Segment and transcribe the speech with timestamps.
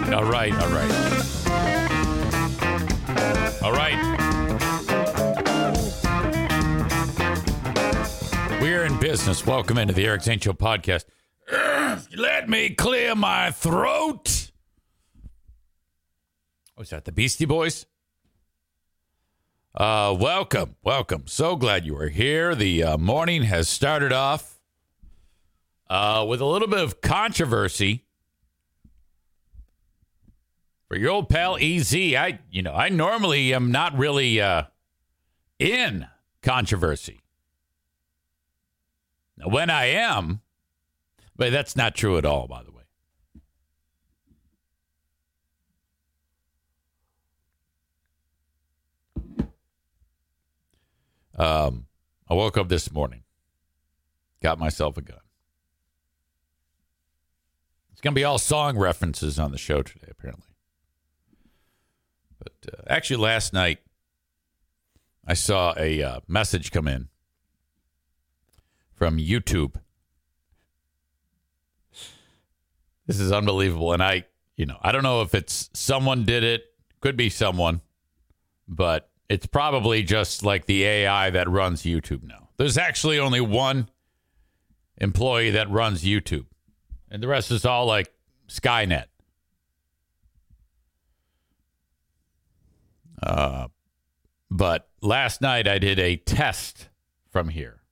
[0.00, 0.90] Right, all right, all right,
[3.62, 3.98] all right.
[8.60, 9.46] We're in business.
[9.46, 11.04] Welcome into the Eric Show podcast.
[12.16, 14.50] Let me clear my throat.
[16.78, 17.84] Was that the Beastie Boys?
[19.74, 21.24] Uh, welcome, welcome.
[21.26, 22.54] So glad you are here.
[22.54, 24.58] The uh, morning has started off
[25.90, 28.06] uh, with a little bit of controversy
[30.92, 31.94] for your old pal Ez.
[31.94, 34.64] I, you know, I normally am not really uh,
[35.58, 36.06] in
[36.42, 37.22] controversy.
[39.38, 40.42] Now, when I am,
[41.34, 42.82] but that's not true at all, by the way.
[51.38, 51.86] Um,
[52.28, 53.22] I woke up this morning,
[54.42, 55.16] got myself a gun.
[57.92, 60.51] It's going to be all song references on the show today, apparently.
[62.66, 63.78] Uh, actually, last night,
[65.26, 67.08] I saw a uh, message come in
[68.92, 69.76] from YouTube.
[73.06, 73.92] This is unbelievable.
[73.92, 74.24] And I,
[74.56, 76.64] you know, I don't know if it's someone did it,
[77.00, 77.80] could be someone,
[78.68, 82.50] but it's probably just like the AI that runs YouTube now.
[82.58, 83.88] There's actually only one
[84.98, 86.46] employee that runs YouTube,
[87.10, 88.12] and the rest is all like
[88.48, 89.06] Skynet.
[93.22, 93.68] Uh,
[94.50, 96.88] but last night I did a test
[97.30, 97.82] from here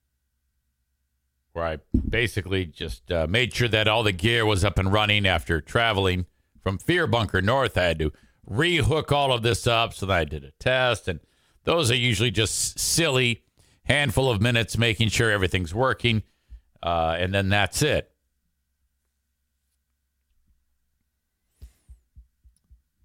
[1.52, 5.26] where I basically just uh, made sure that all the gear was up and running
[5.26, 6.26] after traveling
[6.62, 7.76] from Fear Bunker North.
[7.76, 8.12] I had to
[8.48, 9.94] rehook all of this up.
[9.94, 11.20] So then I did a test, and
[11.64, 13.42] those are usually just silly
[13.84, 16.22] handful of minutes making sure everything's working.
[16.82, 18.12] Uh, and then that's it.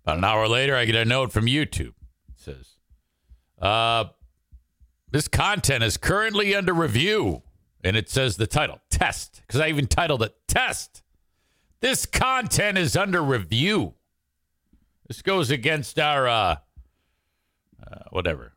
[0.03, 1.94] About an hour later, I get a note from YouTube
[2.45, 2.77] says,
[3.59, 4.05] uh,
[5.11, 7.41] this content is currently under review.
[7.83, 11.03] And it says the title, Test, because I even titled it Test.
[11.81, 13.93] This content is under review.
[15.07, 16.55] This goes against our, uh,
[17.85, 18.53] uh, whatever,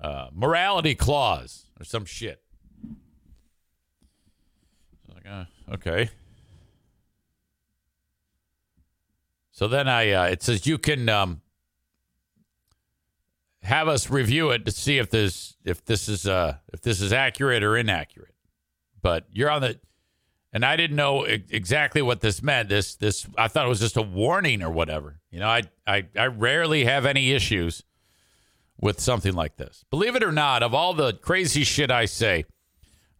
[0.00, 2.40] uh, morality clause or some shit.
[5.12, 6.10] Like, uh, okay.
[9.50, 11.40] So then I, uh, it says you can um,
[13.64, 17.12] have us review it to see if this if this is uh if this is
[17.12, 18.34] accurate or inaccurate.
[19.02, 19.80] But you're on the
[20.52, 22.68] and I didn't know exactly what this meant.
[22.68, 25.20] This this I thought it was just a warning or whatever.
[25.30, 27.82] You know, I I I rarely have any issues
[28.78, 29.84] with something like this.
[29.90, 32.44] Believe it or not, of all the crazy shit I say,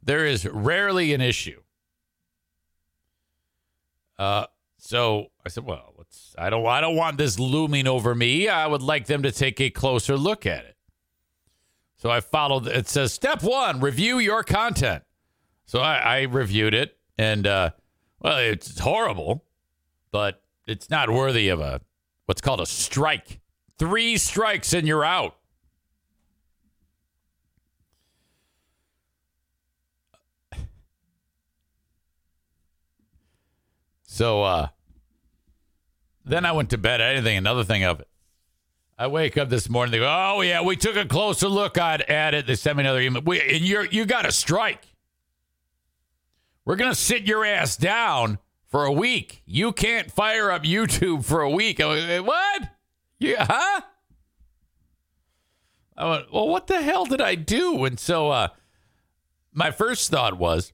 [0.02, 1.60] there is rarely an issue.
[4.18, 4.46] Uh
[4.84, 8.48] so I said, well, let's I don't I don't want this looming over me.
[8.48, 10.76] I would like them to take a closer look at it.
[11.96, 15.02] So I followed it says step one, review your content.
[15.64, 17.70] So I, I reviewed it and uh
[18.20, 19.44] well it's horrible,
[20.10, 21.80] but it's not worthy of a
[22.26, 23.40] what's called a strike.
[23.78, 25.36] Three strikes and you're out.
[34.14, 34.68] So uh
[36.24, 37.00] then I went to bed.
[37.00, 38.08] I didn't think another thing of it.
[38.96, 39.90] I wake up this morning.
[39.90, 42.84] They go, "Oh yeah, we took a closer look at, at it." They sent me
[42.84, 43.22] another email.
[43.22, 44.86] We, and you're you got a strike.
[46.64, 48.38] We're gonna sit your ass down
[48.68, 49.42] for a week.
[49.46, 51.80] You can't fire up YouTube for a week.
[51.80, 52.68] What?
[53.18, 53.80] Yeah, huh?
[55.96, 57.84] I went, well, what the hell did I do?
[57.84, 58.48] And so, uh,
[59.52, 60.72] my first thought was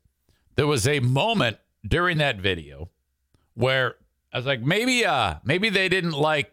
[0.56, 1.56] there was a moment
[1.86, 2.90] during that video
[3.60, 3.96] where
[4.32, 6.52] I was like, maybe, uh, maybe they didn't like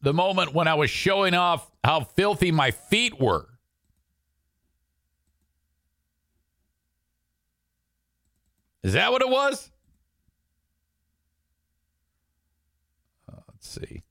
[0.00, 3.48] the moment when I was showing off how filthy my feet were.
[8.82, 9.70] Is that what it was?
[13.30, 14.02] Uh, let's see.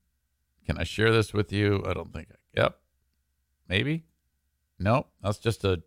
[0.65, 1.83] Can I share this with you?
[1.87, 2.27] I don't think.
[2.31, 2.79] I, yep.
[3.67, 4.03] Maybe.
[4.77, 5.09] Nope.
[5.23, 5.81] That's just a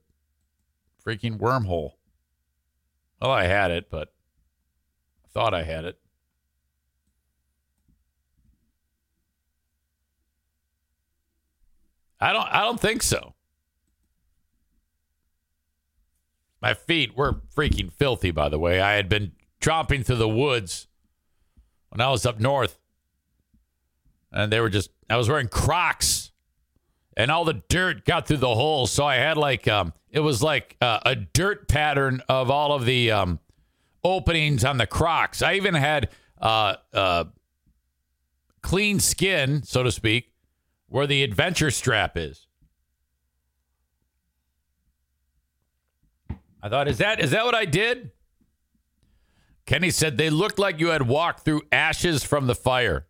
[1.07, 1.93] freaking wormhole.
[3.21, 4.15] Well, I had it, but
[5.25, 6.00] I thought I had it.
[12.21, 13.35] I don't I don't think so.
[16.61, 18.81] My feet were freaking filthy, by the way.
[18.81, 20.89] I had been tromping through the woods
[21.89, 22.79] when I was up north.
[24.33, 26.31] And they were just I was wearing Crocs.
[27.17, 28.93] And all the dirt got through the holes.
[28.93, 32.85] So I had like um it was like uh, a dirt pattern of all of
[32.85, 33.39] the um
[34.05, 35.41] openings on the Crocs.
[35.43, 37.25] I even had uh uh
[38.63, 40.30] clean skin, so to speak,
[40.91, 42.49] where the adventure strap is.
[46.63, 48.11] I thought, is that is that what I did?
[49.65, 53.07] Kenny said they looked like you had walked through ashes from the fire.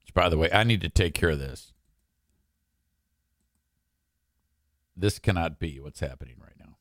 [0.00, 1.74] Which, by the way, I need to take care of this.
[4.96, 6.78] This cannot be what's happening right now.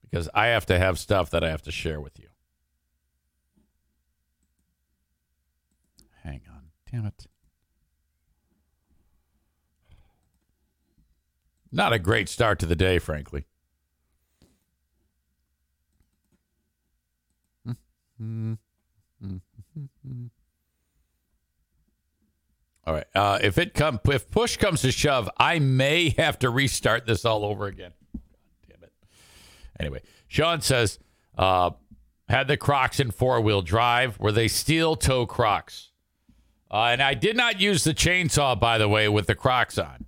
[0.00, 2.28] Because I have to have stuff that I have to share with you.
[6.22, 6.64] Hang on.
[6.90, 7.26] Damn it.
[11.72, 13.44] Not a great start to the day, frankly.
[22.86, 23.06] All right.
[23.14, 27.24] Uh, if it come if push comes to shove, I may have to restart this
[27.24, 27.92] all over again.
[28.12, 28.22] God
[28.68, 28.92] damn it.
[29.78, 30.98] Anyway, Sean says,
[31.38, 31.70] uh,
[32.28, 34.18] had the Crocs in four wheel drive.
[34.18, 35.89] Were they steel toe Crocs?
[36.70, 40.06] Uh, and I did not use the chainsaw, by the way, with the Crocs on.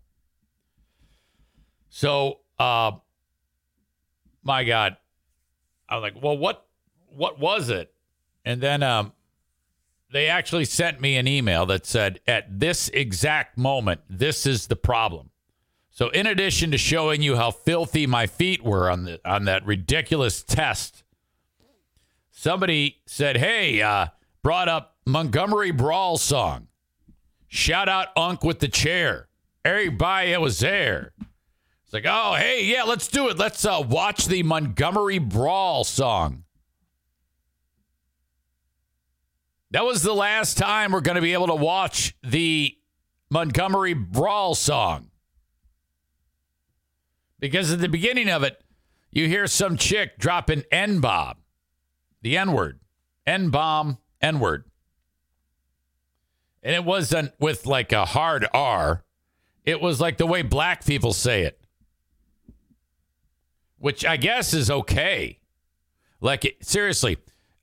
[1.88, 2.93] So, uh,
[4.43, 4.97] my God,
[5.88, 6.67] I was like, well, what,
[7.14, 7.93] what was it?
[8.44, 9.12] And then, um,
[10.12, 14.76] they actually sent me an email that said, at this exact moment, this is the
[14.76, 15.31] problem.
[15.91, 19.65] So, in addition to showing you how filthy my feet were on the on that
[19.67, 21.05] ridiculous test,
[22.31, 24.06] somebody said, "Hey, uh,
[24.43, 26.69] brought up Montgomery Brawl song.
[27.49, 29.28] Shout out Unk with the chair.
[29.64, 31.12] Everybody was there."
[31.84, 33.37] It's like, "Oh, hey, yeah, let's do it.
[33.37, 36.44] Let's uh, watch the Montgomery Brawl song."
[39.72, 42.76] That was the last time we're going to be able to watch the
[43.31, 45.08] Montgomery Brawl song.
[47.40, 48.62] Because at the beginning of it,
[49.10, 51.38] you hear some chick dropping N bomb,
[52.20, 52.81] the N word,
[53.26, 54.64] N bomb, N word.
[56.62, 59.05] And it wasn't with like a hard R,
[59.64, 61.61] it was like the way black people say it,
[63.79, 65.38] which I guess is okay.
[66.20, 67.19] Like, seriously,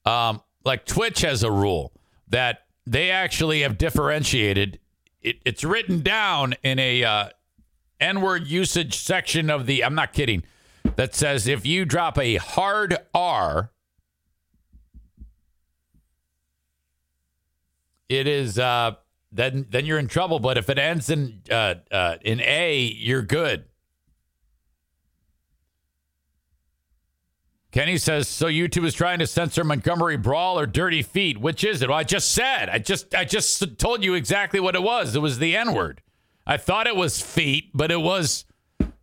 [0.06, 1.94] um, like Twitch has a rule
[2.28, 4.80] that they actually have differentiated.
[5.22, 7.30] It, it's written down in a uh,
[8.00, 10.44] N word usage section of the, I'm not kidding,
[10.96, 13.72] that says if you drop a hard R,
[18.10, 18.96] it is, uh,
[19.32, 20.40] then, then you're in trouble.
[20.40, 23.66] But if it ends in, uh, uh, in A, you're good.
[27.72, 31.40] Kenny says, so YouTube is trying to censor Montgomery Brawl or Dirty Feet.
[31.40, 31.90] Which is it?
[31.90, 32.68] Well, I just said.
[32.68, 35.16] I just I just told you exactly what it was.
[35.16, 36.02] It was the N-word.
[36.48, 38.46] I thought it was feet, but it was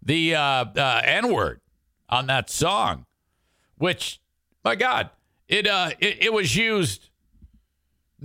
[0.02, 1.60] the uh, uh, N-word
[2.08, 3.06] on that song.
[3.78, 4.20] Which,
[4.64, 5.10] my God,
[5.48, 7.10] it uh it, it was used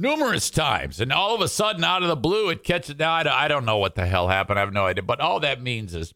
[0.02, 2.98] numerous times, and all of a sudden, out of the blue, it catches.
[2.98, 4.60] Now I, don't know what the hell happened.
[4.60, 5.04] I have no idea.
[5.04, 6.14] But all that means is,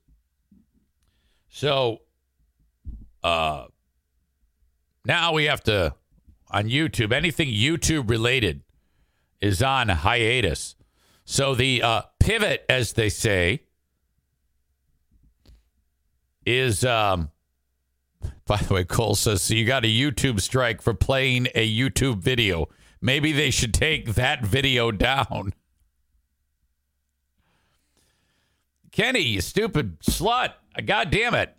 [1.47, 2.01] so,
[3.23, 3.65] uh
[5.05, 5.93] now we have to
[6.49, 7.13] on YouTube.
[7.13, 8.63] Anything YouTube related
[9.39, 10.75] is on hiatus.
[11.25, 13.63] So the uh, pivot, as they say,
[16.45, 16.83] is.
[16.83, 17.31] Um,
[18.47, 19.53] by the way, Cole says so.
[19.53, 22.69] You got a YouTube strike for playing a YouTube video.
[23.05, 25.53] Maybe they should take that video down.
[28.91, 30.53] Kenny, you stupid slut!
[30.83, 31.55] God damn it!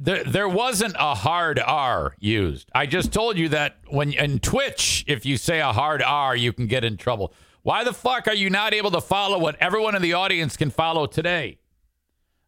[0.00, 2.68] there, there wasn't a hard R used.
[2.74, 6.52] I just told you that when in Twitch, if you say a hard R, you
[6.52, 7.32] can get in trouble.
[7.62, 10.70] Why the fuck are you not able to follow what everyone in the audience can
[10.70, 11.58] follow today?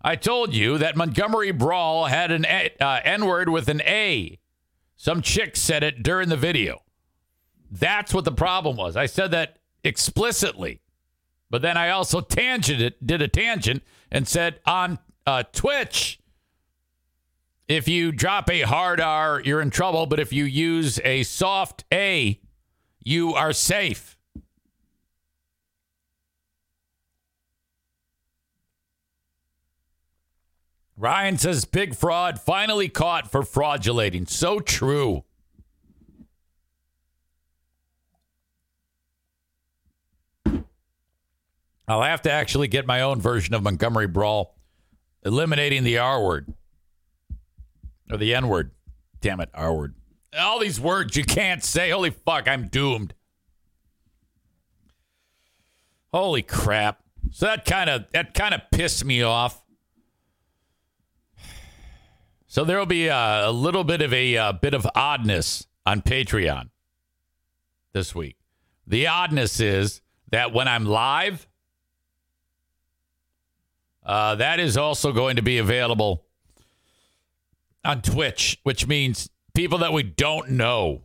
[0.02, 4.40] I told you that Montgomery Brawl had an uh, N word with an A.
[4.96, 6.83] Some chick said it during the video.
[7.70, 8.96] That's what the problem was.
[8.96, 10.80] I said that explicitly.
[11.50, 16.18] But then I also tangented, did a tangent and said on uh, Twitch,
[17.68, 20.06] if you drop a hard R, you're in trouble.
[20.06, 22.40] But if you use a soft A,
[23.02, 24.18] you are safe.
[30.96, 34.28] Ryan says big fraud finally caught for fraudulating.
[34.28, 35.24] So true.
[41.86, 44.56] I'll have to actually get my own version of Montgomery Brawl,
[45.24, 46.54] eliminating the R word
[48.10, 48.70] or the N word.
[49.20, 49.94] Damn it, R word.
[50.38, 51.90] All these words you can't say.
[51.90, 53.14] Holy fuck, I'm doomed.
[56.12, 57.00] Holy crap.
[57.30, 59.62] So that kind of that kind of pissed me off.
[62.46, 66.02] So there will be a, a little bit of a, a bit of oddness on
[66.02, 66.70] Patreon
[67.92, 68.36] this week.
[68.86, 71.48] The oddness is that when I'm live,
[74.04, 76.24] uh, that is also going to be available
[77.84, 81.02] on Twitch, which means people that we don't know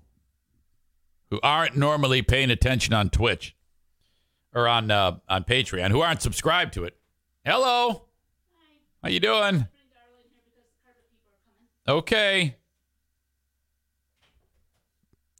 [1.30, 3.56] who aren't normally paying attention on Twitch
[4.54, 6.98] or on uh, on Patreon, who aren't subscribed to it.
[7.46, 8.04] Hello, Hi.
[9.04, 9.68] how you doing?
[11.88, 12.56] Okay.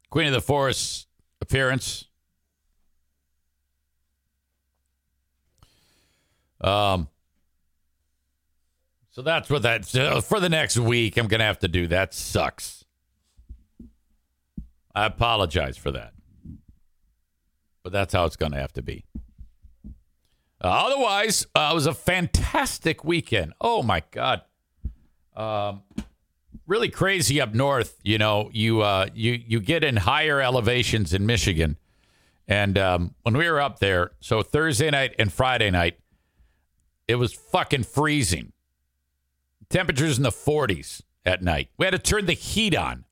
[0.08, 1.06] Queen of the Forest
[1.40, 2.06] appearance.
[6.60, 7.08] Um,
[9.10, 11.16] so that's what that so for the next week.
[11.16, 11.86] I'm gonna have to do.
[11.86, 12.84] That sucks.
[14.94, 16.12] I apologize for that,
[17.82, 19.04] but that's how it's gonna have to be.
[20.62, 23.52] Uh, otherwise, uh, it was a fantastic weekend.
[23.60, 24.42] Oh my god,
[25.34, 25.82] um,
[26.66, 27.98] really crazy up north.
[28.04, 31.78] You know, you uh, you you get in higher elevations in Michigan,
[32.46, 35.98] and um, when we were up there, so Thursday night and Friday night,
[37.08, 38.52] it was fucking freezing
[39.70, 41.70] Temperatures in the 40s at night.
[41.78, 43.04] We had to turn the heat on.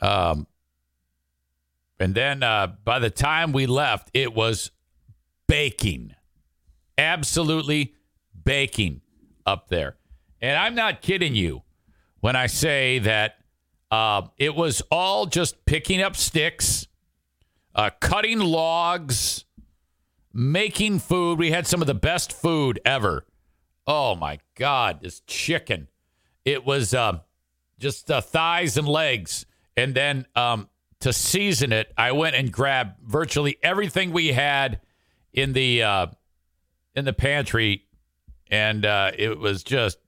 [0.00, 0.46] Um,
[1.98, 4.70] and then uh, by the time we left, it was
[5.46, 6.14] baking,
[6.98, 7.94] absolutely
[8.44, 9.00] baking
[9.44, 9.96] up there.
[10.40, 11.62] And I'm not kidding you
[12.20, 13.38] when I say that
[13.90, 16.86] uh, it was all just picking up sticks,
[17.74, 19.45] uh, cutting logs,
[20.36, 21.38] making food.
[21.38, 23.24] We had some of the best food ever.
[23.86, 25.88] Oh my God, this chicken.
[26.44, 27.20] It was uh,
[27.78, 29.46] just uh, thighs and legs.
[29.76, 30.68] And then um,
[31.00, 34.80] to season it, I went and grabbed virtually everything we had
[35.32, 36.06] in the uh,
[36.94, 37.84] in the pantry,
[38.50, 39.98] and uh, it was just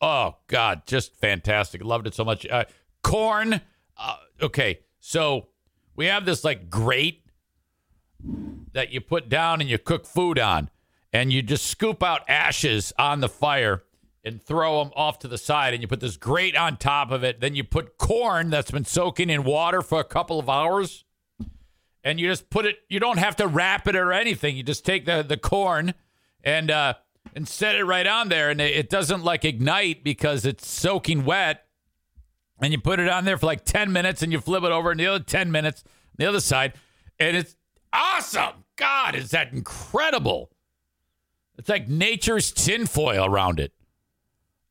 [0.00, 1.82] oh god, just fantastic.
[1.82, 2.46] Loved it so much.
[2.46, 2.64] Uh,
[3.02, 3.60] corn.
[3.96, 5.48] Uh, okay, so
[5.96, 7.24] we have this like grate
[8.78, 10.70] that you put down and you cook food on,
[11.12, 13.82] and you just scoop out ashes on the fire
[14.22, 17.24] and throw them off to the side, and you put this grate on top of
[17.24, 17.40] it.
[17.40, 21.04] Then you put corn that's been soaking in water for a couple of hours,
[22.04, 22.76] and you just put it.
[22.88, 24.56] You don't have to wrap it or anything.
[24.56, 25.92] You just take the the corn
[26.44, 26.94] and uh,
[27.34, 31.64] and set it right on there, and it doesn't like ignite because it's soaking wet.
[32.62, 34.92] And you put it on there for like ten minutes, and you flip it over,
[34.92, 35.82] and the other ten minutes,
[36.16, 36.74] the other side,
[37.18, 37.56] and it's
[37.92, 38.64] awesome.
[38.78, 40.50] God, is that incredible?
[41.58, 43.72] It's like nature's tinfoil around it.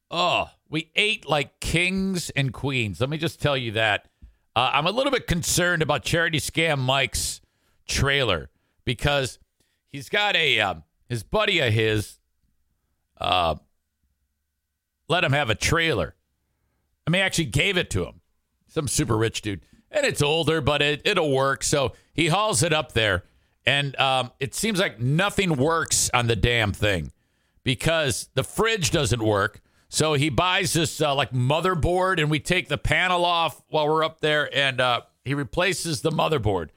[0.10, 3.00] Oh, we ate like kings and queens.
[3.00, 4.08] Let me just tell you that.
[4.56, 7.42] Uh, I'm a little bit concerned about Charity Scam Mike's
[7.88, 8.50] trailer
[8.86, 9.38] because
[9.90, 12.18] he's got a um, his buddy of his
[13.20, 13.56] uh,
[15.08, 16.16] let him have a trailer.
[17.06, 18.22] I mean, actually gave it to him.
[18.68, 19.62] Some super rich dude
[19.92, 21.64] and it's older, but it, it'll work.
[21.64, 23.24] So he hauls it up there,
[23.68, 27.12] and um, it seems like nothing works on the damn thing
[27.64, 29.60] because the fridge doesn't work.
[29.90, 34.06] So he buys this uh, like motherboard, and we take the panel off while we're
[34.06, 36.70] up there, and uh, he replaces the motherboard,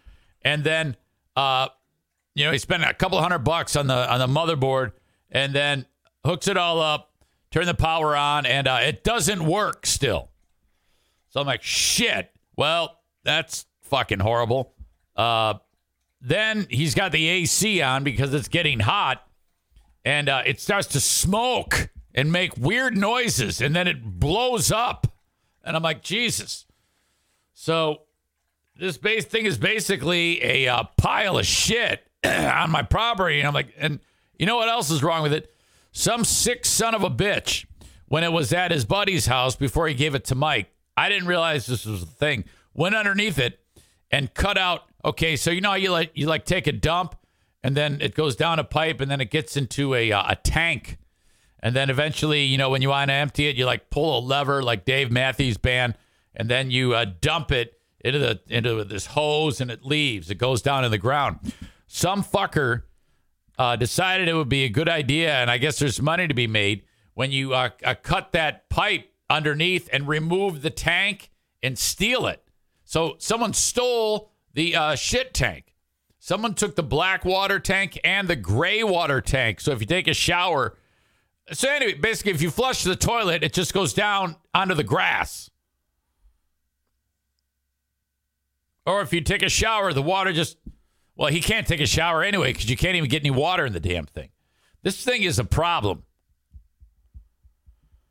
[0.42, 0.96] and then
[1.36, 1.68] uh,
[2.34, 4.90] you know he spent a couple hundred bucks on the on the motherboard,
[5.30, 5.86] and then
[6.24, 7.12] hooks it all up,
[7.52, 10.28] turn the power on, and uh, it doesn't work still.
[11.28, 12.32] So I'm like, shit.
[12.56, 14.74] Well, that's fucking horrible.
[15.16, 15.54] Uh,
[16.20, 19.26] then he's got the AC on because it's getting hot
[20.04, 25.06] and uh, it starts to smoke and make weird noises and then it blows up.
[25.64, 26.66] And I'm like, Jesus.
[27.54, 28.02] So
[28.76, 33.38] this base thing is basically a uh, pile of shit on my property.
[33.38, 34.00] And I'm like, and
[34.38, 35.54] you know what else is wrong with it?
[35.92, 37.66] Some sick son of a bitch,
[38.06, 41.28] when it was at his buddy's house before he gave it to Mike, I didn't
[41.28, 42.44] realize this was a thing.
[42.74, 43.60] Went underneath it
[44.10, 44.89] and cut out.
[45.04, 47.16] Okay, so you know you like you like take a dump
[47.62, 50.36] and then it goes down a pipe and then it gets into a uh, a
[50.36, 50.98] tank.
[51.62, 54.20] And then eventually, you know, when you want to empty it, you like pull a
[54.20, 55.94] lever like Dave Matthews Band,
[56.34, 60.30] and then you uh, dump it into the into this hose and it leaves.
[60.30, 61.52] It goes down in the ground.
[61.86, 62.84] Some fucker
[63.58, 66.46] uh, decided it would be a good idea, and I guess there's money to be
[66.46, 71.30] made when you uh, uh, cut that pipe underneath and remove the tank
[71.62, 72.42] and steal it.
[72.84, 75.74] So someone stole the uh, shit tank.
[76.18, 79.58] Someone took the black water tank and the gray water tank.
[79.58, 80.76] So if you take a shower,
[81.50, 85.50] so anyway, basically, if you flush the toilet, it just goes down onto the grass.
[88.84, 90.58] Or if you take a shower, the water just,
[91.16, 93.72] well, he can't take a shower anyway because you can't even get any water in
[93.72, 94.28] the damn thing.
[94.82, 96.02] This thing is a problem.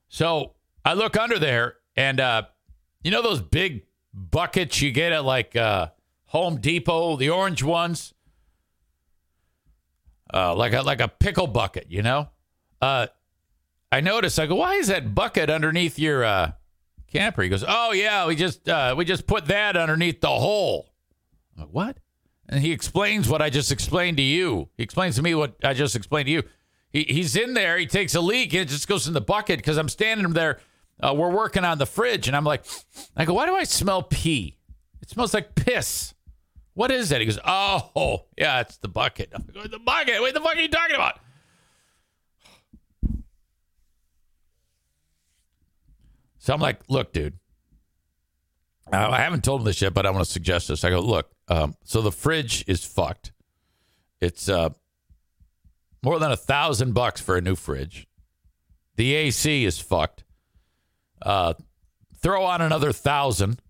[0.08, 2.44] So I look under there, and uh,
[3.04, 5.90] you know those big buckets you get at like uh,
[6.30, 8.14] Home Depot, the orange ones,
[10.32, 12.30] uh, like a like a pickle bucket, you know.
[12.80, 13.08] Uh,
[13.92, 14.40] I noticed.
[14.40, 16.52] I go, why is that bucket underneath your uh,
[17.12, 17.42] camper?
[17.42, 20.92] He goes, oh yeah, we just uh, we just put that underneath the hole.
[21.56, 21.98] I'm like, what?
[22.48, 24.70] And he explains what I just explained to you.
[24.78, 26.44] He explains to me what I just explained to you.
[26.92, 27.78] He, he's in there.
[27.78, 30.60] He takes a leak and it just goes in the bucket because I'm standing there.
[31.02, 32.66] Uh, we're working on the fridge, and I'm like,
[33.16, 34.58] I go, why do I smell pee?
[35.02, 36.14] It smells like piss.
[36.80, 37.20] What is that?
[37.20, 39.34] He goes, oh, yeah, it's the bucket.
[39.34, 40.22] Like, the bucket?
[40.22, 41.20] What the fuck are you talking about?
[46.38, 47.34] So I'm like, look, dude.
[48.94, 50.86] I haven't told him this yet, but I want to suggest this.
[50.86, 51.30] I go, look.
[51.50, 53.34] Um, so the fridge is fucked.
[54.22, 54.70] It's uh,
[56.02, 58.08] more than a thousand bucks for a new fridge.
[58.96, 60.24] The AC is fucked.
[61.22, 61.56] Uh,
[62.22, 63.62] throw on another thousand.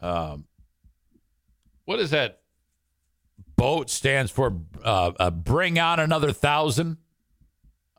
[0.00, 0.44] Um,
[1.84, 2.40] what is that?
[3.56, 6.98] Boat stands for uh, uh, bring on another thousand.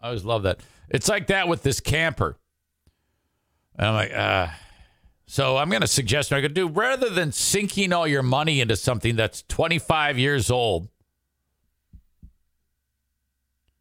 [0.01, 0.59] I always love that.
[0.89, 2.37] It's like that with this camper.
[3.75, 4.47] And I'm like, uh,
[5.25, 8.75] so I'm going to suggest I could do rather than sinking all your money into
[8.75, 10.89] something that's 25 years old.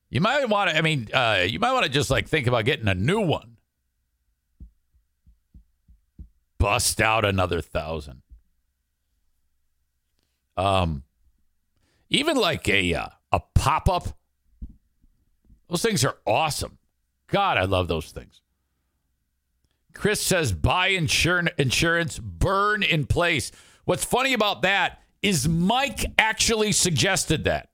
[0.08, 0.76] You might want to.
[0.76, 3.55] I mean, uh, you might want to just like think about getting a new one.
[6.58, 8.22] Bust out another thousand.
[10.56, 11.02] Um,
[12.08, 14.16] even like a uh, a pop up.
[15.68, 16.78] Those things are awesome.
[17.26, 18.40] God, I love those things.
[19.92, 23.50] Chris says buy insur- insurance, burn in place.
[23.84, 27.70] What's funny about that is Mike actually suggested that.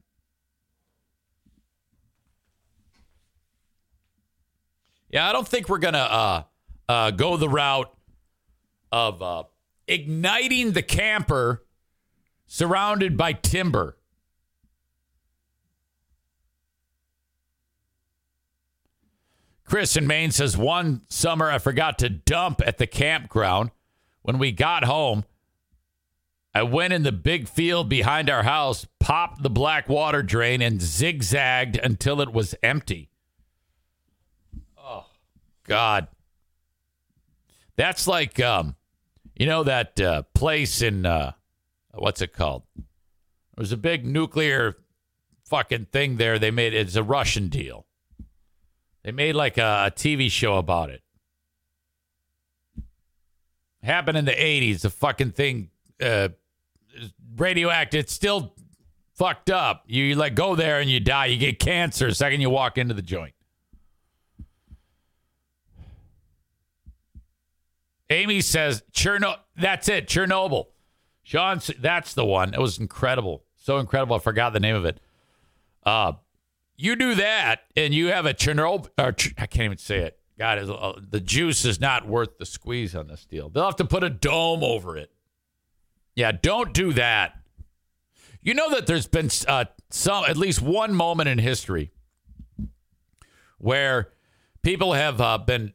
[5.11, 6.43] Yeah, I don't think we're gonna uh,
[6.89, 7.95] uh, go the route
[8.93, 9.45] of uh,
[9.89, 11.65] igniting the camper
[12.47, 13.97] surrounded by timber.
[19.65, 23.71] Chris in Maine says one summer I forgot to dump at the campground.
[24.21, 25.25] When we got home,
[26.55, 30.83] I went in the big field behind our house, popped the black water drain, and
[30.83, 33.09] zigzagged until it was empty.
[34.77, 35.07] Oh,
[35.65, 36.09] God.
[37.77, 38.77] That's like, um,
[39.43, 41.33] you know, that uh, place in, uh,
[41.95, 42.63] what's it called?
[42.77, 42.85] There
[43.57, 44.77] was a big nuclear
[45.47, 46.39] fucking thing there.
[46.39, 47.85] They made it's a Russian deal.
[49.03, 51.03] They made like a, a TV show about it.
[53.83, 54.83] Happened in the 80s.
[54.83, 56.29] The fucking thing, uh,
[57.37, 57.99] radioactive.
[57.99, 58.55] It's still
[59.17, 59.83] fucked up.
[59.89, 61.27] You, you like go there and you die.
[61.27, 63.35] You get cancer the second you walk into the joint.
[68.13, 69.39] Amy says, Chernobyl.
[69.57, 70.07] That's it.
[70.07, 70.67] Chernobyl.
[71.23, 72.53] Sean, that's the one.
[72.55, 73.45] It was incredible.
[73.57, 74.17] So incredible.
[74.17, 75.01] I forgot the name of it.
[75.85, 76.13] Uh,
[76.77, 78.89] you do that, and you have a Chernobyl.
[78.99, 80.19] Or, I can't even say it.
[80.39, 83.49] God, uh, the juice is not worth the squeeze on this deal.
[83.49, 85.11] They'll have to put a dome over it.
[86.15, 87.35] Yeah, don't do that.
[88.43, 91.93] You know that there's been uh, some, at least one moment in history
[93.59, 94.09] where
[94.63, 95.73] people have uh, been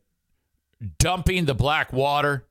[0.99, 2.47] dumping the black water.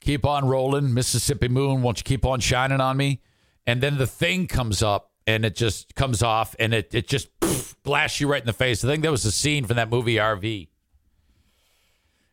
[0.00, 1.82] Keep on rolling, Mississippi moon.
[1.82, 3.20] Won't you keep on shining on me?
[3.66, 7.38] And then the thing comes up and it just comes off and it, it just
[7.40, 8.84] poof, blasts you right in the face.
[8.84, 10.68] I think that was a scene from that movie RV.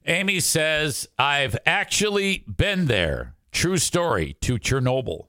[0.07, 3.33] Amy says, I've actually been there.
[3.51, 5.27] True story to Chernobyl.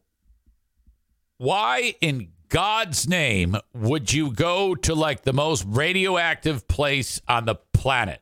[1.38, 7.56] Why in God's name would you go to like the most radioactive place on the
[7.72, 8.20] planet?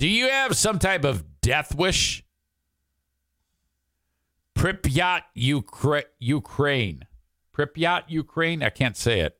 [0.00, 2.24] Do you have some type of death wish?
[4.56, 7.04] Pripyat, Ukra- Ukraine.
[7.54, 8.62] Pripyat, Ukraine?
[8.62, 9.38] I can't say it.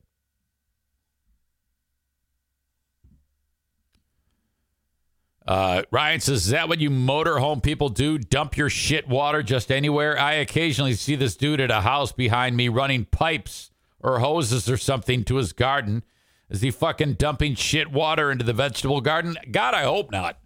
[5.47, 8.19] Uh, Ryan says, Is that what you motorhome people do?
[8.19, 10.19] Dump your shit water just anywhere?
[10.19, 14.77] I occasionally see this dude at a house behind me running pipes or hoses or
[14.77, 16.05] something to his garden.
[16.51, 19.39] Is he fucking dumping shit water into the vegetable garden?
[19.51, 20.37] God, I hope not.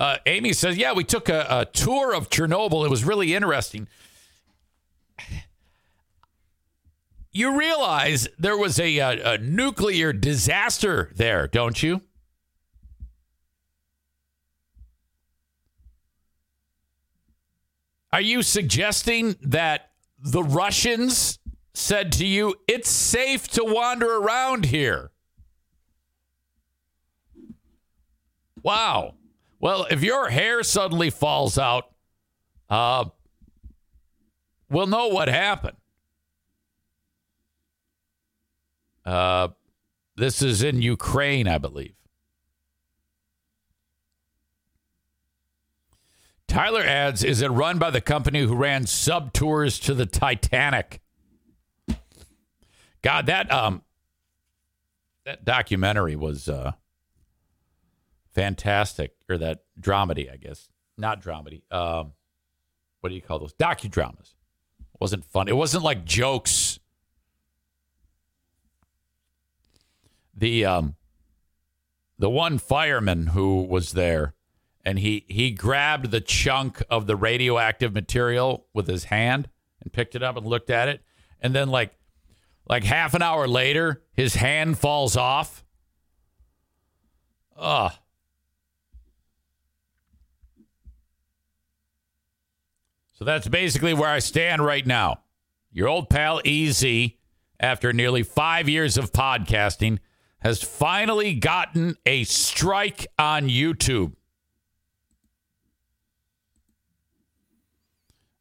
[0.00, 2.86] Uh, Amy says, Yeah, we took a, a tour of Chernobyl.
[2.86, 3.86] It was really interesting.
[7.32, 12.00] You realize there was a, a, a nuclear disaster there, don't you?
[18.12, 21.38] Are you suggesting that the Russians
[21.74, 25.12] said to you, it's safe to wander around here?
[28.62, 29.14] Wow.
[29.60, 31.92] Well, if your hair suddenly falls out,
[32.70, 33.04] uh,
[34.70, 35.76] we'll know what happened.
[39.04, 39.48] Uh,
[40.16, 41.94] this is in Ukraine, I believe.
[46.48, 51.00] Tyler adds, is it run by the company who ran sub tours to the Titanic?
[53.02, 53.82] God, that um
[55.24, 56.72] that documentary was uh
[58.32, 59.14] fantastic.
[59.28, 60.68] Or that dramedy, I guess.
[60.96, 61.62] Not dramedy.
[61.70, 62.12] Um
[63.00, 63.54] what do you call those?
[63.54, 64.34] Docudramas.
[64.80, 65.48] It wasn't fun.
[65.48, 66.78] It wasn't like jokes
[70.40, 70.96] the um
[72.18, 74.34] the one fireman who was there
[74.84, 79.48] and he he grabbed the chunk of the radioactive material with his hand
[79.82, 81.02] and picked it up and looked at it
[81.40, 81.92] and then like
[82.68, 85.64] like half an hour later his hand falls off
[87.56, 87.92] ugh
[93.20, 95.20] so that's basically where i stand right now
[95.72, 96.84] your old pal EZ
[97.60, 99.98] after nearly five years of podcasting
[100.40, 104.14] has finally gotten a strike on YouTube.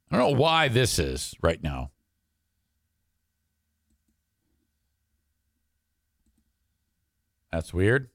[0.09, 1.91] I don't know why this is right now.
[7.51, 8.09] That's weird.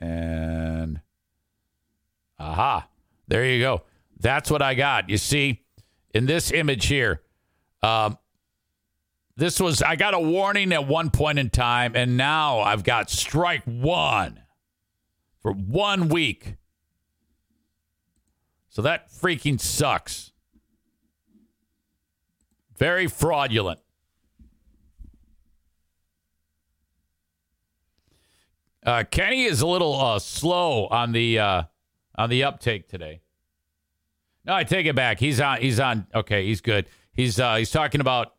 [0.00, 1.00] And
[2.38, 2.88] aha,
[3.26, 3.82] there you go.
[4.24, 5.10] That's what I got.
[5.10, 5.60] You see,
[6.14, 7.20] in this image here,
[7.82, 8.16] um,
[9.36, 13.10] this was, I got a warning at one point in time, and now I've got
[13.10, 14.40] strike one
[15.42, 16.54] for one week.
[18.70, 20.32] So that freaking sucks.
[22.78, 23.80] Very fraudulent.
[28.86, 31.62] Uh, Kenny is a little uh, slow on the uh,
[32.16, 33.20] on the uptake today.
[34.44, 35.18] No, I take it back.
[35.18, 35.60] He's on.
[35.60, 36.06] He's on.
[36.14, 36.86] Okay, he's good.
[37.12, 38.34] He's uh, he's talking about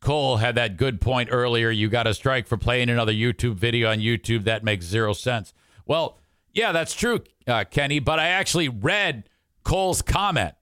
[0.00, 1.70] Cole had that good point earlier.
[1.70, 4.44] You got a strike for playing another YouTube video on YouTube.
[4.44, 5.54] That makes zero sense.
[5.86, 6.18] Well,
[6.52, 8.00] yeah, that's true, uh, Kenny.
[8.00, 9.28] But I actually read
[9.62, 10.54] Cole's comment.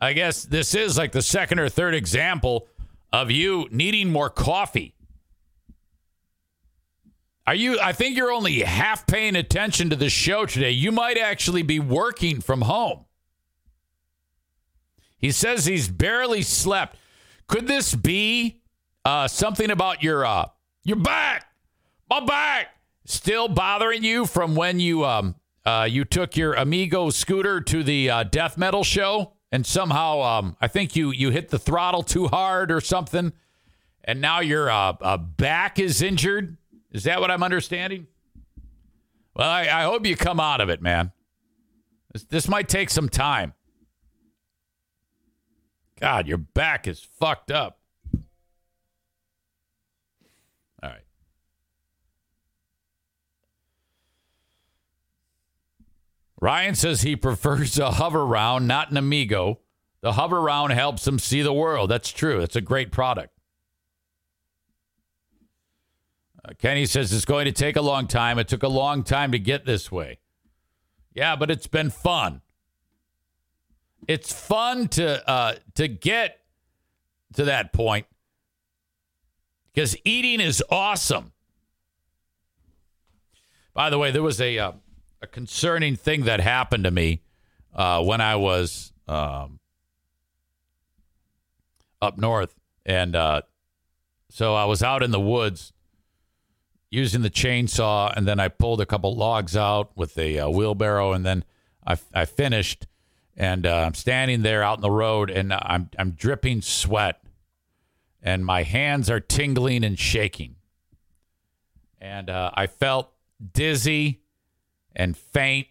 [0.00, 2.66] I guess this is like the second or third example
[3.12, 4.94] of you needing more coffee.
[7.46, 7.78] Are you?
[7.80, 10.70] I think you're only half paying attention to the show today.
[10.70, 13.04] You might actually be working from home.
[15.20, 16.96] He says he's barely slept.
[17.46, 18.60] Could this be
[19.04, 20.46] uh, something about your uh,
[20.84, 21.46] your back,
[22.08, 22.68] my back,
[23.04, 25.34] still bothering you from when you um
[25.66, 30.56] uh, you took your Amigo scooter to the uh, death metal show and somehow um
[30.60, 33.32] I think you you hit the throttle too hard or something,
[34.04, 36.56] and now your uh, uh, back is injured.
[36.92, 38.06] Is that what I'm understanding?
[39.34, 41.12] Well, I, I hope you come out of it, man.
[42.12, 43.54] This, this might take some time.
[46.00, 47.78] God, your back is fucked up.
[50.82, 51.02] All right.
[56.40, 59.60] Ryan says he prefers a Hoveround, not an Amigo.
[60.00, 61.90] The Hoveround helps him see the world.
[61.90, 62.40] That's true.
[62.40, 63.34] It's a great product.
[66.42, 68.38] Uh, Kenny says it's going to take a long time.
[68.38, 70.18] It took a long time to get this way.
[71.12, 72.40] Yeah, but it's been fun.
[74.10, 76.40] It's fun to uh, to get
[77.34, 78.06] to that point
[79.72, 81.30] because eating is awesome.
[83.72, 84.72] By the way, there was a uh,
[85.22, 87.22] a concerning thing that happened to me
[87.72, 89.60] uh, when I was um,
[92.02, 93.42] up north, and uh,
[94.28, 95.72] so I was out in the woods
[96.90, 101.12] using the chainsaw, and then I pulled a couple logs out with a uh, wheelbarrow,
[101.12, 101.44] and then
[101.86, 102.88] I, I finished.
[103.40, 107.22] And uh, I'm standing there out in the road, and I'm I'm dripping sweat,
[108.22, 110.56] and my hands are tingling and shaking.
[112.02, 113.10] And uh, I felt
[113.54, 114.20] dizzy
[114.94, 115.68] and faint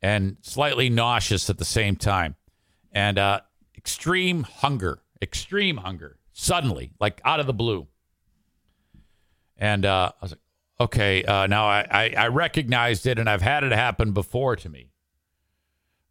[0.00, 2.36] and slightly nauseous at the same time,
[2.90, 3.40] and uh,
[3.76, 7.86] extreme hunger, extreme hunger, suddenly, like out of the blue.
[9.58, 10.40] And uh, I was like,
[10.80, 14.70] okay, uh, now I, I, I, recognized it, and I've had it happen before to
[14.70, 14.88] me.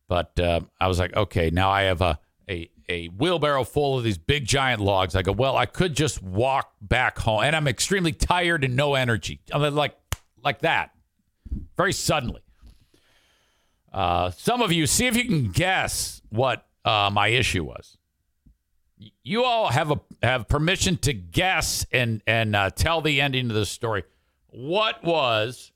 [0.08, 4.04] But uh, I was like, okay, now I have a, a a wheelbarrow full of
[4.04, 5.16] these big giant logs.
[5.16, 8.96] I go, well, I could just walk back home, and I'm extremely tired and no
[8.96, 9.42] energy.
[9.52, 9.96] I'm like
[10.44, 10.92] like that,
[11.76, 12.42] very suddenly.
[13.92, 17.98] Uh, some of you, see if you can guess what uh, my issue was.
[19.24, 23.56] You all have a have permission to guess and and uh, tell the ending of
[23.56, 24.04] the story.
[24.48, 25.72] What was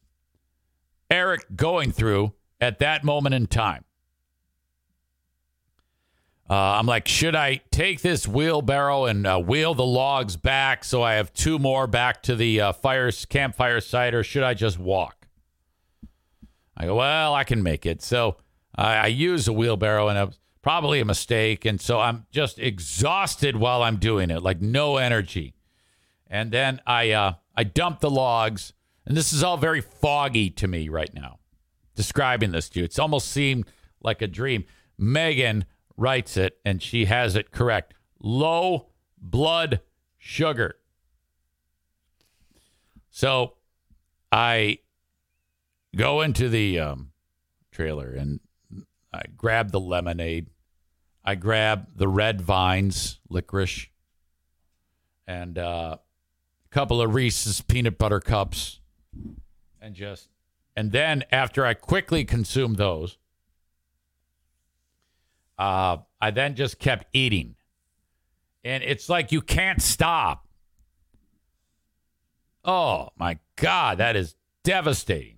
[1.09, 3.83] Eric going through at that moment in time?
[6.51, 11.01] Uh, I'm like, should I take this wheelbarrow and uh, wheel the logs back so
[11.01, 14.77] I have two more back to the uh, fire campfire site, or should I just
[14.77, 15.29] walk?
[16.75, 18.01] I go, well, I can make it.
[18.01, 18.35] So
[18.75, 22.59] I, I use a wheelbarrow, and it was probably a mistake, and so I'm just
[22.59, 25.53] exhausted while I'm doing it, like no energy.
[26.27, 28.73] And then I uh, I dump the logs,
[29.05, 31.39] and this is all very foggy to me right now.
[31.95, 33.67] Describing this to you, it's almost seemed
[34.01, 34.65] like a dream.
[34.97, 35.63] Megan
[35.97, 37.93] writes it, and she has it correct.
[38.19, 39.81] Low blood
[40.17, 40.75] sugar.
[43.09, 43.53] So
[44.31, 44.79] I
[45.95, 47.11] go into the um,
[47.71, 48.39] trailer and
[49.13, 50.47] I grab the lemonade.
[51.23, 53.87] I grab the red vines, licorice,
[55.27, 55.97] and uh,
[56.65, 58.79] a couple of Reese's peanut butter cups,
[59.79, 60.29] and just,
[60.75, 63.17] and then after I quickly consume those,
[65.61, 67.55] uh, I then just kept eating.
[68.63, 70.47] And it's like you can't stop.
[72.65, 75.37] Oh my God, that is devastating.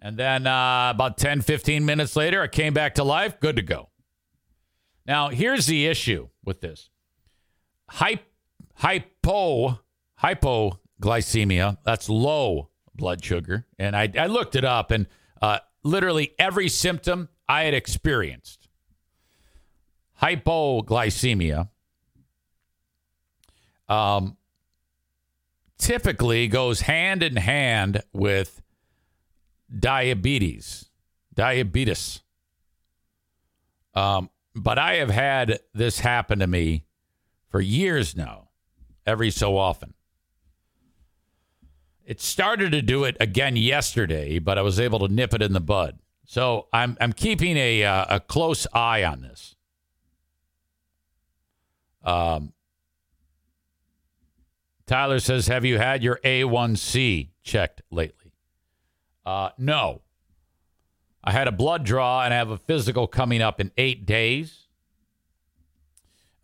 [0.00, 3.62] And then uh, about 10, 15 minutes later, I came back to life, good to
[3.62, 3.88] go.
[5.06, 6.90] Now, here's the issue with this
[7.88, 9.80] hypo,
[10.22, 13.66] hypoglycemia, that's low blood sugar.
[13.78, 15.06] And I, I looked it up, and
[15.40, 18.65] uh, literally every symptom I had experienced
[20.22, 21.68] hypoglycemia
[23.88, 24.36] um,
[25.78, 28.62] typically goes hand in hand with
[29.78, 30.90] diabetes,
[31.34, 32.22] diabetes.
[33.94, 36.84] Um, but I have had this happen to me
[37.48, 38.48] for years now,
[39.06, 39.94] every so often.
[42.04, 45.52] It started to do it again yesterday, but I was able to nip it in
[45.52, 45.98] the bud.
[46.24, 49.55] So I'm I'm keeping a uh, a close eye on this.
[52.06, 52.52] Um,
[54.86, 58.32] Tyler says, Have you had your A1C checked lately?
[59.26, 60.02] Uh, no.
[61.24, 64.68] I had a blood draw and I have a physical coming up in eight days.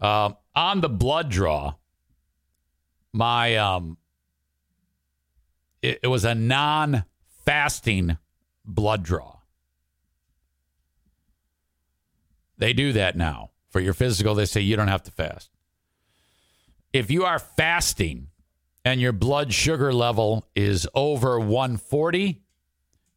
[0.00, 1.74] Um, on the blood draw,
[3.12, 3.96] my um,
[5.80, 8.18] it, it was a non-fasting
[8.64, 9.36] blood draw.
[12.58, 14.36] They do that now for your physical.
[14.36, 15.50] They say you don't have to fast
[16.92, 18.28] if you are fasting
[18.84, 22.42] and your blood sugar level is over 140,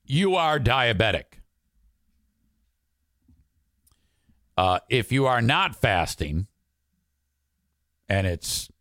[0.06, 1.24] you are diabetic.
[4.58, 6.48] Uh, if you are not fasting
[8.08, 8.72] and it's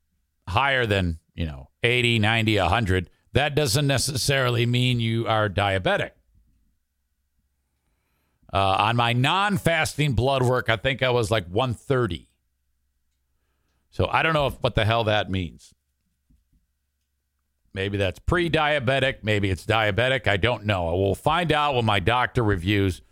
[0.46, 6.10] higher than, you know, 80, 90, 100, that doesn't necessarily mean you are diabetic.
[8.54, 12.28] Uh, on my non fasting blood work, I think I was like 130.
[13.90, 15.74] So I don't know if, what the hell that means.
[17.72, 19.24] Maybe that's pre diabetic.
[19.24, 20.28] Maybe it's diabetic.
[20.28, 20.88] I don't know.
[20.88, 23.02] I will find out when my doctor reviews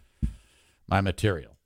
[0.87, 1.57] my material.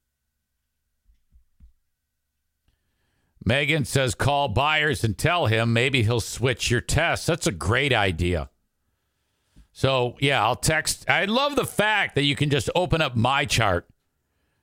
[3.44, 7.26] Megan says call Byers and tell him maybe he'll switch your test.
[7.26, 8.48] That's a great idea.
[9.76, 11.04] So, yeah, I'll text.
[11.06, 13.86] I love the fact that you can just open up my chart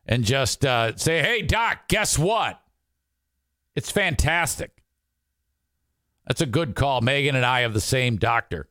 [0.07, 2.59] and just uh, say, hey, doc, guess what?
[3.75, 4.81] It's fantastic.
[6.25, 7.01] That's a good call.
[7.01, 8.69] Megan and I have the same doctor.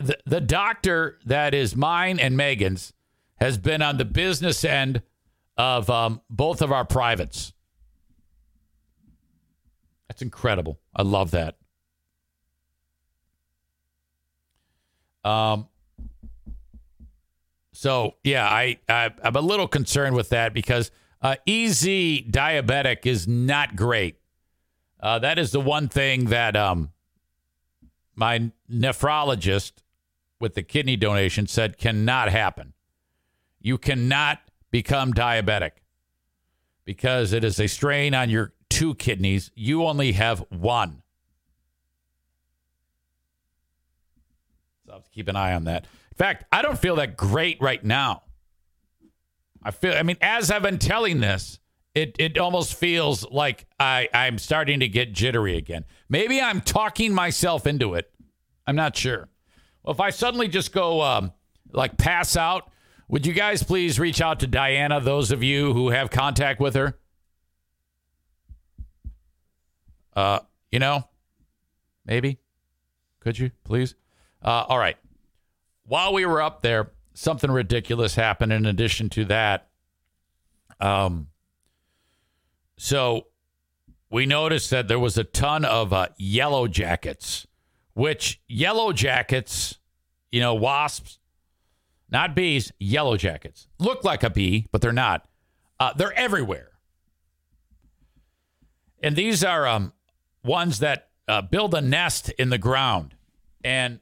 [0.00, 2.92] The, the doctor that is mine and Megan's
[3.40, 5.00] has been on the business end
[5.56, 7.52] of um, both of our privates.
[10.08, 10.80] That's incredible.
[10.92, 11.54] I love that.
[15.26, 15.68] Um,
[17.72, 23.26] so yeah, I, I I'm a little concerned with that because uh, easy diabetic is
[23.26, 24.18] not great.
[25.00, 26.92] Uh, that is the one thing that um,
[28.14, 29.72] my nephrologist
[30.40, 32.72] with the kidney donation said cannot happen.
[33.60, 34.38] You cannot
[34.70, 35.72] become diabetic
[36.84, 39.50] because it is a strain on your two kidneys.
[39.54, 41.02] You only have one.
[44.96, 45.84] So I have to keep an eye on that.
[45.84, 48.22] In fact, I don't feel that great right now.
[49.62, 51.58] I feel, I mean, as I've been telling this,
[51.94, 55.84] it, it almost feels like I, I'm starting to get jittery again.
[56.08, 58.10] Maybe I'm talking myself into it.
[58.66, 59.28] I'm not sure.
[59.82, 61.32] Well, if I suddenly just go um,
[61.72, 62.70] like pass out,
[63.08, 66.74] would you guys please reach out to Diana, those of you who have contact with
[66.74, 66.98] her?
[70.14, 70.40] Uh,
[70.72, 71.06] you know,
[72.06, 72.38] maybe.
[73.20, 73.94] Could you please?
[74.46, 74.96] Uh, all right.
[75.84, 79.68] While we were up there, something ridiculous happened in addition to that.
[80.80, 81.28] Um,
[82.78, 83.26] so
[84.10, 87.46] we noticed that there was a ton of uh, yellow jackets,
[87.94, 89.78] which yellow jackets,
[90.30, 91.18] you know, wasps,
[92.10, 95.26] not bees, yellow jackets look like a bee, but they're not.
[95.80, 96.70] Uh, they're everywhere.
[99.02, 99.92] And these are um,
[100.44, 103.14] ones that uh, build a nest in the ground.
[103.64, 104.00] And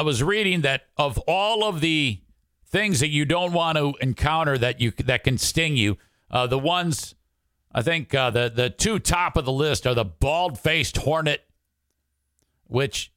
[0.00, 2.22] I was reading that of all of the
[2.64, 5.98] things that you don't want to encounter that you that can sting you,
[6.30, 7.14] uh, the ones
[7.70, 11.44] I think uh, the the two top of the list are the bald faced hornet,
[12.66, 13.12] which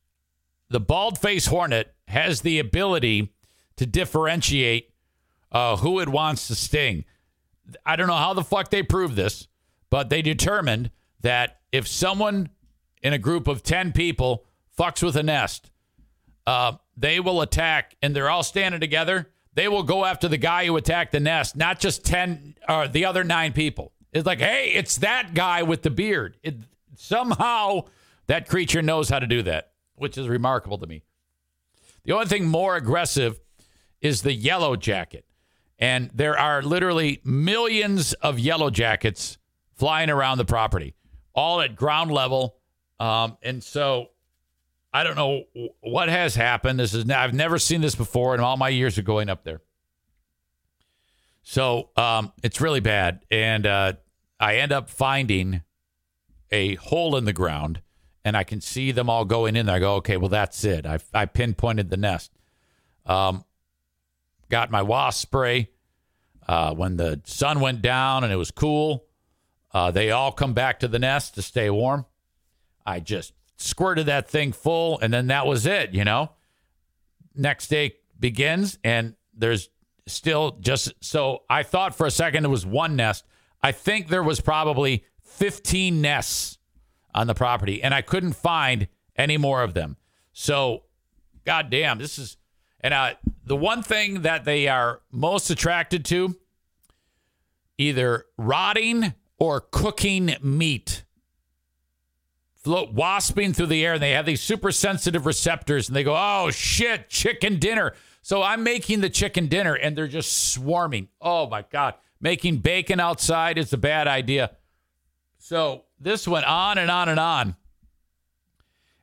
[0.68, 3.32] the bald faced hornet has the ability
[3.78, 4.94] to differentiate
[5.54, 7.06] uh, who it wants to sting.
[7.86, 9.48] I don't know how the fuck they proved this,
[9.90, 10.92] but they determined
[11.22, 12.50] that if someone
[13.02, 14.44] in a group of 10 people
[14.78, 15.70] fucks with a nest,
[16.46, 19.30] uh, they will attack and they're all standing together.
[19.56, 22.88] They will go after the guy who attacked the nest, not just 10 or uh,
[22.88, 23.94] the other nine people.
[24.12, 26.38] It's like, hey, it's that guy with the beard.
[26.44, 26.56] It,
[26.96, 27.86] somehow
[28.28, 31.04] that creature knows how to do that, which is remarkable to me.
[32.04, 33.40] The only thing more aggressive
[34.02, 35.26] is the yellow jacket.
[35.80, 39.38] And there are literally millions of yellow jackets
[39.74, 40.96] flying around the property,
[41.34, 42.58] all at ground level.
[43.00, 44.10] Um, and so
[44.94, 45.46] I don't know
[45.82, 46.80] what has happened.
[46.80, 49.62] This is I've never seen this before in all my years of going up there.
[51.42, 53.94] So um, it's really bad, and uh,
[54.40, 55.64] I end up finding
[56.52, 57.82] a hole in the ground,
[58.24, 59.76] and I can see them all going in there.
[59.76, 60.86] I go, okay, well that's it.
[60.86, 62.32] I I pinpointed the nest.
[63.06, 63.44] Um,
[64.50, 65.70] got my wasp spray.
[66.48, 69.06] Uh, when the sun went down and it was cool,
[69.74, 72.06] uh, they all come back to the nest to stay warm.
[72.86, 76.32] I just squirted that thing full, and then that was it, you know.
[77.36, 79.70] Next day begins, and there's
[80.06, 83.26] still just so I thought for a second it was one nest.
[83.62, 86.58] I think there was probably 15 nests
[87.16, 89.98] on the property, and I couldn't find any more of them.
[90.34, 90.84] So,
[91.46, 92.38] goddamn, this is
[92.84, 93.14] and uh,
[93.46, 96.36] the one thing that they are most attracted to
[97.78, 101.06] either rotting or cooking meat.
[102.64, 106.16] Float wasping through the air, and they have these super sensitive receptors, and they go,
[106.18, 107.94] Oh shit, chicken dinner.
[108.22, 111.10] So I'm making the chicken dinner, and they're just swarming.
[111.20, 111.96] Oh my God.
[112.22, 114.52] Making bacon outside is a bad idea.
[115.38, 117.58] So this went on and on and on.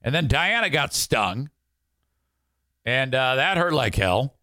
[0.01, 1.51] And then Diana got stung
[2.85, 4.37] and uh, that hurt like hell.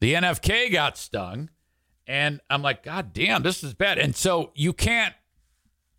[0.00, 1.50] The NFK got stung,
[2.06, 3.98] and I'm like, God damn, this is bad.
[3.98, 5.14] And so you can't,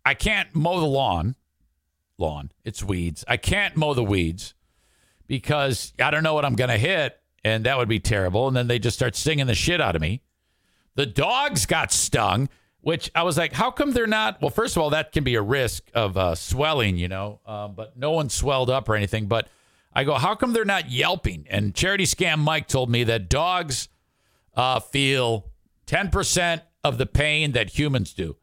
[0.04, 1.36] I can't mow the lawn.
[2.20, 3.24] Lawn, it's weeds.
[3.26, 4.54] I can't mow the weeds
[5.26, 8.46] because I don't know what I'm going to hit, and that would be terrible.
[8.46, 10.22] And then they just start stinging the shit out of me.
[10.96, 12.48] The dogs got stung,
[12.80, 14.40] which I was like, how come they're not?
[14.40, 17.74] Well, first of all, that can be a risk of uh, swelling, you know, um,
[17.74, 19.26] but no one swelled up or anything.
[19.26, 19.48] But
[19.92, 21.46] I go, how come they're not yelping?
[21.48, 23.88] And Charity Scam Mike told me that dogs
[24.54, 25.46] uh, feel
[25.86, 28.36] 10% of the pain that humans do.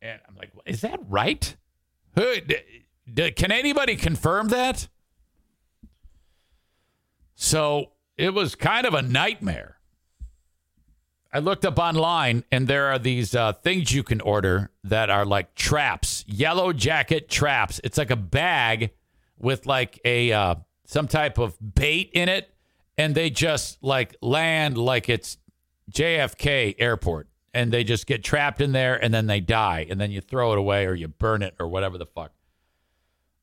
[0.00, 1.56] And I'm like, is that right?
[2.14, 2.56] Who, d-
[3.12, 4.88] d- can anybody confirm that?
[7.34, 9.78] So it was kind of a nightmare.
[11.32, 15.24] I looked up online, and there are these uh, things you can order that are
[15.24, 17.80] like traps, yellow jacket traps.
[17.82, 18.90] It's like a bag
[19.38, 22.54] with like a uh, some type of bait in it,
[22.98, 25.38] and they just like land like it's
[25.90, 30.10] JFK Airport, and they just get trapped in there, and then they die, and then
[30.10, 32.32] you throw it away or you burn it or whatever the fuck.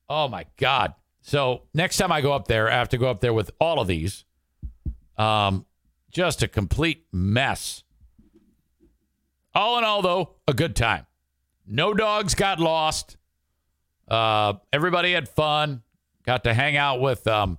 [0.08, 0.94] Oh my god!
[1.22, 3.80] So next time I go up there, I have to go up there with all
[3.80, 4.24] of these.
[5.16, 5.66] Um,
[6.10, 7.84] just a complete mess.
[9.54, 11.06] All in all, though, a good time.
[11.66, 13.16] No dogs got lost.
[14.08, 15.82] Uh, everybody had fun.
[16.24, 17.58] Got to hang out with um,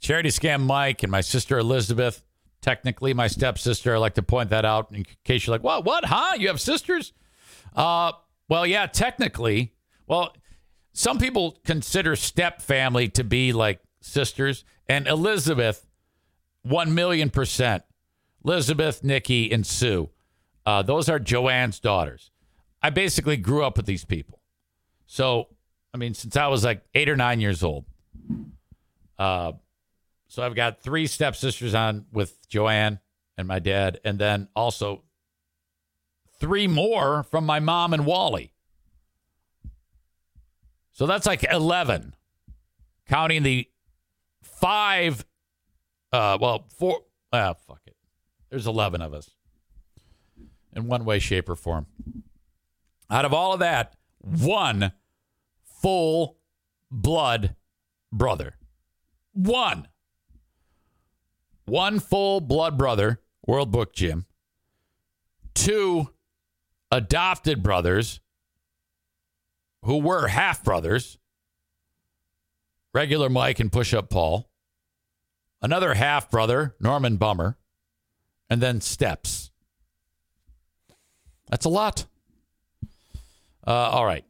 [0.00, 2.22] Charity Scam Mike and my sister Elizabeth.
[2.60, 3.94] Technically, my stepsister.
[3.94, 5.84] I like to point that out in case you're like, "What?
[5.84, 6.04] What?
[6.04, 6.34] Huh?
[6.38, 7.12] You have sisters?"
[7.74, 8.12] Uh,
[8.48, 9.74] well, yeah, technically.
[10.06, 10.34] Well,
[10.92, 15.86] some people consider step family to be like sisters, and Elizabeth,
[16.62, 17.84] one million percent.
[18.44, 20.10] Elizabeth, Nikki, and Sue.
[20.64, 22.30] Uh, those are Joanne's daughters.
[22.82, 24.40] I basically grew up with these people.
[25.06, 25.48] So,
[25.92, 27.84] I mean, since I was like eight or nine years old.
[29.18, 29.52] Uh,
[30.28, 33.00] so I've got three stepsisters on with Joanne
[33.36, 35.02] and my dad, and then also
[36.38, 38.52] three more from my mom and Wally.
[40.92, 42.14] So that's like 11,
[43.08, 43.68] counting the
[44.42, 45.24] five,
[46.12, 47.02] uh, well, four,
[47.32, 47.96] ah, fuck it.
[48.50, 49.30] There's 11 of us
[50.74, 51.86] in one way, shape, or form.
[53.10, 54.92] Out of all of that, one
[55.64, 56.38] full
[56.90, 57.54] blood
[58.12, 58.56] brother.
[59.32, 59.88] One.
[61.68, 64.24] One full blood brother, World Book Jim.
[65.54, 66.08] Two
[66.90, 68.20] adopted brothers
[69.84, 71.18] who were half brothers,
[72.94, 74.48] regular Mike and push up Paul.
[75.60, 77.58] Another half brother, Norman Bummer.
[78.48, 79.50] And then steps.
[81.50, 82.06] That's a lot.
[83.66, 84.24] Uh, all right.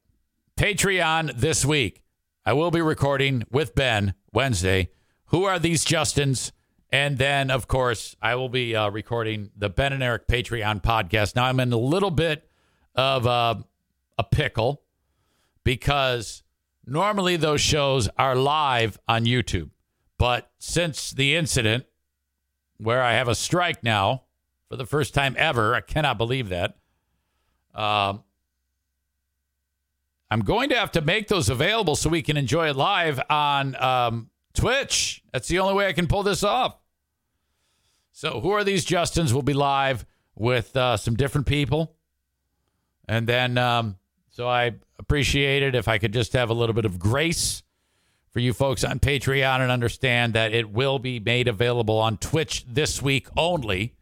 [0.57, 2.03] Patreon this week.
[2.45, 4.91] I will be recording with Ben Wednesday.
[5.27, 6.51] Who are these Justins?
[6.91, 11.37] And then, of course, I will be uh, recording the Ben and Eric Patreon podcast.
[11.37, 12.49] Now, I'm in a little bit
[12.95, 13.57] of uh,
[14.17, 14.83] a pickle
[15.65, 16.43] because
[16.87, 19.71] normally those shows are live on YouTube.
[20.17, 21.85] But since the incident
[22.79, 24.25] where I have a strike now
[24.71, 26.77] for the first time ever, I cannot believe that.
[27.75, 28.25] Um,
[30.31, 33.77] I'm going to have to make those available so we can enjoy it live on
[33.77, 35.23] um, Twitch.
[35.33, 36.77] That's the only way I can pull this off.
[38.13, 39.33] So, who are these Justins?
[39.33, 41.95] We'll be live with uh, some different people.
[43.09, 43.97] And then, um,
[44.31, 47.63] so I appreciate it if I could just have a little bit of grace
[48.31, 52.65] for you folks on Patreon and understand that it will be made available on Twitch
[52.67, 53.95] this week only.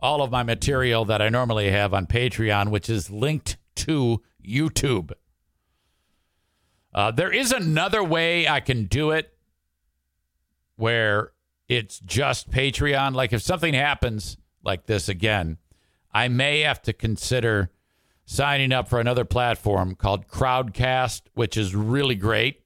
[0.00, 5.12] All of my material that I normally have on Patreon, which is linked to YouTube.
[6.94, 9.33] Uh, there is another way I can do it
[10.76, 11.32] where
[11.68, 13.14] it's just Patreon.
[13.14, 15.58] Like if something happens like this again,
[16.12, 17.70] I may have to consider
[18.24, 22.62] signing up for another platform called Crowdcast, which is really great,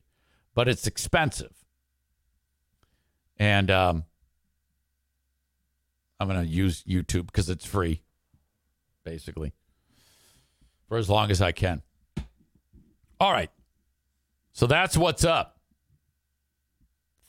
[0.54, 1.52] but it's expensive.
[3.36, 4.04] And um,
[6.18, 8.02] I'm going to use YouTube because it's free,
[9.04, 9.52] basically,
[10.88, 11.82] for as long as I can.
[13.20, 13.50] All right.
[14.52, 15.57] So that's what's up.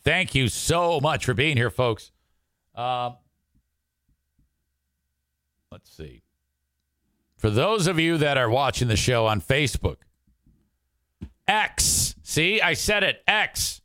[0.03, 2.11] Thank you so much for being here, folks.
[2.75, 3.17] Um,
[5.71, 6.23] let's see.
[7.37, 9.97] For those of you that are watching the show on Facebook,
[11.47, 12.15] X.
[12.21, 13.81] See, I said it, X.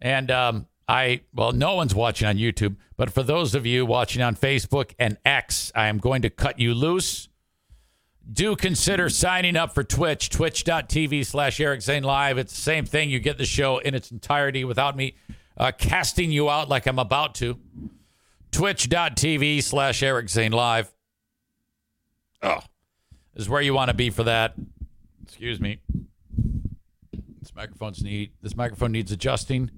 [0.00, 4.22] And um, I, well, no one's watching on YouTube, but for those of you watching
[4.22, 7.28] on Facebook and X, I am going to cut you loose
[8.30, 12.38] do consider signing up for Twitch, twitch.tv slash Eric Zane Live.
[12.38, 13.10] It's the same thing.
[13.10, 15.14] You get the show in its entirety without me
[15.56, 17.58] uh, casting you out like I'm about to.
[18.52, 20.92] Twitch.tv slash Eric Zane Live.
[22.42, 22.60] Oh,
[23.34, 24.54] is where you want to be for that.
[25.22, 25.78] Excuse me.
[27.40, 29.70] This microphone's need this microphone needs adjusting.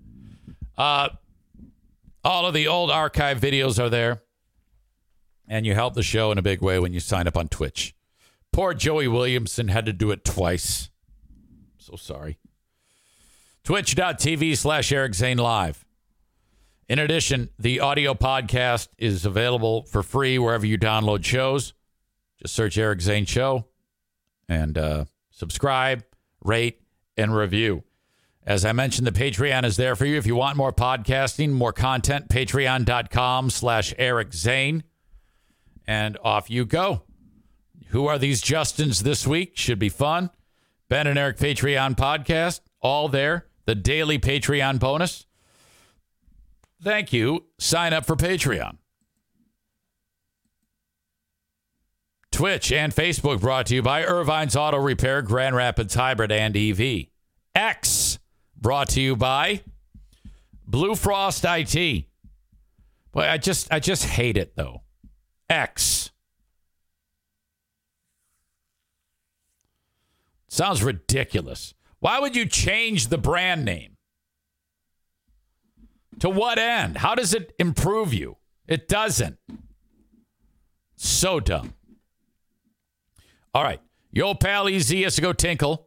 [0.77, 1.11] Uh,
[2.25, 4.23] all of the old archive videos are there.
[5.49, 7.95] And you help the show in a big way when you sign up on Twitch.
[8.53, 10.91] Poor Joey Williamson had to do it twice.
[11.79, 12.39] So sorry.
[13.65, 15.85] Twitch.tv slash Eric Zane Live.
[16.89, 21.73] In addition, the audio podcast is available for free wherever you download shows.
[22.43, 23.67] Just search Eric Zane Show
[24.49, 26.03] and uh, subscribe,
[26.43, 26.81] rate,
[27.17, 27.85] and review.
[28.45, 30.17] As I mentioned, the Patreon is there for you.
[30.17, 34.83] If you want more podcasting, more content, patreon.com slash Eric Zane.
[35.87, 37.03] And off you go.
[37.91, 39.57] Who are these Justins this week?
[39.57, 40.31] Should be fun.
[40.89, 43.47] Ben and Eric Patreon podcast, all there.
[43.67, 45.27] The daily Patreon bonus.
[46.83, 47.45] Thank you.
[47.59, 48.79] Sign up for Patreon.
[52.33, 57.07] Twitch and Facebook brought to you by Irvine's Auto Repair, Grand Rapids Hybrid and EV.
[57.55, 58.19] X
[58.57, 59.63] brought to you by
[60.67, 62.07] Blue Frost IT.
[63.13, 64.83] Boy, I just I just hate it though.
[65.49, 66.10] X.
[70.51, 71.75] Sounds ridiculous.
[72.01, 73.97] Why would you change the brand name?
[76.19, 76.99] To what end?
[76.99, 78.37] How does it improve you?
[78.67, 79.39] It doesn't.
[80.97, 81.75] So dumb.
[83.55, 83.81] All right.
[84.13, 85.87] Yo, pal, EZ has to go tinkle.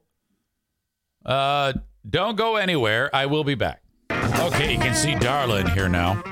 [1.26, 1.74] Uh,
[2.10, 3.14] don't go anywhere.
[3.14, 3.82] I will be back.
[4.12, 6.24] Okay, you can see Darla in here now.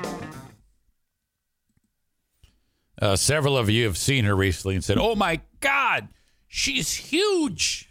[3.01, 6.09] Uh, several of you have seen her recently and said, "Oh my God,
[6.47, 7.90] she's huge."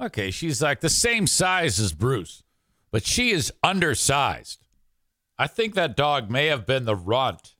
[0.00, 2.42] Okay, she's like the same size as Bruce,
[2.90, 4.64] but she is undersized.
[5.38, 7.54] I think that dog may have been the runt.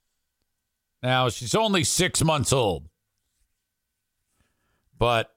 [1.03, 2.89] Now she's only six months old,
[4.99, 5.35] but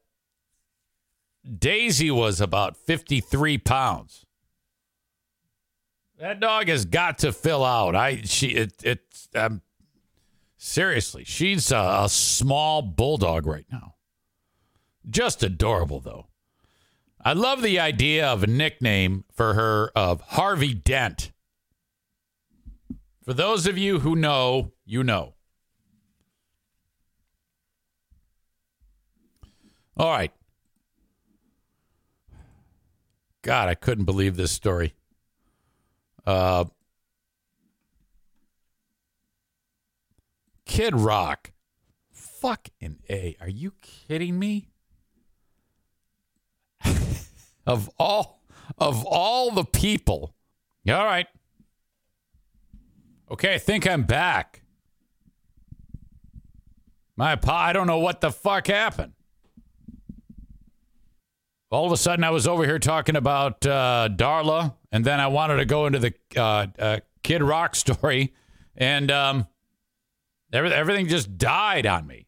[1.57, 4.25] Daisy was about fifty-three pounds.
[6.17, 7.95] That dog has got to fill out.
[7.95, 9.61] I she it it's um,
[10.57, 13.95] seriously, she's a, a small bulldog right now.
[15.09, 16.28] Just adorable though.
[17.21, 21.31] I love the idea of a nickname for her of Harvey Dent.
[23.23, 25.33] For those of you who know, you know.
[29.97, 30.31] All right.
[33.41, 34.95] God, I couldn't believe this story.
[36.25, 36.65] Uh,
[40.65, 41.51] Kid Rock.
[42.11, 43.35] Fucking A.
[43.41, 44.68] Are you kidding me?
[47.69, 48.41] Of all
[48.79, 50.33] of all the people.
[50.89, 51.27] All right.
[53.31, 54.63] Okay, I think I'm back.
[57.15, 59.13] My pa, I don't know what the fuck happened.
[61.69, 65.27] All of a sudden, I was over here talking about uh, Darla, and then I
[65.27, 68.33] wanted to go into the uh, uh, Kid Rock story,
[68.75, 69.47] and um,
[70.51, 72.25] every, everything just died on me.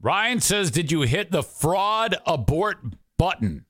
[0.00, 2.78] Ryan says, Did you hit the fraud abort
[3.22, 3.64] button?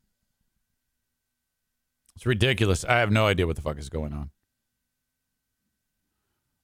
[2.17, 2.87] It's ridiculous.
[2.87, 4.31] I have no idea what the fuck is going on.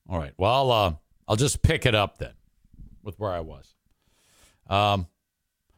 [0.09, 0.33] All right.
[0.39, 0.95] Well, uh,
[1.29, 2.33] I'll just pick it up then
[3.03, 3.75] with where I was.
[4.71, 5.07] Um,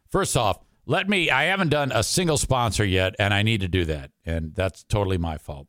[0.09, 3.69] first off, let me, I haven't done a single sponsor yet, and I need to
[3.69, 4.13] do that.
[4.25, 5.67] And that's totally my fault.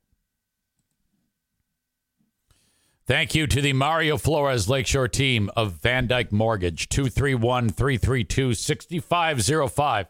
[3.08, 10.08] Thank you to the Mario Flores Lakeshore team of VanDyk Mortgage, 231 332 6505.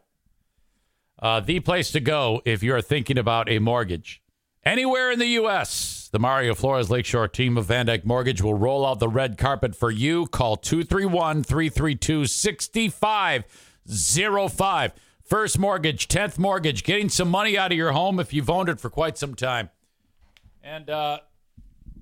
[1.21, 4.21] Uh, the place to go if you're thinking about a mortgage.
[4.63, 8.99] Anywhere in the U.S., the Mario Flores Lakeshore team of VanDyk Mortgage will roll out
[8.99, 10.27] the red carpet for you.
[10.27, 14.93] Call 231 332 6505.
[15.23, 18.79] First mortgage, 10th mortgage, getting some money out of your home if you've owned it
[18.79, 19.69] for quite some time.
[20.61, 21.19] And, uh,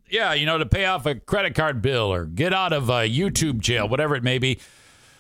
[0.10, 3.08] yeah, you know, to pay off a credit card bill or get out of a
[3.08, 4.60] YouTube jail, whatever it may be.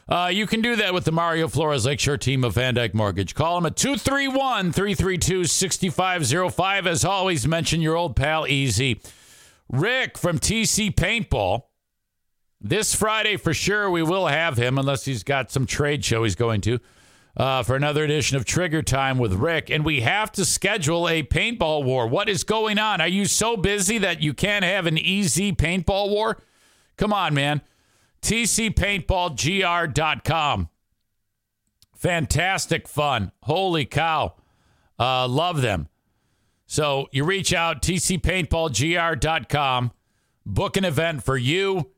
[0.09, 3.35] Uh, you can do that with the Mario Flores Lakeshore team of VanDyk Mortgage.
[3.35, 6.87] Call them at 231 332 6505.
[6.87, 8.95] As always, mention your old pal EZ.
[9.71, 11.61] Rick from TC Paintball.
[12.59, 16.35] This Friday, for sure, we will have him, unless he's got some trade show he's
[16.35, 16.79] going to,
[17.37, 19.69] uh, for another edition of Trigger Time with Rick.
[19.69, 22.07] And we have to schedule a paintball war.
[22.07, 22.99] What is going on?
[22.99, 26.41] Are you so busy that you can't have an easy paintball war?
[26.97, 27.61] Come on, man
[28.21, 30.69] tcpaintballgr.com.
[31.95, 33.31] Fantastic fun.
[33.43, 34.35] Holy cow.
[34.97, 35.89] Uh, love them.
[36.65, 39.91] So you reach out, tcpaintballgr.com,
[40.45, 41.91] book an event for you,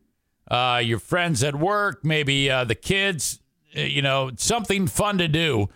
[0.50, 3.42] uh, your friends at work, maybe uh, the kids,
[3.76, 5.68] uh, you know, something fun to do.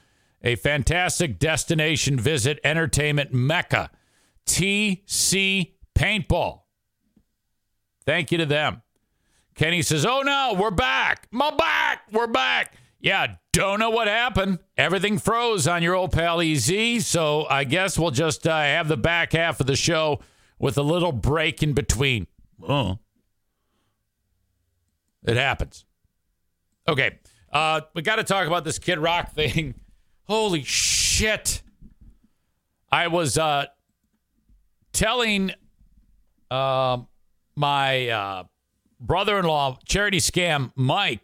[0.44, 3.92] A fantastic destination visit, entertainment mecca,
[4.46, 6.62] TC Paintball.
[8.06, 8.82] Thank you to them.
[9.56, 11.28] Kenny says, Oh no, we're back.
[11.32, 12.04] My back.
[12.12, 12.76] We're back.
[13.00, 14.60] Yeah, don't know what happened.
[14.78, 17.06] Everything froze on your old pal EZ.
[17.06, 20.20] So I guess we'll just uh, have the back half of the show
[20.60, 22.28] with a little break in between.
[22.68, 23.00] Oh.
[25.24, 25.86] It happens.
[26.88, 27.20] Okay.
[27.52, 29.76] Uh, we got to talk about this Kid Rock thing.
[30.24, 31.62] Holy shit.
[32.92, 33.66] I was uh,
[34.92, 35.52] telling
[36.52, 36.98] uh,
[37.56, 38.46] my
[39.00, 41.22] uh, brother-in-law charity scam Mike.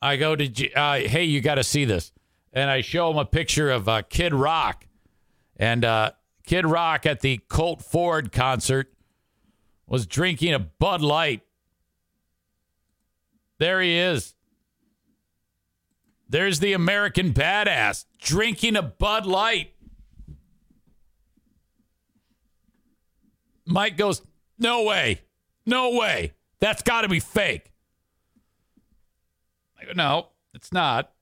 [0.00, 2.12] I go to uh, hey, you got to see this,
[2.52, 4.86] and I show him a picture of uh, Kid Rock,
[5.56, 6.12] and uh,
[6.46, 8.92] Kid Rock at the Colt Ford concert
[9.86, 11.42] was drinking a Bud Light.
[13.58, 14.34] There he is.
[16.28, 19.72] There's the American badass drinking a Bud Light.
[23.64, 24.22] Mike goes,
[24.58, 25.22] No way.
[25.68, 26.32] No way.
[26.60, 27.72] That's got to be fake.
[29.78, 31.12] I go, No, it's not.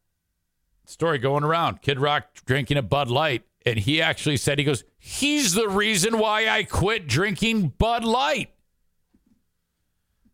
[0.85, 1.83] Story going around.
[1.83, 3.43] Kid Rock drinking a Bud Light.
[3.67, 8.51] And he actually said, He goes, He's the reason why I quit drinking Bud Light.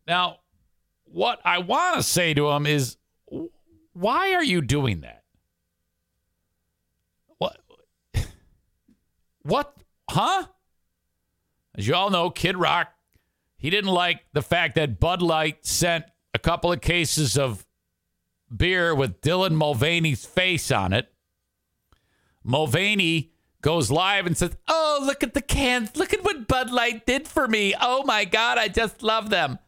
[0.07, 0.41] Now,
[1.05, 2.99] what I want to say to him is,
[3.95, 5.25] why are you doing that?
[7.39, 7.59] What?
[9.43, 9.75] What?
[10.09, 10.47] Huh?
[11.75, 12.93] As you all know, Kid Rock,
[13.63, 16.05] he didn't like the fact that Bud Light sent
[16.35, 17.65] a couple of cases of
[18.55, 21.13] beer with Dylan Mulvaney's face on it.
[22.43, 25.97] Mulvaney goes live and says, Oh, look at the cans.
[25.97, 27.73] Look at what Bud Light did for me.
[27.81, 29.61] Oh my God, I just love them.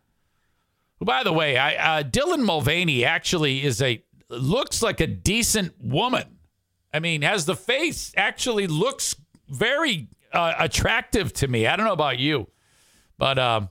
[1.00, 6.38] By the way, I, uh, Dylan Mulvaney actually is a looks like a decent woman.
[6.92, 9.14] I mean, has the face actually looks
[9.48, 11.68] very uh, attractive to me.
[11.68, 12.48] I don't know about you,
[13.18, 13.68] but um,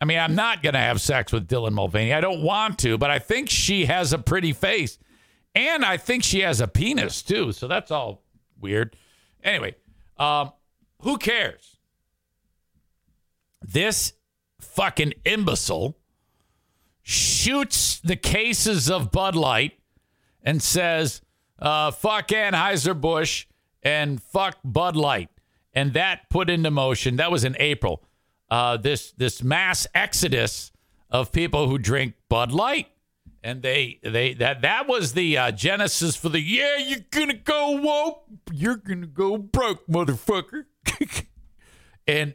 [0.00, 2.14] I mean, I'm not going to have sex with Dylan Mulvaney.
[2.14, 4.98] I don't want to, but I think she has a pretty face.
[5.54, 7.52] And I think she has a penis too.
[7.52, 8.22] So that's all
[8.58, 8.96] weird.
[9.42, 9.74] Anyway,
[10.16, 10.52] um,
[11.02, 11.76] who cares?
[13.60, 14.14] This
[14.60, 15.98] fucking imbecile
[17.02, 19.78] shoots the cases of Bud Light
[20.42, 21.20] and says,
[21.58, 23.46] uh, fuck Anheuser-Busch
[23.82, 25.28] and fuck Bud Light.
[25.74, 28.02] And that put into motion, that was in April,
[28.50, 30.72] uh, this, this mass exodus
[31.10, 32.88] of people who drink Bud Light.
[33.42, 37.80] And they, they, that, that was the uh, genesis for the, yeah, you're gonna go
[37.80, 40.66] woke, you're gonna go broke, motherfucker.
[42.06, 42.34] and,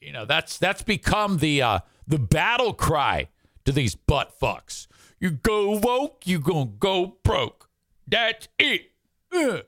[0.00, 3.28] you know, that's, that's become the, uh, the battle cry
[3.64, 4.88] to these butt fucks.
[5.20, 7.68] You go woke, you gonna go broke.
[8.08, 8.90] That's it.
[9.32, 9.60] Uh.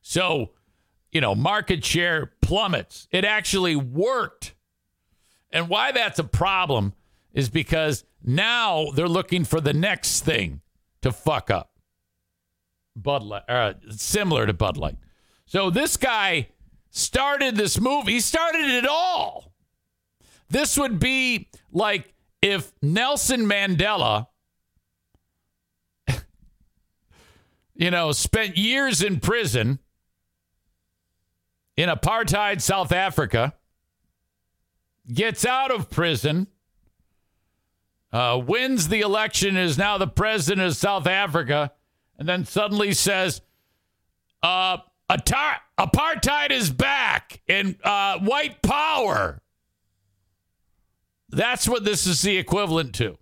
[0.00, 0.50] So,
[1.12, 3.06] you know, market share plummets.
[3.10, 4.53] It actually worked.
[5.54, 6.94] And why that's a problem
[7.32, 10.60] is because now they're looking for the next thing
[11.02, 11.70] to fuck up.
[12.96, 14.96] Bud Light, uh, similar to Bud Light.
[15.46, 16.48] So this guy
[16.90, 18.08] started this move.
[18.08, 19.52] He started it all.
[20.50, 24.26] This would be like if Nelson Mandela
[27.74, 29.78] you know, spent years in prison
[31.76, 33.54] in apartheid South Africa,
[35.12, 36.46] gets out of prison,
[38.12, 41.72] uh, wins the election, is now the president of South Africa,
[42.18, 43.40] and then suddenly says,
[44.42, 44.78] uh,
[45.10, 49.40] apartheid is back and uh, white power.
[51.30, 53.18] That's what this is the equivalent to.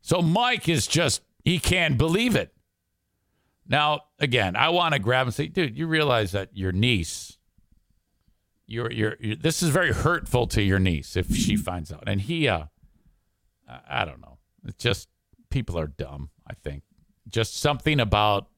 [0.00, 2.54] So Mike is just he can't believe it.
[3.66, 7.38] Now, again, I want to grab and say, dude, you realize that your niece,
[8.66, 12.04] you're, you're, you're, this is very hurtful to your niece if she finds out.
[12.06, 12.64] And he, uh,
[13.88, 14.38] I don't know.
[14.66, 15.08] It's just
[15.50, 16.82] people are dumb, I think.
[17.28, 18.48] Just something about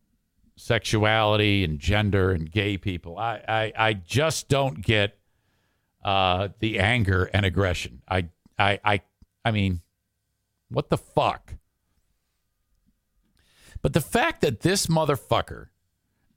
[0.57, 3.19] sexuality and gender and gay people.
[3.19, 5.19] I, I, I just don't get
[6.05, 8.03] uh, the anger and aggression.
[8.09, 8.29] I,
[8.59, 9.01] I, I,
[9.45, 9.81] I mean,
[10.69, 11.55] what the fuck?
[13.83, 15.67] But the fact that this motherfucker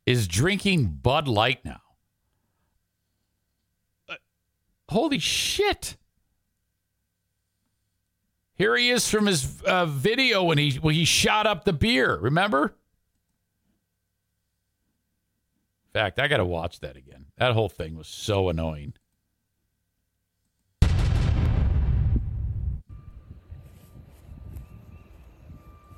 [0.06, 1.82] is drinking Bud Light now,
[4.10, 4.16] uh,
[4.90, 5.98] holy shit.
[8.56, 12.18] Here he is from his uh, video when he when he shot up the beer.
[12.18, 12.74] Remember?
[15.86, 17.26] In fact, I got to watch that again.
[17.38, 18.94] That whole thing was so annoying.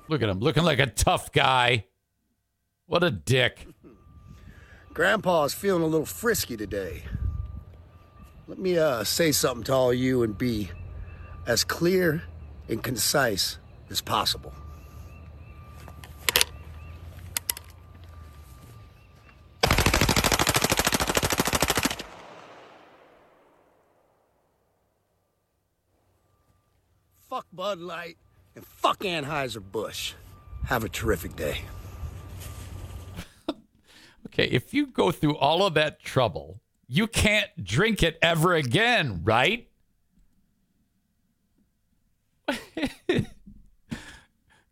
[0.10, 1.86] Look at him, looking like a tough guy.
[2.88, 3.68] What a dick.
[4.94, 7.04] Grandpa's feeling a little frisky today.
[8.50, 10.72] Let me uh, say something to all you and be
[11.45, 12.24] as clear
[12.68, 13.60] and concise
[13.91, 14.56] as possible.
[27.30, 28.18] Fuck Bud Light.
[28.56, 30.14] And fuck Anheuser-Busch.
[30.66, 31.62] Have a terrific day.
[34.26, 39.22] okay, if you go through all of that trouble, you can't drink it ever again,
[39.24, 39.70] right?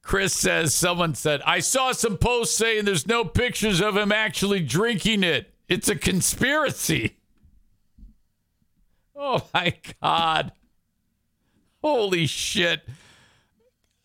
[0.01, 4.61] Chris says someone said, I saw some posts saying there's no pictures of him actually
[4.61, 5.53] drinking it.
[5.69, 7.17] It's a conspiracy.
[9.15, 10.51] Oh my God.
[11.81, 12.83] Holy shit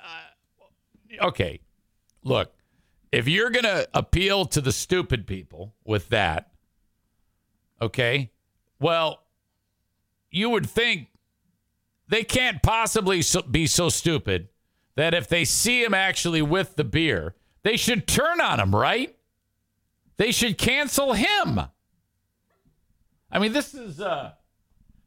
[0.02, 1.60] uh, okay,
[2.24, 2.52] look,
[3.10, 6.51] if you're going to appeal to the stupid people with that,
[7.82, 8.30] okay,
[8.80, 9.22] well,
[10.30, 11.08] you would think
[12.08, 14.48] they can't possibly so, be so stupid
[14.96, 19.14] that if they see him actually with the beer, they should turn on him, right?
[20.16, 21.60] They should cancel him.
[23.30, 24.32] I mean, this is uh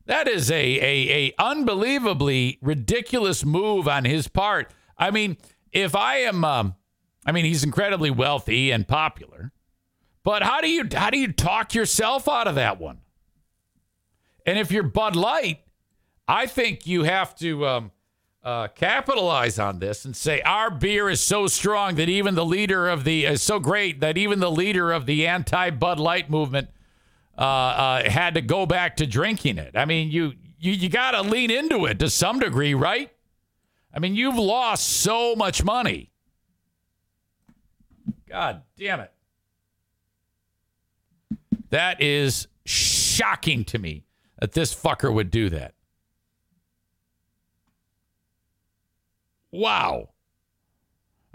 [0.08, 4.72] that is a a, a unbelievably ridiculous move on his part.
[4.98, 5.38] I mean,
[5.72, 6.76] if I am um
[7.26, 9.52] I mean, he's incredibly wealthy and popular.
[10.26, 12.98] But how do you how do you talk yourself out of that one?
[14.44, 15.60] And if you're Bud Light,
[16.28, 17.92] I think you have to um,
[18.44, 22.90] uh, capitalize on this and say our beer is so strong that even the leader
[22.90, 26.70] of the is so great that even the leader of the anti Bud Light movement
[27.38, 29.78] uh, uh, had to go back to drinking it.
[29.78, 33.12] I mean, you you, you got to lean into it to some degree, right?
[33.94, 36.10] I mean, you've lost so much money.
[38.28, 39.12] God damn it.
[41.70, 44.06] That is shocking to me
[44.40, 45.74] that this fucker would do that.
[49.52, 50.10] Wow.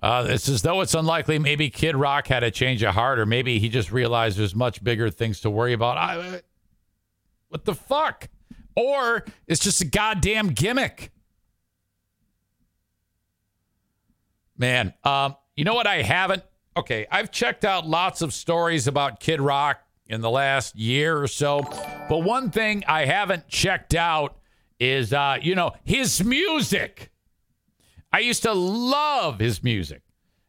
[0.03, 3.26] Uh, it's as though it's unlikely maybe Kid Rock had a change of heart, or
[3.26, 5.99] maybe he just realized there's much bigger things to worry about.
[5.99, 6.43] I,
[7.49, 8.28] what the fuck?
[8.76, 11.12] Or it's just a goddamn gimmick.
[14.57, 16.43] Man, um, you know what I haven't?
[16.76, 21.29] Okay, I've checked out lots of stories about Kid Rock in the last year or
[21.29, 21.63] so,
[22.09, 24.37] but one thing I haven't checked out
[24.79, 27.11] is, uh, you know, his music.
[28.13, 30.03] I used to love his music.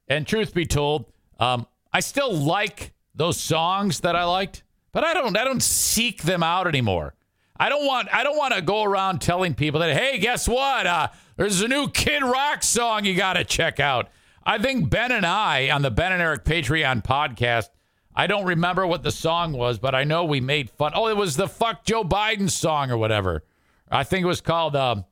[0.08, 1.06] And truth be told,
[1.40, 6.24] um, I still like those songs that I liked, but I don't I don't seek
[6.24, 7.14] them out anymore.
[7.58, 10.88] I don't want I don't want to go around telling people that hey, guess what?
[10.88, 14.10] Uh, there's a new Kid Rock song you got to check out.
[14.44, 17.70] I think Ben and I on the Ben and Eric Patreon podcast,
[18.16, 20.92] I don't remember what the song was, but I know we made fun.
[20.96, 23.44] Oh, it was the fuck Joe Biden song or whatever.
[23.90, 25.06] I think it was called um,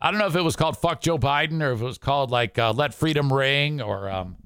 [0.00, 2.30] I don't know if it was called "Fuck Joe Biden" or if it was called
[2.30, 4.36] like uh, "Let Freedom Ring" or um,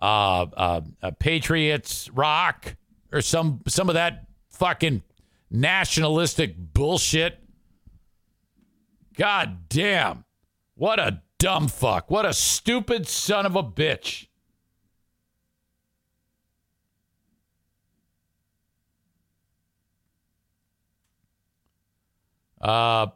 [0.00, 2.76] uh, uh, uh, "Patriots Rock"
[3.12, 5.02] or some some of that fucking
[5.50, 7.38] nationalistic bullshit.
[9.16, 10.24] God damn!
[10.74, 12.10] What a dumb fuck!
[12.10, 14.27] What a stupid son of a bitch!
[22.60, 23.06] Uh,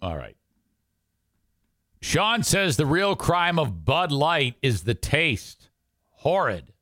[0.00, 0.36] all right.
[2.00, 5.70] Sean says the real crime of Bud Light is the taste.
[6.10, 6.72] Horrid.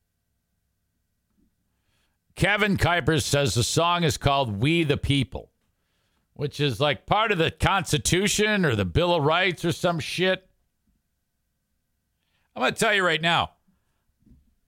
[2.34, 5.50] Kevin Kuiper says the song is called We the People,
[6.34, 10.48] which is like part of the Constitution or the Bill of Rights or some shit.
[12.56, 13.52] I'm going to tell you right now,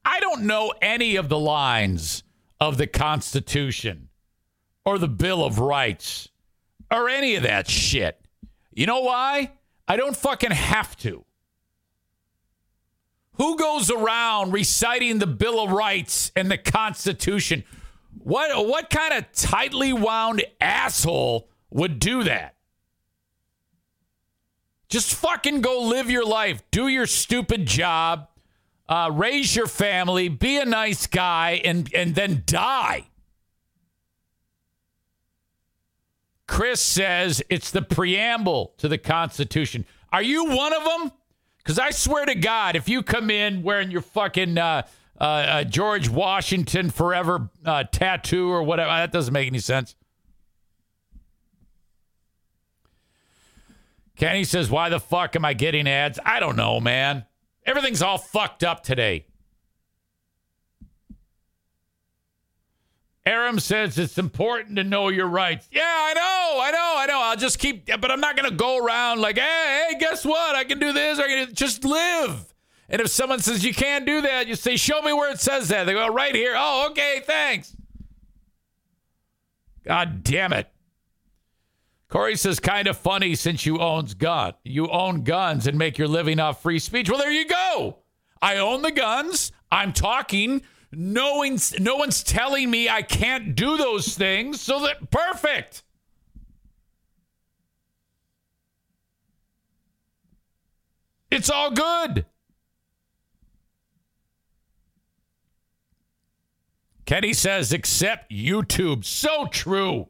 [0.05, 2.23] I don't know any of the lines
[2.61, 4.09] of the Constitution
[4.85, 6.29] or the Bill of Rights
[6.95, 8.21] or any of that shit.
[8.73, 9.53] You know why?
[9.87, 11.25] I don't fucking have to.
[13.35, 17.65] Who goes around reciting the Bill of Rights and the Constitution?
[18.19, 22.55] What what kind of tightly wound asshole would do that?
[24.89, 28.29] Just fucking go live your life, do your stupid job,
[28.89, 33.09] uh, raise your family, be a nice guy, and and then die.
[36.47, 39.85] Chris says it's the preamble to the Constitution.
[40.13, 41.13] Are you one of them?
[41.59, 44.83] Because I swear to God, if you come in wearing your fucking uh,
[45.19, 49.97] uh, uh, George Washington forever uh, tattoo or whatever, that doesn't make any sense.
[54.17, 56.19] Kenny says, Why the fuck am I getting ads?
[56.25, 57.25] I don't know, man.
[57.65, 59.27] Everything's all fucked up today.
[63.27, 65.67] Aram says it's important to know your rights.
[65.73, 67.21] Yeah, I know, I know, I know.
[67.23, 70.55] I'll just keep, but I'm not going to go around like, hey, hey, guess what?
[70.55, 71.19] I can do this.
[71.19, 72.53] I can just live.
[72.91, 75.69] And if someone says you can't do that, you say, show me where it says
[75.69, 75.85] that.
[75.85, 76.55] They go, right here.
[76.55, 77.75] Oh, okay, thanks.
[79.85, 80.69] God damn it.
[82.11, 84.53] Corey says, kind of funny since you owns gun.
[84.65, 87.09] You own guns and make your living off free speech.
[87.09, 87.99] Well, there you go.
[88.43, 89.51] I own the guns.
[89.73, 90.63] I'm talking
[90.97, 94.61] no one's, no one's telling me I can't do those things.
[94.61, 95.83] So that perfect.
[101.31, 102.27] It's all good.
[107.07, 109.05] Kenny says, except YouTube.
[109.05, 110.09] So true.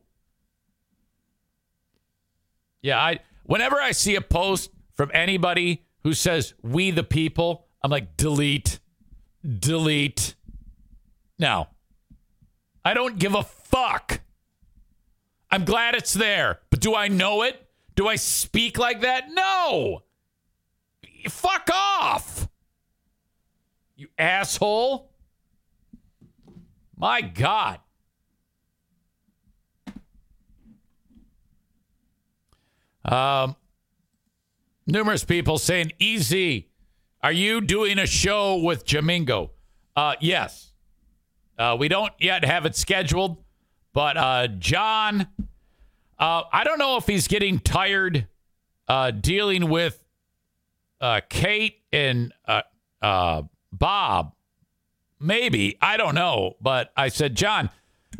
[2.82, 7.90] Yeah, I whenever I see a post from anybody who says we the people, I'm
[7.90, 8.78] like, delete.
[9.58, 10.34] delete.
[11.38, 11.68] No.
[12.84, 14.20] I don't give a fuck.
[15.50, 17.64] I'm glad it's there, but do I know it?
[17.94, 19.30] Do I speak like that?
[19.30, 20.02] No.
[21.28, 22.48] Fuck off.
[23.96, 25.10] You asshole.
[26.96, 27.78] My God.
[33.04, 33.56] Um,
[34.86, 36.64] numerous people saying, EZ.
[37.22, 39.50] Are you doing a show with Jamingo?
[39.96, 40.73] Uh, yes.
[41.58, 43.36] Uh, we don't yet have it scheduled,
[43.92, 45.28] but uh, John,
[46.18, 48.26] uh, I don't know if he's getting tired
[48.88, 50.04] uh, dealing with
[51.00, 53.42] uh, Kate and uh,
[53.72, 54.32] Bob.
[55.20, 57.70] Maybe I don't know, but I said, John.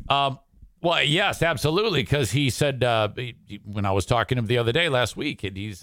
[0.08, 0.38] Um,
[0.80, 2.82] well, yes, absolutely, because he said
[3.16, 5.82] he, when I was talking to him the other day last week, and he's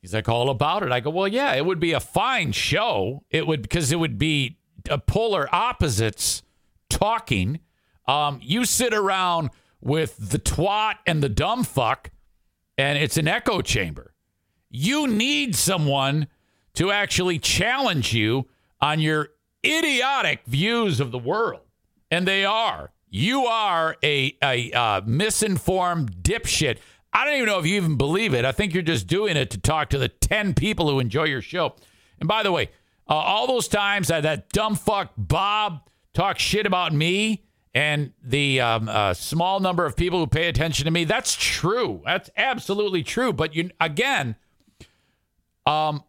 [0.00, 0.92] he's like all about it.
[0.92, 3.24] I go, well, yeah, it would be a fine show.
[3.30, 4.57] It would because it would be
[4.96, 6.42] polar opposites
[6.88, 7.60] talking.
[8.06, 12.10] Um, you sit around with the twat and the dumb fuck,
[12.78, 14.14] and it's an echo chamber.
[14.70, 16.28] You need someone
[16.74, 18.46] to actually challenge you
[18.80, 19.30] on your
[19.64, 21.62] idiotic views of the world,
[22.10, 22.92] and they are.
[23.10, 26.78] You are a, a uh, misinformed dipshit.
[27.12, 28.44] I don't even know if you even believe it.
[28.44, 31.40] I think you're just doing it to talk to the 10 people who enjoy your
[31.40, 31.74] show.
[32.20, 32.70] And by the way,
[33.08, 37.44] uh, all those times that that dumb fuck Bob talks shit about me
[37.74, 42.02] and the um, uh, small number of people who pay attention to me, that's true.
[42.04, 43.32] That's absolutely true.
[43.32, 44.36] But you again,
[45.66, 46.02] um,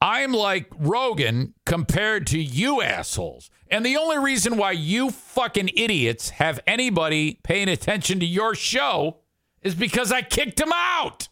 [0.00, 3.50] I'm like Rogan compared to you assholes.
[3.70, 9.20] And the only reason why you fucking idiots have anybody paying attention to your show
[9.62, 11.28] is because I kicked him out.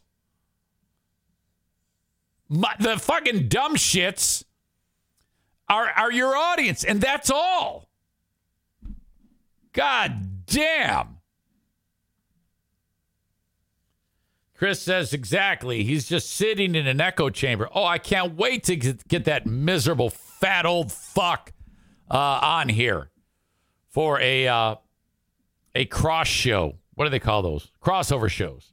[2.49, 4.45] My, the fucking dumb shits
[5.73, 7.89] are, are your audience, and that's all.
[9.73, 11.19] God damn.
[14.55, 15.83] Chris says exactly.
[15.83, 17.69] He's just sitting in an echo chamber.
[17.75, 21.53] Oh, I can't wait to get that miserable fat old fuck
[22.11, 23.11] uh, on here
[23.89, 24.77] for a uh,
[25.75, 26.77] a cross show.
[26.95, 27.73] What do they call those?
[27.83, 28.72] Crossover shows.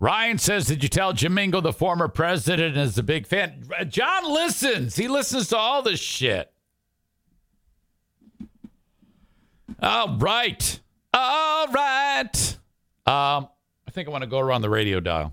[0.00, 3.64] Ryan says, Did you tell Jim Mingo, the former president, is a big fan?
[3.88, 4.96] John listens.
[4.96, 6.52] He listens to all this shit.
[9.80, 10.80] All right.
[11.12, 12.58] All right.
[13.06, 13.48] Um,
[13.86, 15.32] I think I want to go around the radio dial.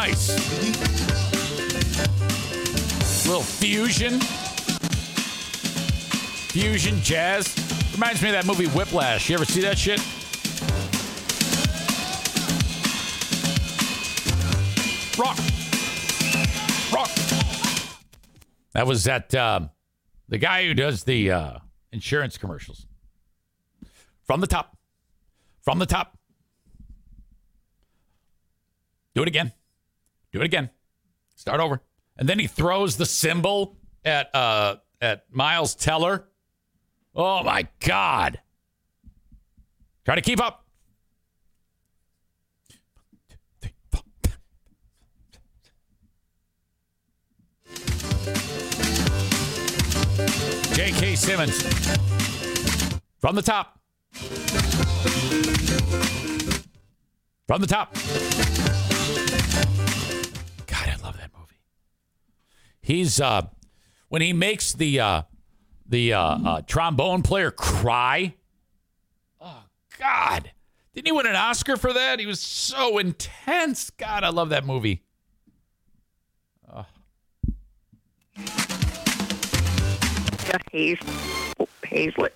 [0.00, 0.30] Nice.
[3.26, 4.18] Little fusion.
[6.48, 7.54] Fusion jazz.
[7.92, 9.28] Reminds me of that movie Whiplash.
[9.28, 10.00] You ever see that shit?
[15.18, 15.36] Rock.
[16.90, 17.10] Rock.
[18.72, 19.68] That was that uh,
[20.30, 21.58] the guy who does the uh,
[21.92, 22.86] insurance commercials.
[24.24, 24.78] From the top.
[25.60, 26.16] From the top.
[29.14, 29.52] Do it again.
[30.32, 30.70] Do it again.
[31.36, 31.80] Start over.
[32.16, 36.28] And then he throws the cymbal at uh at Miles Teller.
[37.14, 38.40] Oh my God.
[40.04, 40.64] Try to keep up.
[50.72, 51.14] J.K.
[51.16, 51.62] Simmons.
[53.18, 53.78] From the top.
[57.46, 57.94] From the top.
[62.80, 63.42] He's uh,
[64.08, 65.22] when he makes the uh,
[65.86, 68.34] the uh, uh, trombone player cry.
[69.40, 69.64] Oh
[69.98, 70.50] God!
[70.94, 72.18] Didn't he win an Oscar for that?
[72.18, 73.90] He was so intense.
[73.90, 75.02] God, I love that movie.
[80.72, 80.98] Hayes,
[81.84, 82.34] Hazlett.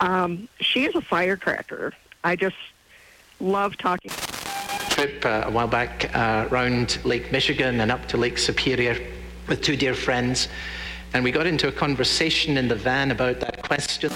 [0.00, 1.92] Um, she is a firecracker.
[2.22, 2.56] I just
[3.40, 4.10] love talking.
[4.10, 8.96] trip uh, a while back uh, around Lake Michigan and up to Lake Superior
[9.46, 10.48] with two dear friends.
[11.12, 14.10] And we got into a conversation in the van about that question.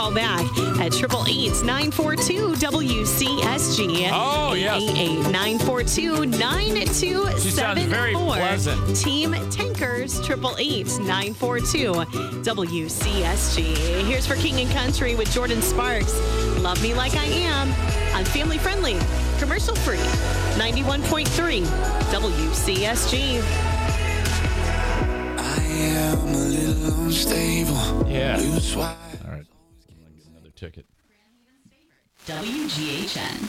[0.00, 0.46] Call back
[0.80, 4.08] at triple eight nine four two WCSG.
[4.10, 5.30] Oh, yes.
[5.30, 8.96] Nine four two nine two She sounds very pleasant.
[8.96, 13.76] Team Tankers triple eight nine four two WCSG.
[14.06, 16.18] Here's for King and Country with Jordin Sparks.
[16.60, 17.68] Love me like I am.
[18.14, 18.96] I'm family friendly,
[19.38, 19.98] commercial free.
[20.56, 21.60] Ninety one point three
[22.10, 23.42] WCSG.
[25.36, 28.08] I am a little unstable.
[28.08, 28.38] Yeah.
[30.60, 30.84] Ticket.
[32.26, 33.48] WGHN.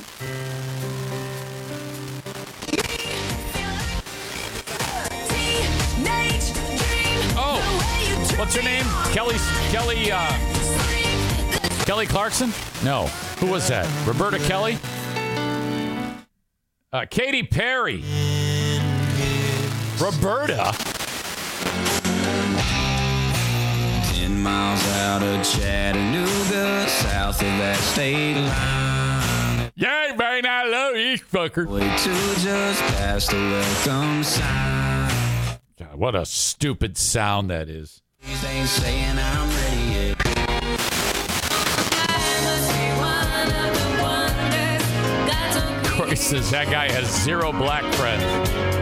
[7.36, 7.60] Oh,
[8.40, 8.86] what's her name?
[9.14, 9.36] Kelly
[9.72, 10.32] Kelly uh,
[11.84, 12.54] Kelly Clarkson?
[12.82, 13.08] No.
[13.40, 13.90] Who was that?
[14.08, 14.78] Roberta Kelly?
[16.94, 18.06] Uh, Katy Perry.
[20.00, 20.91] Roberta.
[24.42, 29.72] Miles out of Chattanooga, south of that state line.
[29.76, 31.68] Yeah, man, I love you, fucker.
[31.68, 35.60] Way to just past the welcome sign.
[35.78, 38.02] God, what a stupid sound that is.
[38.26, 40.18] These ain't saying I'm ready yet.
[46.52, 48.81] That guy has zero black friends.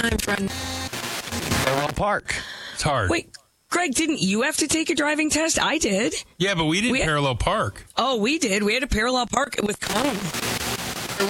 [0.00, 2.34] Parallel Park.
[2.74, 3.10] It's hard.
[3.10, 3.30] Wait,
[3.68, 5.60] Greg, didn't you have to take a driving test?
[5.60, 6.14] I did.
[6.38, 7.84] Yeah, but we didn't We- parallel park.
[7.96, 8.62] Oh, we did.
[8.62, 10.16] We had a parallel park with cone.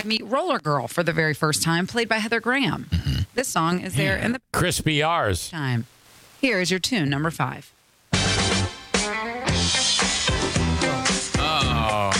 [0.06, 2.84] meet Roller Girl for the very first time, played by Heather Graham.
[2.90, 3.22] Mm-hmm.
[3.34, 5.48] This song is there in the Crispy R's.
[5.50, 5.86] time.
[6.40, 7.72] Here is your tune, number five.
[11.42, 12.12] Oh.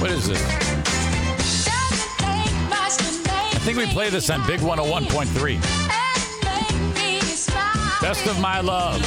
[0.00, 0.61] What is this?
[3.62, 5.62] Think we play this on Big 101.3.
[8.00, 9.00] Best of my love.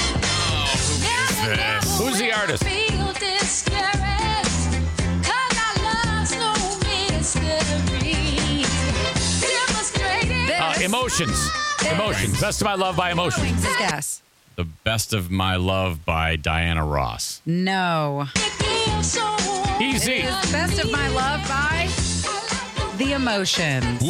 [1.99, 2.63] Who's the artist?
[10.57, 11.49] Uh, emotions.
[11.91, 12.39] Emotions.
[12.39, 13.63] Best of my love by emotions.
[13.63, 14.21] His guess.
[14.55, 17.41] The Best of My Love by Diana Ross.
[17.45, 18.27] No.
[19.81, 20.21] Easy.
[20.21, 22.04] Best of My Love by
[22.97, 24.01] The Emotions.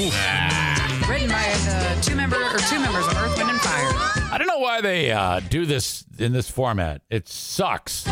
[1.09, 3.91] Written by the two member or two members of Earth, Wind, and Fire.
[4.31, 7.01] I don't know why they uh, do this in this format.
[7.09, 8.05] It sucks.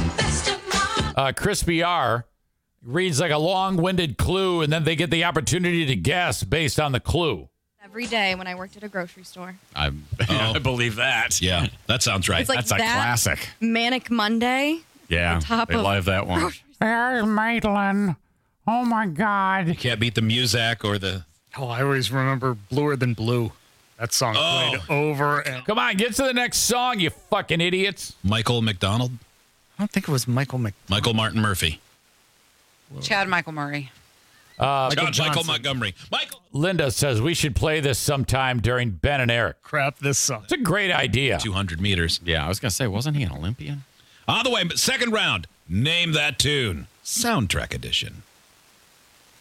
[1.15, 2.25] Uh, Crispy R
[2.83, 6.91] reads like a long-winded clue, and then they get the opportunity to guess based on
[6.91, 7.49] the clue.
[7.83, 9.55] every day when I worked at a grocery store.
[9.75, 9.91] I,
[10.29, 11.39] I believe that.
[11.41, 12.41] Yeah, that sounds right.
[12.41, 13.49] It's like That's a that, classic.
[13.59, 14.79] Manic Monday.
[15.09, 16.51] Yeah, top they of- love that one.
[16.79, 18.15] There's Maitland.
[18.67, 19.67] Oh my God.
[19.67, 21.25] You can't beat the Muzak or the.
[21.57, 23.51] Oh, I always remember Bluer Than Blue.
[23.99, 24.69] That song Oh.
[24.87, 28.15] played over and Come on, get to the next song, you fucking idiots.
[28.23, 29.11] Michael McDonald,
[29.77, 30.73] I don't think it was Michael Mc.
[30.89, 31.79] Michael Martin Murphey,
[33.01, 33.91] Chad Michael Murray.
[34.59, 36.41] Uh, John Michael Montgomery, Michael.
[36.51, 39.61] Linda says we should play this sometime during Ben and Eric.
[39.63, 40.41] Crap, this song.
[40.43, 41.37] It's a great idea.
[41.39, 42.19] 200 meters.
[42.23, 43.83] Yeah, I was gonna say, wasn't he an Olympian?
[44.27, 45.47] On the way, second round.
[45.69, 46.87] Name that tune.
[47.03, 48.22] Soundtrack edition.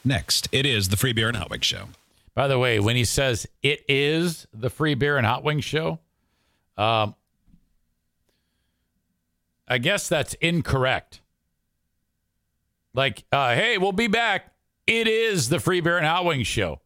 [0.05, 1.89] Next, it is the Free Beer and Hot Wing Show.
[2.35, 5.99] By the way, when he says it is the free beer and hot wings show,
[6.79, 7.15] um,
[9.69, 11.21] I guess that's incorrect.
[12.95, 14.53] Like, uh, hey, we'll be back.
[14.87, 16.81] It is the free beer and hot wings show.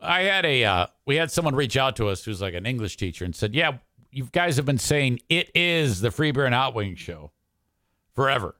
[0.00, 2.96] I had a, uh, we had someone reach out to us who's like an English
[2.96, 3.78] teacher and said, yeah,
[4.10, 7.32] you guys have been saying it is the free beer and hot wings show
[8.14, 8.54] forever.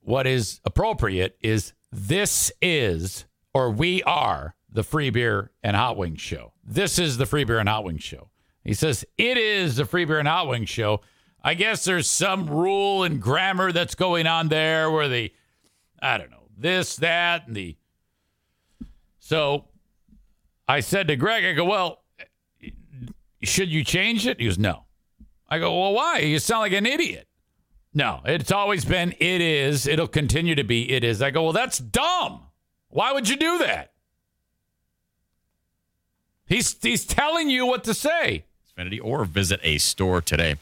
[0.00, 6.20] What is appropriate is this is or we are the free beer and hot wings
[6.20, 6.52] show.
[6.62, 8.28] This is the free beer and hot wings show.
[8.62, 11.00] He says it is the free beer and hot wings show.
[11.42, 15.32] I guess there's some rule and grammar that's going on there where the,
[16.02, 17.76] I don't know, this, that, and the.
[19.20, 19.68] So
[20.68, 22.02] I said to Greg, I go, well,
[23.42, 24.40] should you change it?
[24.40, 24.84] He goes, no.
[25.48, 26.18] I go, well, why?
[26.18, 27.25] You sound like an idiot.
[27.96, 29.86] No, it's always been it is.
[29.86, 31.22] It'll continue to be it is.
[31.22, 32.42] I go, well, that's dumb.
[32.90, 33.92] Why would you do that?
[36.44, 38.44] He's he's telling you what to say.
[38.78, 40.56] Xfinity or visit a store today.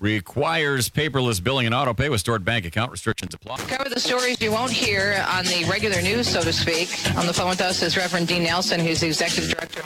[0.00, 3.58] Requires paperless billing and auto pay with stored bank account restrictions apply.
[3.58, 6.88] Cover the stories you won't hear on the regular news, so to speak.
[7.16, 9.82] On the phone with us is Reverend Dean Nelson, who's the executive director.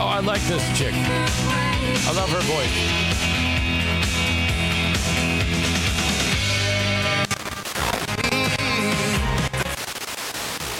[0.00, 1.67] Oh, I like this chick.
[2.06, 3.08] I love her voice.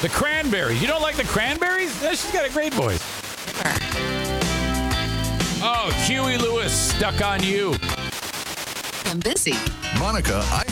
[0.02, 0.80] The Cranberries.
[0.80, 2.00] You don't like the Cranberries?
[2.02, 3.02] Yeah, She's got a great voice.
[5.60, 7.74] Oh, Huey Lewis, stuck on you.
[9.06, 9.54] I'm busy.
[9.98, 10.64] Monica, I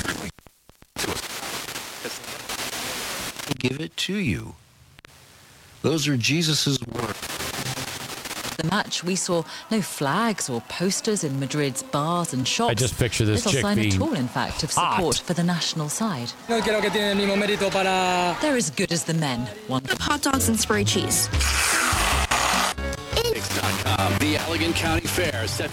[3.59, 4.55] give it to you.
[5.83, 7.46] Those are Jesus's words.
[8.57, 12.71] The match, we saw no flags or posters in Madrid's bars and shops.
[12.71, 14.97] I just picture this Little chick sign being at all, in fact, of hot.
[14.97, 16.33] support for the national side.
[16.49, 18.37] No creo que tiene el mismo mérito para.
[18.41, 19.47] They're as good as the men.
[19.69, 21.29] One Hot dogs and spray cheese.
[24.19, 25.71] The Allegan County Fair set.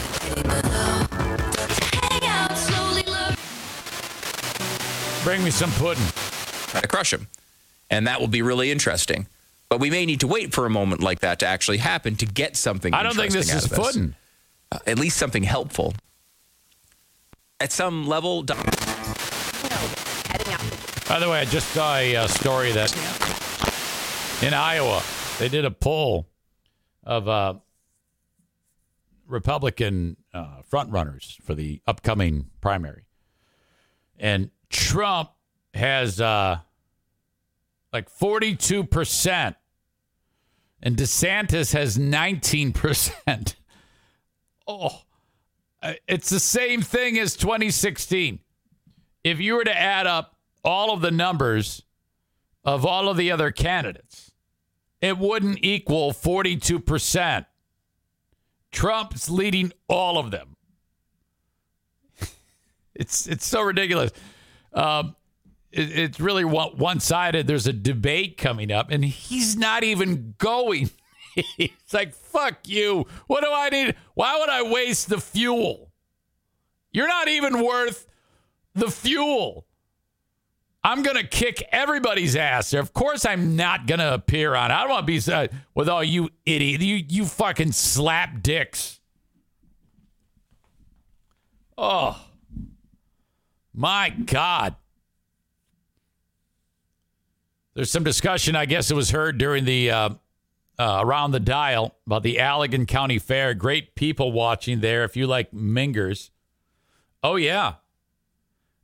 [5.24, 6.04] Bring me some pudding.
[6.68, 7.28] Try to crush him.
[7.90, 9.28] And that will be really interesting.
[9.74, 12.28] But we may need to wait for a moment like that to actually happen to
[12.28, 12.94] get something.
[12.94, 14.14] I don't think this is of.
[14.72, 15.96] Uh, at least something helpful.
[17.60, 18.64] At some level, Don-
[21.10, 22.92] By the way, I just saw a uh, story that
[24.44, 25.02] in Iowa
[25.40, 26.28] they did a poll
[27.04, 27.56] of uh,
[29.26, 33.06] Republican uh, frontrunners for the upcoming primary,
[34.20, 35.32] and Trump
[35.74, 36.60] has uh,
[37.92, 39.56] like forty-two percent,
[40.84, 43.56] and DeSantis has nineteen percent.
[44.68, 45.02] Oh,
[46.08, 48.40] it's the same thing as 2016
[49.24, 51.84] if you were to add up all of the numbers
[52.64, 54.32] of all of the other candidates,
[55.02, 57.46] it wouldn't equal 42%.
[58.72, 60.56] Trump's leading all of them.
[62.96, 64.12] it's it's so ridiculous.
[64.74, 65.16] Um,
[65.74, 67.48] it- it's really one sided.
[67.48, 70.90] There's a debate coming up, and he's not even going.
[71.58, 73.08] it's like, fuck you.
[73.28, 73.96] What do I need?
[74.14, 75.92] Why would I waste the fuel?
[76.92, 78.06] You're not even worth
[78.76, 79.66] the fuel.
[80.84, 82.82] I'm going to kick everybody's ass there.
[82.82, 84.70] Of course, I'm not going to appear on.
[84.70, 89.00] I don't want to be uh, with all you idiot, you you fucking slap dicks.
[91.78, 92.22] Oh,
[93.74, 94.76] my God.
[97.74, 98.56] There's some discussion.
[98.56, 100.10] I guess it was heard during the uh,
[100.78, 103.54] uh, around the dial about the Allegan County Fair.
[103.54, 105.04] Great people watching there.
[105.04, 106.30] If you like Mingers,
[107.24, 107.76] oh yeah,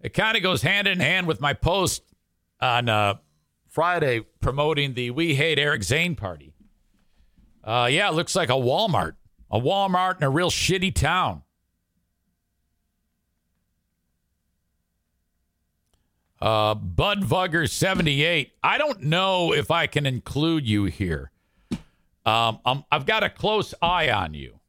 [0.02, 2.04] it kind of goes hand in hand with my post
[2.62, 3.16] on uh,
[3.68, 6.54] Friday promoting the We Hate Eric Zane party.
[7.64, 9.16] Uh, yeah, it looks like a Walmart,
[9.52, 11.44] a Walmart in a real shitty town.
[16.42, 18.54] Uh, Bud Vugger 78.
[18.64, 21.32] I don't know if I can include you here.
[22.26, 24.60] Um, I'm, I've got a close eye on you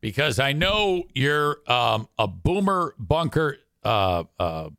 [0.00, 4.70] because I know you're um, a boomer bunker uh, uh,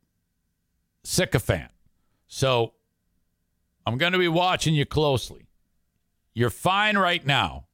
[1.02, 1.70] sycophant.
[2.26, 2.74] So
[3.86, 5.46] I'm going to be watching you closely.
[6.34, 7.66] You're fine right now,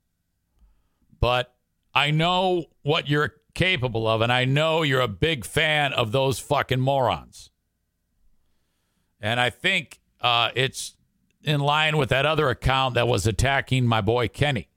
[1.19, 1.55] but
[1.95, 6.39] I know what you're capable of, and I know you're a big fan of those
[6.39, 7.50] fucking morons.
[9.21, 10.97] And I think uh, it's
[11.43, 14.69] in line with that other account that was attacking my boy Kenny.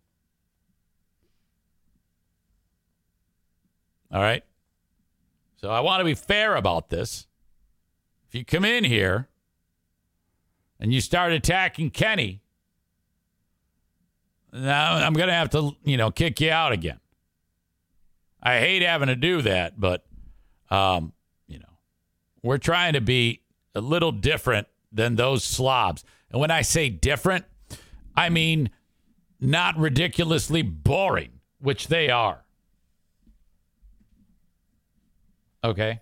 [4.11, 4.43] All right.
[5.57, 7.27] So I want to be fair about this.
[8.27, 9.29] If you come in here
[10.79, 12.41] and you start attacking Kenny,
[14.51, 16.99] now I'm going to have to, you know, kick you out again.
[18.41, 20.05] I hate having to do that, but,
[20.69, 21.13] um,
[21.47, 21.77] you know,
[22.41, 23.42] we're trying to be
[23.75, 26.03] a little different than those slobs.
[26.31, 27.45] And when I say different,
[28.15, 28.69] I mean
[29.39, 32.43] not ridiculously boring, which they are.
[35.63, 36.01] Okay.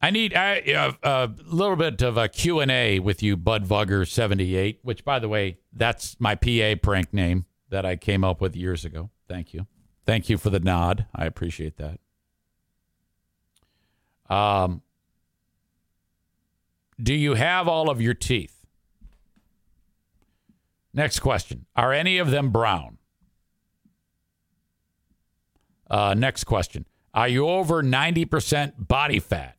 [0.00, 4.78] I need I, uh, a little bit of a Q&A with you, Bud Vugger 78,
[4.82, 7.46] which, by the way, that's my PA prank name.
[7.68, 9.10] that I came up with years ago.
[9.28, 9.66] Thank you.
[10.04, 11.06] Thank you for the nod.
[11.12, 11.98] I appreciate that.
[14.28, 14.82] Um,
[17.00, 18.64] do you have all of your teeth?
[20.92, 21.66] Next question.
[21.76, 22.98] Are any of them brown?
[25.90, 26.86] Uh, next question.
[27.12, 29.56] Are you over 90% body fat?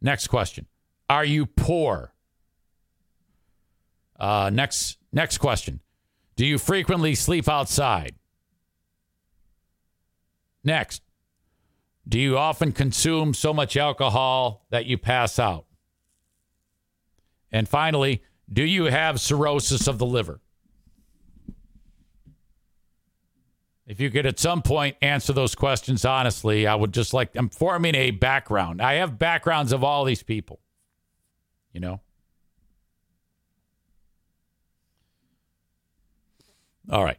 [0.00, 0.66] Next question.
[1.08, 2.12] Are you poor?
[4.18, 5.80] Uh, next next question.
[6.36, 8.14] Do you frequently sleep outside?
[10.64, 11.02] Next.
[12.08, 15.66] Do you often consume so much alcohol that you pass out?
[17.50, 18.22] And finally,
[18.52, 20.40] do you have cirrhosis of the liver?
[23.86, 27.50] If you could at some point answer those questions honestly, I would just like, I'm
[27.50, 28.80] forming a background.
[28.80, 30.60] I have backgrounds of all these people,
[31.72, 32.00] you know?
[36.90, 37.18] All right.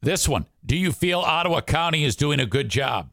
[0.00, 0.46] This one.
[0.64, 3.10] Do you feel Ottawa County is doing a good job?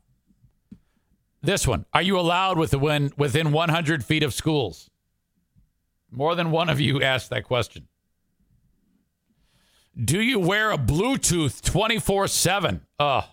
[1.42, 1.86] This one.
[1.94, 4.90] Are you allowed within, within 100 feet of schools?
[6.12, 7.88] More than one of you asked that question.
[10.02, 12.82] Do you wear a Bluetooth 24 7?
[13.00, 13.28] Oh,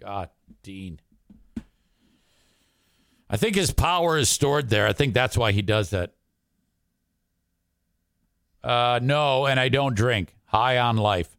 [0.00, 0.30] God,
[0.62, 1.00] Dean.
[3.28, 4.86] I think his power is stored there.
[4.86, 6.12] I think that's why he does that.
[8.62, 10.36] Uh, no, and I don't drink.
[10.46, 11.33] High on life.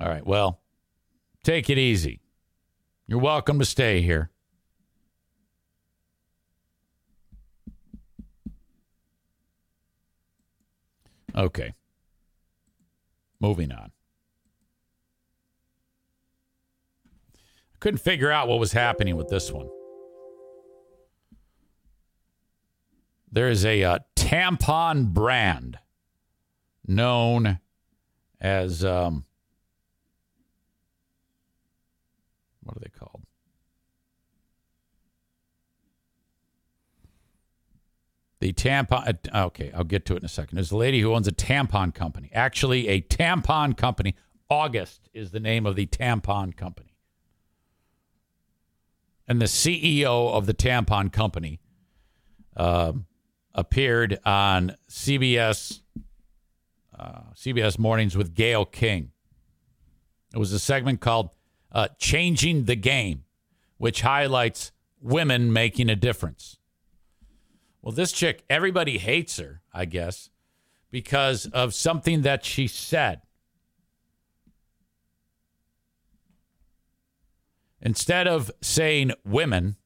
[0.00, 0.26] All right.
[0.26, 0.60] Well,
[1.42, 2.20] take it easy.
[3.06, 4.30] You're welcome to stay here.
[11.36, 11.72] Okay.
[13.40, 13.90] Moving on.
[17.74, 19.68] I couldn't figure out what was happening with this one.
[23.30, 25.78] There is a uh, tampon brand
[26.86, 27.58] known
[28.40, 29.24] as um,
[32.64, 33.22] what are they called?
[38.40, 39.18] The tampon.
[39.32, 40.56] uh, Okay, I'll get to it in a second.
[40.56, 42.30] There's a lady who owns a tampon company.
[42.34, 44.14] Actually, a tampon company.
[44.50, 46.94] August is the name of the tampon company.
[49.26, 51.60] And the CEO of the tampon company
[52.56, 52.92] uh,
[53.54, 55.80] appeared on CBS
[56.98, 59.10] uh, CBS Mornings with Gayle King.
[60.32, 61.30] It was a segment called
[61.74, 63.24] uh, "Changing the Game,"
[63.76, 66.56] which highlights women making a difference.
[67.82, 70.30] Well, this chick, everybody hates her, I guess,
[70.90, 73.20] because of something that she said.
[77.82, 79.76] Instead of saying women,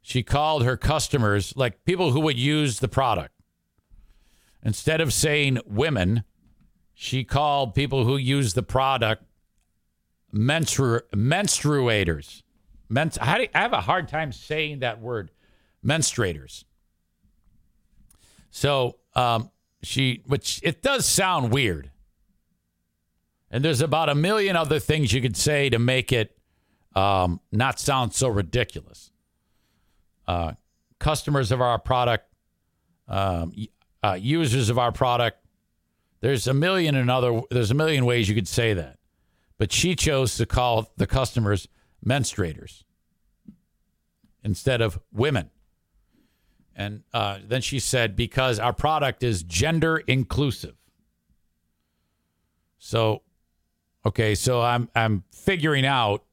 [0.00, 3.34] she called her customers, like people who would use the product.
[4.62, 6.24] Instead of saying women,
[6.94, 9.24] she called people who use the product
[10.36, 12.42] menstru- menstruators.
[12.88, 15.30] Men- how do you- I have a hard time saying that word
[15.84, 16.64] menstruators.
[18.50, 19.50] So um,
[19.82, 21.90] she, which it does sound weird.
[23.50, 26.36] And there's about a million other things you could say to make it
[26.94, 29.10] um, not sound so ridiculous.
[30.26, 30.52] Uh,
[30.98, 32.32] customers of our product,
[33.08, 33.52] um,
[34.02, 35.38] uh, users of our product.
[36.20, 37.42] There's a million and other.
[37.50, 38.95] There's a million ways you could say that,
[39.58, 41.68] but she chose to call the customers
[42.04, 42.84] menstruators
[44.44, 45.50] instead of women.
[46.74, 50.74] And uh, then she said, because our product is gender inclusive.
[52.78, 53.22] So,
[54.04, 56.24] okay, so I'm I'm figuring out,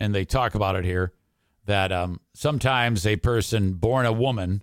[0.00, 1.12] and they talk about it here,
[1.66, 4.62] that um, sometimes a person born a woman,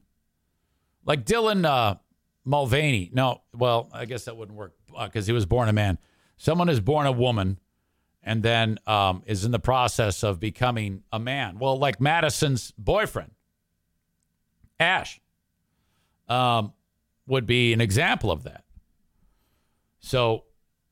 [1.06, 1.96] like Dylan uh,
[2.44, 4.74] Mulvaney, no, well, I guess that wouldn't work
[5.06, 5.98] because he was born a man.
[6.36, 7.60] Someone is born a woman
[8.28, 11.60] and then um, is in the process of becoming a man.
[11.60, 13.32] Well, like Madison's boyfriend,
[14.82, 15.22] Ash,
[16.28, 16.74] um,
[17.26, 18.66] would be an example of that.
[20.02, 20.44] So,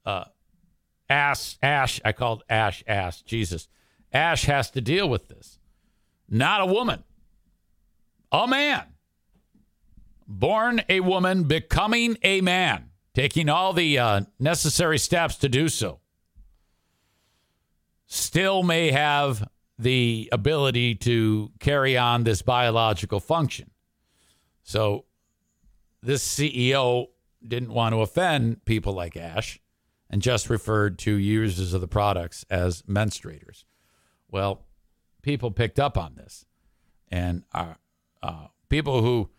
[0.05, 0.23] uh,
[1.09, 3.67] Ash, Ash, I called Ash, Ash, Jesus.
[4.13, 5.59] Ash has to deal with this.
[6.29, 7.03] Not a woman,
[8.31, 8.85] a man.
[10.25, 15.99] Born a woman, becoming a man, taking all the uh, necessary steps to do so.
[18.07, 23.71] Still may have the ability to carry on this biological function.
[24.63, 25.05] So,
[26.01, 27.07] this CEO
[27.45, 29.59] didn't want to offend people like Ash
[30.09, 33.65] and just referred to users of the products as menstruators.
[34.29, 34.65] Well,
[35.21, 36.45] people picked up on this,
[37.09, 37.77] and are,
[38.21, 39.29] uh, people who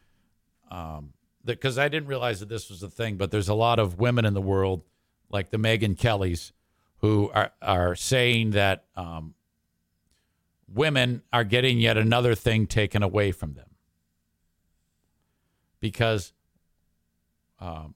[0.70, 1.12] um,
[1.46, 4.24] because I didn't realize that this was a thing, but there's a lot of women
[4.24, 4.82] in the world,
[5.30, 6.52] like the Megyn Kellys,
[6.98, 9.34] who are are saying that um,
[10.72, 13.70] women are getting yet another thing taken away from them
[15.80, 16.32] because
[17.60, 17.94] um,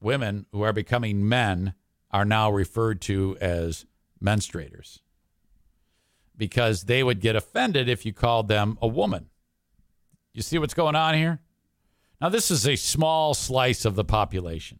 [0.00, 1.74] women who are becoming men
[2.10, 3.84] are now referred to as
[4.22, 5.00] menstruators
[6.36, 9.26] because they would get offended if you called them a woman.
[10.32, 11.40] You see what's going on here?
[12.20, 14.78] Now, this is a small slice of the population.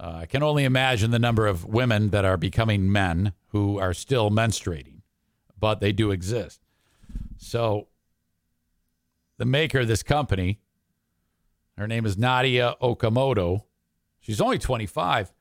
[0.00, 3.92] Uh, I can only imagine the number of women that are becoming men who are
[3.92, 5.02] still menstruating,
[5.58, 6.62] but they do exist.
[7.36, 7.88] So,
[9.36, 10.60] the maker of this company,
[11.76, 13.64] her name is Nadya Okamoto.
[14.20, 15.32] She's only 25.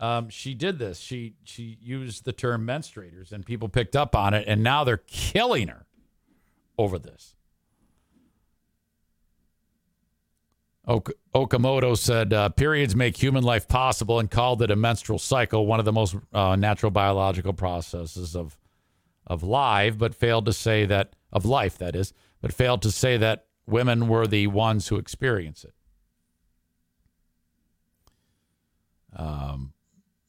[0.00, 1.00] Um, she did this.
[1.00, 4.96] She she used the term menstruators, and people picked up on it, and now they're
[5.06, 5.84] killing her
[6.78, 7.34] over this.
[10.88, 15.66] Ok- Okamoto said uh, periods make human life possible and called it a menstrual cycle,
[15.66, 18.56] one of the most uh, natural biological processes of
[19.26, 23.18] of life, but failed to say that of life that is, but failed to say
[23.18, 25.74] that women were the ones who experience it.
[29.14, 29.74] Um,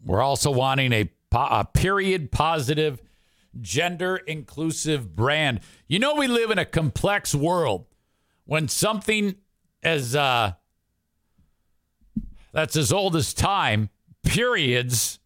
[0.04, 3.02] we're also wanting a, po- a period positive,
[3.62, 5.62] gender inclusive brand.
[5.88, 7.86] You know, we live in a complex world
[8.44, 9.36] when something
[9.84, 10.54] as uh,
[12.52, 13.90] that's as old as time,
[14.24, 15.20] periods,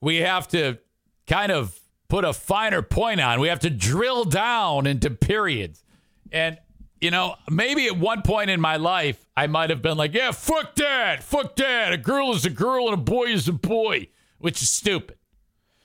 [0.00, 0.78] we have to
[1.26, 1.78] kind of
[2.08, 3.40] put a finer point on.
[3.40, 5.82] We have to drill down into periods.
[6.30, 6.58] And,
[7.00, 10.30] you know, maybe at one point in my life, I might have been like, yeah,
[10.32, 11.22] fuck that.
[11.22, 11.92] Fuck that.
[11.92, 14.08] A girl is a girl and a boy is a boy,
[14.38, 15.16] which is stupid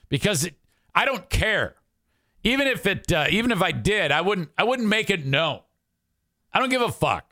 [0.08, 0.54] because it,
[0.94, 1.76] I don't care.
[2.42, 5.60] Even if it, uh, even if I did, I wouldn't, I wouldn't make it known.
[6.52, 7.29] I don't give a fuck.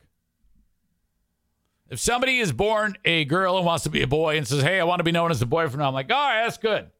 [1.89, 4.79] If somebody is born a girl and wants to be a boy and says, "Hey,
[4.79, 6.91] I want to be known as a boyfriend," I'm like, "All right, that's good."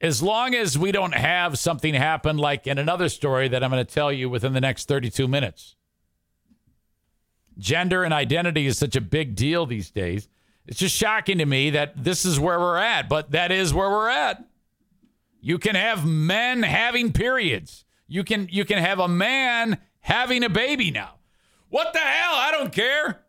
[0.00, 3.84] As long as we don't have something happen like in another story that I'm going
[3.84, 5.74] to tell you within the next 32 minutes.
[7.58, 10.28] Gender and identity is such a big deal these days.
[10.68, 13.90] It's just shocking to me that this is where we're at, but that is where
[13.90, 14.44] we're at.
[15.40, 17.84] You can have men having periods.
[18.06, 21.14] You can you can have a man having a baby now.
[21.70, 22.34] What the hell?
[22.34, 23.22] I don't care.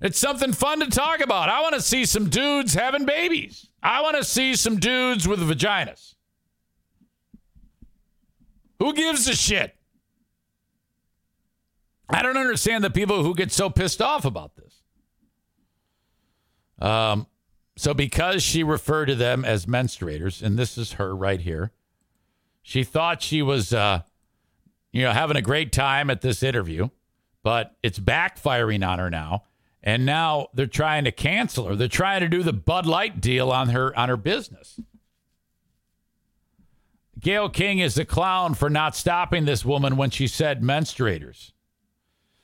[0.00, 1.48] It's something fun to talk about.
[1.48, 3.68] I want to see some dudes having babies.
[3.82, 6.14] I want to see some dudes with vaginas.
[8.78, 9.74] Who gives a shit?
[12.10, 14.82] I don't understand the people who get so pissed off about this.
[16.78, 17.26] Um,
[17.76, 21.72] so because she referred to them as menstruators, and this is her right here,
[22.62, 24.02] she thought she was, uh,
[24.92, 26.90] you know, having a great time at this interview,
[27.42, 29.44] but it's backfiring on her now
[29.86, 31.76] and now they're trying to cancel her.
[31.76, 34.80] They're trying to do the Bud Light deal on her on her business.
[37.20, 41.52] Gayle King is a clown for not stopping this woman when she said menstruators.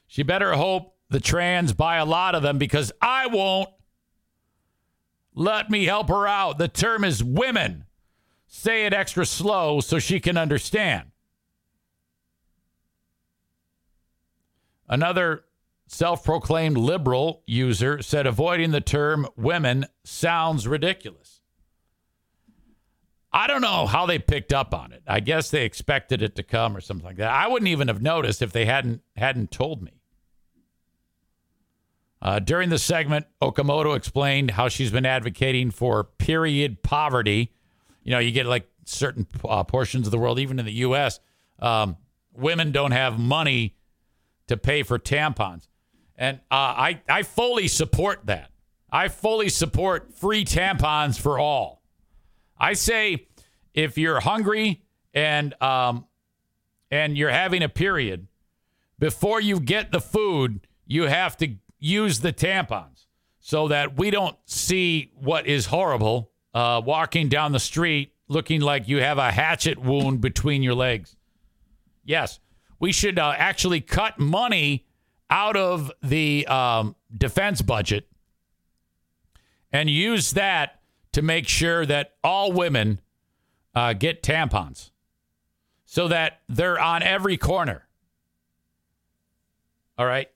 [0.06, 3.68] She better hope the trans buy a lot of them because I won't.
[5.34, 6.58] Let me help her out.
[6.58, 7.86] The term is women.
[8.46, 11.10] Say it extra slow so she can understand.
[14.88, 15.44] Another
[15.92, 21.40] self proclaimed liberal user said avoiding the term women sounds ridiculous.
[23.32, 25.02] I don't know how they picked up on it.
[25.06, 27.30] I guess they expected it to come or something like that.
[27.30, 29.92] I wouldn't even have noticed if they hadn't hadn't told me.
[32.20, 37.52] Uh, during the segment, Okamoto explained how she's been advocating for period poverty.
[38.02, 41.18] You know, you get like certain uh, portions of the world, even in the U.S.,
[41.58, 41.96] um,
[42.32, 43.76] women don't have money
[44.46, 45.66] to pay for tampons.
[46.16, 48.50] And uh, I, I fully support that.
[48.90, 51.82] I fully support free tampons for all.
[52.58, 53.26] I say
[53.74, 54.82] if you're hungry
[55.14, 56.06] and um,
[56.90, 58.28] and you're having a period,
[58.98, 63.06] before you get the food, you have to use the tampons
[63.40, 68.88] so that we don't see what is horrible uh, walking down the street looking like
[68.88, 71.16] you have a hatchet wound between your legs.
[72.04, 72.40] Yes,
[72.78, 74.86] we should uh, actually cut money
[75.32, 78.06] out of the um, defense budget
[79.72, 80.82] and use that
[81.12, 83.00] to make sure that all women
[83.74, 84.90] uh, get tampons
[85.86, 87.88] so that they're on every corner.
[89.96, 90.28] All right.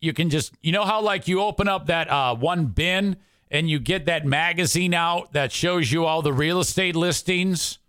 [0.00, 3.16] You can just, you know how like you open up that uh, one bin
[3.50, 7.80] and you get that magazine out that shows you all the real estate listings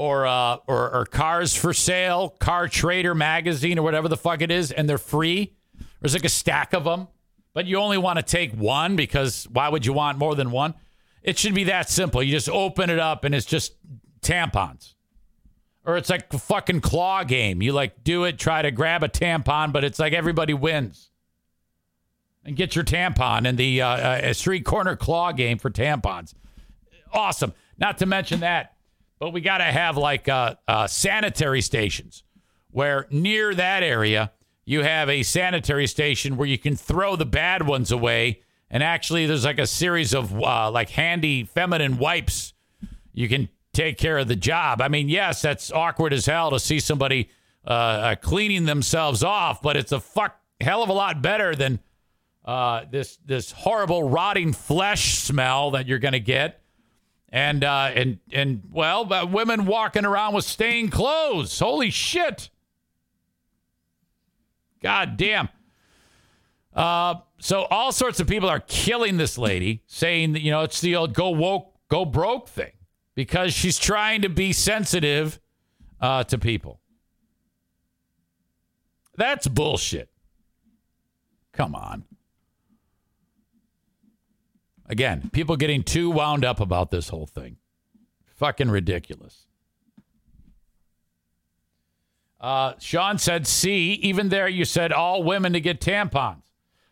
[0.00, 4.50] or, uh, or, or cars for sale, Car Trader magazine or whatever the fuck it
[4.50, 5.52] is, and they're free.
[6.00, 7.08] There's like a stack of them,
[7.52, 10.72] but you only want to take one because why would you want more than one?
[11.22, 12.22] It should be that simple.
[12.22, 13.74] You just open it up and it's just
[14.22, 14.94] tampons.
[15.84, 17.60] Or it's like a fucking claw game.
[17.60, 21.10] You like do it, try to grab a tampon, but it's like everybody wins.
[22.42, 26.32] And get your tampon in the uh, uh, street corner claw game for tampons.
[27.12, 27.52] Awesome.
[27.76, 28.76] Not to mention that,
[29.20, 32.24] but we got to have like uh, uh, sanitary stations
[32.72, 34.32] where near that area
[34.64, 38.40] you have a sanitary station where you can throw the bad ones away.
[38.70, 42.54] And actually, there's like a series of uh, like handy feminine wipes
[43.12, 44.80] you can take care of the job.
[44.80, 47.30] I mean, yes, that's awkward as hell to see somebody
[47.66, 51.80] uh, uh, cleaning themselves off, but it's a fuck hell of a lot better than
[52.44, 56.59] uh, this this horrible rotting flesh smell that you're going to get,
[57.32, 61.58] and uh, and and well, uh, women walking around with stained clothes.
[61.58, 62.50] Holy shit!
[64.82, 65.48] God damn.
[66.74, 70.80] Uh, so all sorts of people are killing this lady, saying that you know it's
[70.80, 72.72] the old go woke, go broke thing
[73.14, 75.40] because she's trying to be sensitive
[76.00, 76.80] uh, to people.
[79.16, 80.08] That's bullshit.
[81.52, 82.04] Come on.
[84.90, 87.58] Again, people getting too wound up about this whole thing.
[88.34, 89.46] Fucking ridiculous.
[92.40, 96.42] Uh, Sean said, see, even there you said all women to get tampons.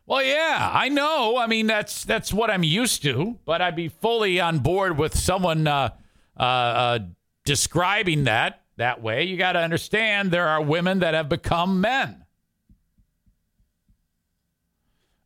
[0.06, 1.36] Well, yeah, I know.
[1.36, 5.18] I mean, that's that's what I'm used to, but I'd be fully on board with
[5.18, 5.90] someone uh,
[6.38, 6.98] uh, uh,
[7.44, 9.24] describing that that way.
[9.24, 12.24] You got to understand there are women that have become men.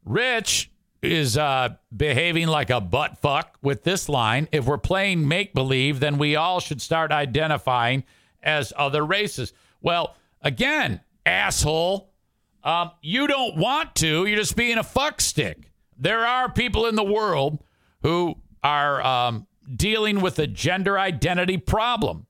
[0.04, 0.71] Rich
[1.02, 4.48] is uh, behaving like a butt fuck with this line.
[4.52, 8.04] If we're playing make believe, then we all should start identifying
[8.42, 9.52] as other races.
[9.80, 12.12] Well, again, asshole,
[12.62, 14.26] um, you don't want to.
[14.26, 15.70] You're just being a fuck stick.
[15.98, 17.62] There are people in the world
[18.02, 22.26] who are um, dealing with a gender identity problem.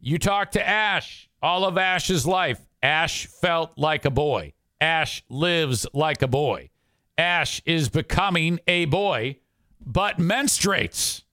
[0.00, 2.60] You talk to Ash, all of Ash's life.
[2.82, 4.52] Ash felt like a boy.
[4.80, 6.70] Ash lives like a boy.
[7.18, 9.38] Ash is becoming a boy,
[9.84, 11.24] but menstruates.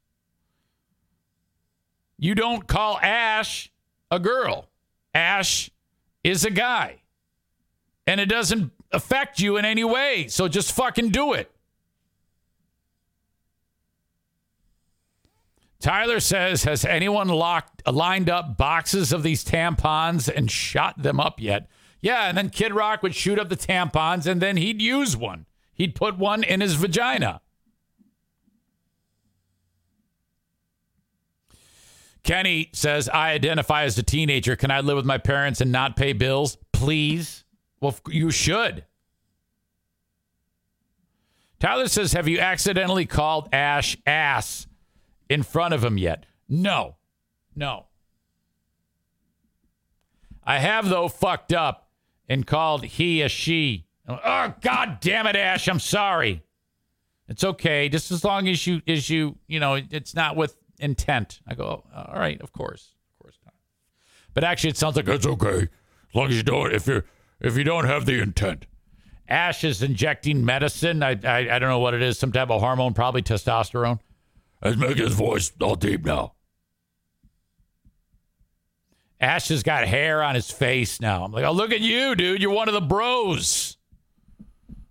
[2.18, 3.72] You don't call Ash
[4.10, 4.70] a girl.
[5.14, 5.70] Ash
[6.24, 7.02] is a guy.
[8.08, 10.28] And it doesn't affect you in any way.
[10.28, 11.52] So just fucking do it.
[15.80, 21.40] Tyler says, Has anyone locked lined up boxes of these tampons and shot them up
[21.40, 21.68] yet?
[22.02, 25.46] Yeah, and then Kid Rock would shoot up the tampons and then he'd use one.
[25.76, 27.42] He'd put one in his vagina.
[32.24, 34.56] Kenny says, I identify as a teenager.
[34.56, 36.58] Can I live with my parents and not pay bills?
[36.74, 37.44] Please.
[37.82, 38.86] Well, you should.
[41.60, 44.66] Tyler says, Have you accidentally called Ash ass
[45.30, 46.26] in front of him yet?
[46.50, 46.96] No.
[47.56, 47.86] No.
[50.44, 51.90] I have, though, fucked up
[52.28, 53.85] and called he a she.
[54.08, 55.68] Oh, God damn it, Ash.
[55.68, 56.44] I'm sorry.
[57.28, 57.90] It's okay.
[57.90, 61.40] Just as long as you, as you, you know, it's not with intent.
[61.48, 62.94] I go, oh, all right, of course.
[63.14, 63.56] Of course not.
[64.34, 65.64] But actually, it sounds like it's okay.
[65.64, 67.06] As long as you don't, if you're,
[67.42, 68.68] if you don't have the intent.
[69.28, 71.02] Ash is injecting medicine.
[71.02, 72.20] I, I, I don't know what it is.
[72.20, 74.00] Some type of hormone, probably testosterone.
[74.64, 76.34] Let's make his voice all deep now.
[79.20, 81.24] Ash has got hair on his face now.
[81.24, 82.42] I'm like, oh, look at you, dude.
[82.42, 83.75] You're one of the bros.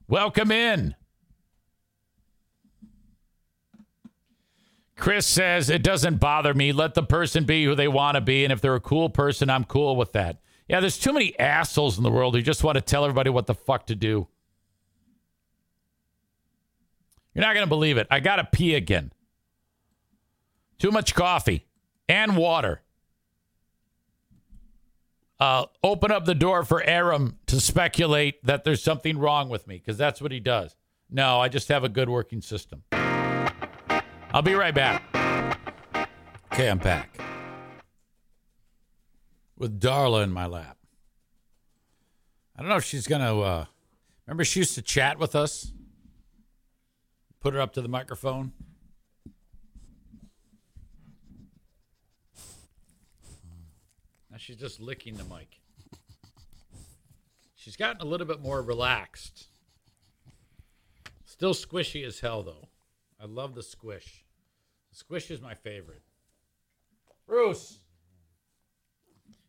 [0.06, 0.94] Welcome in.
[4.97, 6.72] Chris says, it doesn't bother me.
[6.72, 8.44] Let the person be who they want to be.
[8.44, 10.40] And if they're a cool person, I'm cool with that.
[10.68, 13.47] Yeah, there's too many assholes in the world who just want to tell everybody what
[13.47, 14.28] the fuck to do.
[17.35, 18.06] You're not going to believe it.
[18.10, 19.12] I got to pee again.
[20.78, 21.66] Too much coffee
[22.09, 22.84] and water.
[25.40, 29.78] Uh, open up the door for Aram to speculate that there's something wrong with me
[29.78, 30.77] because that's what he does.
[31.11, 32.82] No, I just have a good working system.
[32.93, 35.02] I'll be right back.
[36.52, 37.20] Okay, I'm back
[39.56, 40.77] with Darla in my lap.
[42.56, 43.40] I don't know if she's going to.
[43.40, 43.65] Uh,
[44.27, 45.73] remember, she used to chat with us?
[47.40, 48.52] Put her up to the microphone.
[54.35, 55.61] Now she's just licking the mic.
[57.55, 59.47] She's gotten a little bit more relaxed.
[61.24, 62.69] Still squishy as hell, though.
[63.23, 64.24] I love the squish.
[64.90, 66.02] The squish is my favorite.
[67.28, 67.78] Bruce,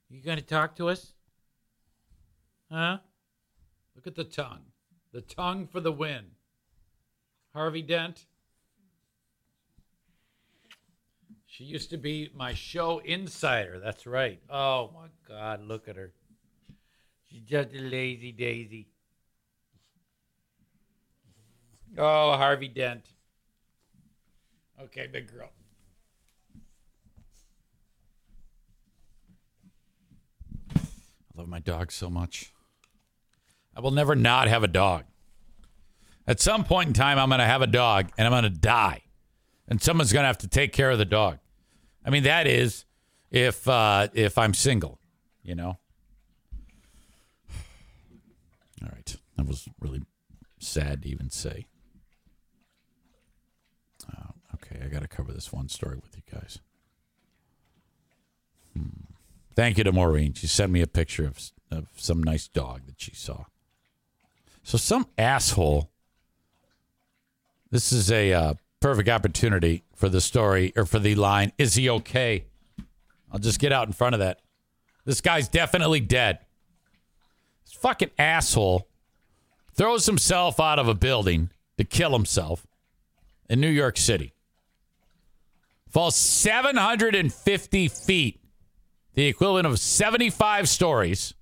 [0.08, 1.14] you going to talk to us?
[2.72, 3.00] Huh?
[3.96, 4.66] Look at the tongue.
[5.14, 6.26] The tongue for the win.
[7.56, 8.28] Harvey Dent.
[11.58, 13.80] She used to be my show insider.
[13.80, 14.42] That's right.
[14.50, 16.12] Oh my God, look at her.
[17.30, 18.90] She's just a lazy daisy.
[21.98, 23.06] Oh, Harvey Dent.
[24.82, 25.48] Okay, big girl.
[30.76, 30.82] I
[31.38, 32.52] love my dog so much.
[33.78, 35.06] I will never not have a dog.
[36.28, 38.60] At some point in time, I'm going to have a dog and I'm going to
[38.60, 39.04] die.
[39.70, 41.40] And someone's going to have to take care of the dog.
[42.06, 42.86] I mean, that is
[43.32, 45.00] if uh, if I'm single,
[45.44, 45.78] you know.
[48.82, 50.04] All right, that was really
[50.60, 51.66] sad to even say.
[54.08, 56.60] Uh, okay, I got to cover this one story with you guys.
[58.74, 59.06] Hmm.
[59.56, 60.34] Thank you to Maureen.
[60.34, 61.40] She sent me a picture of,
[61.72, 63.46] of some nice dog that she saw.
[64.64, 65.90] So some asshole.
[67.72, 68.54] This is a uh,
[68.86, 71.52] perfect opportunity for the story or for the line.
[71.58, 72.46] Is he okay?
[73.32, 74.42] I'll just get out in front of that.
[75.06, 76.38] This guy's definitely dead.
[77.64, 78.88] This fucking asshole
[79.74, 81.50] throws himself out of a building
[81.80, 82.68] to kill himself
[83.50, 84.36] in New York City.
[85.90, 88.40] Falls 750 feet,
[89.16, 91.34] the equivalent of 75 stories.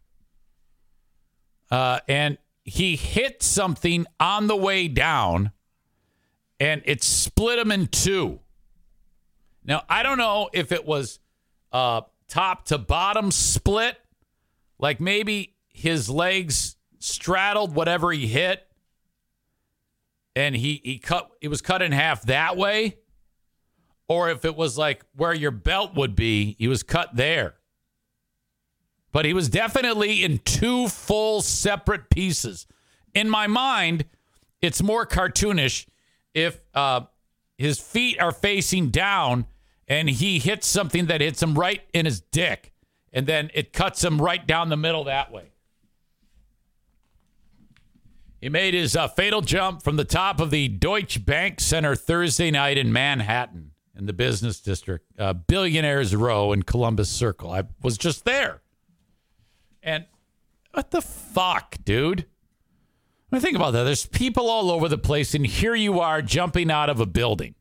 [1.70, 5.52] Uh, and he hit something on the way down
[6.60, 8.40] and it split him in two.
[9.66, 11.20] Now, I don't know if it was
[11.72, 13.98] uh, top to bottom split,
[14.80, 18.66] like maybe his legs straddled whatever he hit
[20.36, 22.98] and he he cut it was cut in half that way
[24.08, 27.56] or if it was like where your belt would be he was cut there
[29.12, 32.68] but he was definitely in two full separate pieces
[33.14, 34.06] in my mind
[34.62, 35.86] it's more cartoonish
[36.34, 37.02] if uh,
[37.58, 39.46] his feet are facing down
[39.88, 42.74] and he hits something that hits him right in his dick
[43.12, 45.54] and then it cuts him right down the middle that way
[48.44, 52.52] he made his uh, fatal jump from the top of the Deutsche Bank Center Thursday
[52.52, 57.52] night in Manhattan in the business district, uh, Billionaires Row in Columbus Circle.
[57.52, 58.62] I was just there.
[59.82, 60.08] And
[60.74, 62.26] what the fuck, dude?
[63.34, 63.84] I think about that.
[63.84, 67.56] There's people all over the place, and here you are jumping out of a building.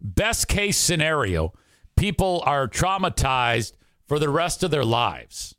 [0.00, 1.52] Best case scenario,
[1.96, 3.74] people are traumatized
[4.08, 5.54] for the rest of their lives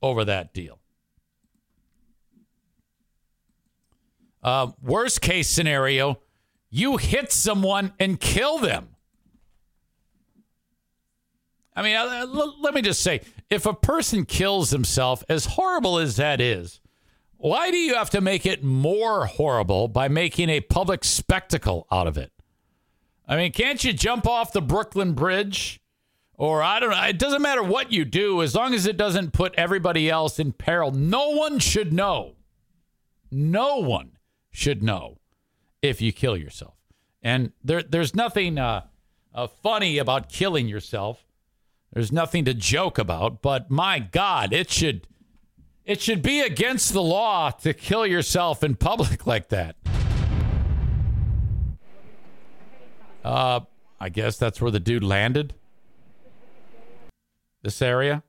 [0.00, 0.78] over that deal.
[4.44, 6.20] Uh, worst case scenario,
[6.70, 8.90] you hit someone and kill them.
[11.74, 12.26] I mean, uh,
[12.60, 16.80] let me just say if a person kills himself, as horrible as that is,
[17.42, 22.06] why do you have to make it more horrible by making a public spectacle out
[22.06, 22.30] of it?
[23.26, 25.80] I mean, can't you jump off the Brooklyn Bridge?
[26.34, 27.02] Or I don't know.
[27.02, 30.52] It doesn't matter what you do as long as it doesn't put everybody else in
[30.52, 30.92] peril.
[30.92, 32.36] No one should know.
[33.28, 34.12] No one
[34.52, 35.18] should know
[35.82, 36.74] if you kill yourself.
[37.24, 38.82] And there, there's nothing uh,
[39.34, 41.26] uh, funny about killing yourself.
[41.92, 43.42] There's nothing to joke about.
[43.42, 45.08] But my God, it should
[45.84, 49.76] it should be against the law to kill yourself in public like that.
[53.24, 53.60] Uh,
[54.00, 55.54] I guess that's where the dude landed.
[57.62, 58.22] This area.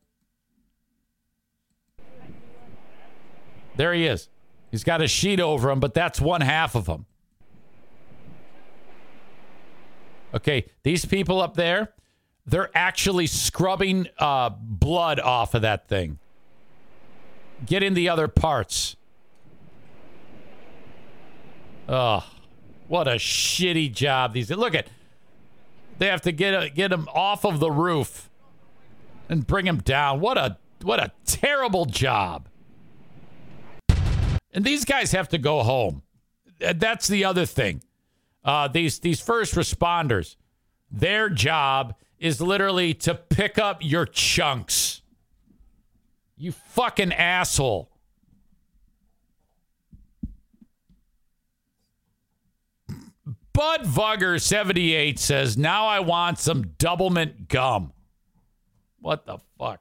[3.75, 4.29] There he is.
[4.69, 7.05] He's got a sheet over him, but that's one half of him.
[10.33, 11.93] Okay, these people up there,
[12.45, 16.17] they're actually scrubbing uh, blood off of that thing.
[17.65, 18.95] Get in the other parts.
[21.87, 22.25] Oh,
[22.87, 24.49] what a shitty job these.
[24.49, 24.87] Look at,
[25.97, 28.29] they have to get get him off of the roof
[29.29, 30.19] and bring him down.
[30.19, 32.47] What a what a terrible job.
[34.53, 36.03] And these guys have to go home.
[36.59, 37.83] That's the other thing.
[38.43, 40.35] Uh, these these first responders,
[40.91, 45.01] their job is literally to pick up your chunks.
[46.43, 47.89] You fucking asshole.
[53.53, 57.93] Bud Vugger 78 says, Now I want some doublemint gum.
[58.99, 59.79] What the fuck?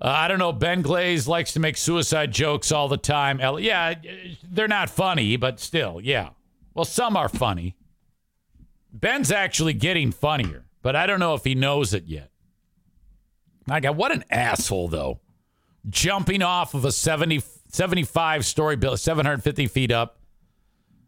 [0.00, 0.50] Uh, I don't know.
[0.50, 3.38] Ben Glaze likes to make suicide jokes all the time.
[3.60, 3.94] Yeah,
[4.42, 6.30] they're not funny, but still, yeah.
[6.74, 7.76] Well, some are funny.
[8.92, 12.32] Ben's actually getting funnier, but I don't know if he knows it yet.
[13.66, 15.20] My God, what an asshole, though.
[15.88, 20.18] Jumping off of a 70, 75 story building, 750 feet up.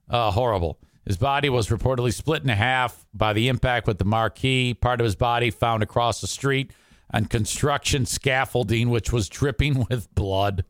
[0.09, 0.79] Uh, horrible.
[1.05, 4.75] His body was reportedly split in half by the impact with the marquee.
[4.75, 6.73] Part of his body found across the street
[7.13, 10.65] on construction scaffolding, which was dripping with blood.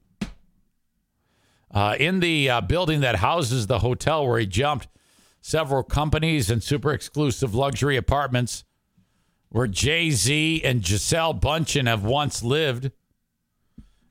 [1.70, 4.89] Uh, in the uh, building that houses the hotel where he jumped,
[5.40, 8.65] several companies and super exclusive luxury apartments
[9.51, 12.91] where Jay Z and Gisele Bündchen have once lived.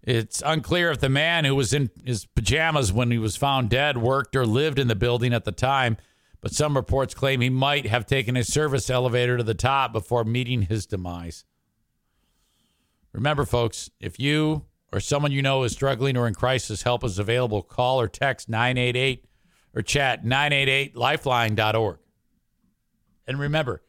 [0.04, 3.98] It's unclear if the man who was in his pajamas when he was found dead
[3.98, 5.98] worked or lived in the building at the time,
[6.40, 10.24] but some reports claim he might have taken a service elevator to the top before
[10.24, 11.44] meeting his demise.
[13.12, 17.20] Remember, folks, if you or someone you know is struggling or in crisis, help is
[17.20, 17.62] available.
[17.62, 19.26] Call or text 988
[19.76, 21.98] or chat 988lifeline.org.
[23.28, 23.82] And remember,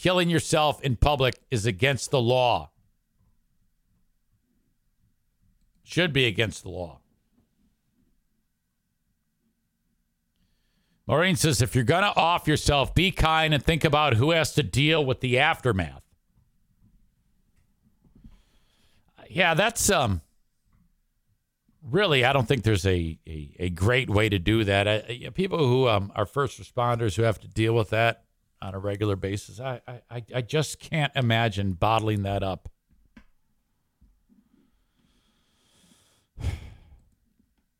[0.00, 2.70] killing yourself in public is against the law.
[5.84, 7.00] Should be against the law.
[11.06, 14.54] Maureen says if you're going to off yourself, be kind and think about who has
[14.54, 16.04] to deal with the aftermath.
[19.28, 20.22] Yeah, that's um
[21.82, 24.88] really I don't think there's a a, a great way to do that.
[24.88, 28.24] I, people who um, are first responders who have to deal with that
[28.62, 32.68] on a regular basis, I I I just can't imagine bottling that up.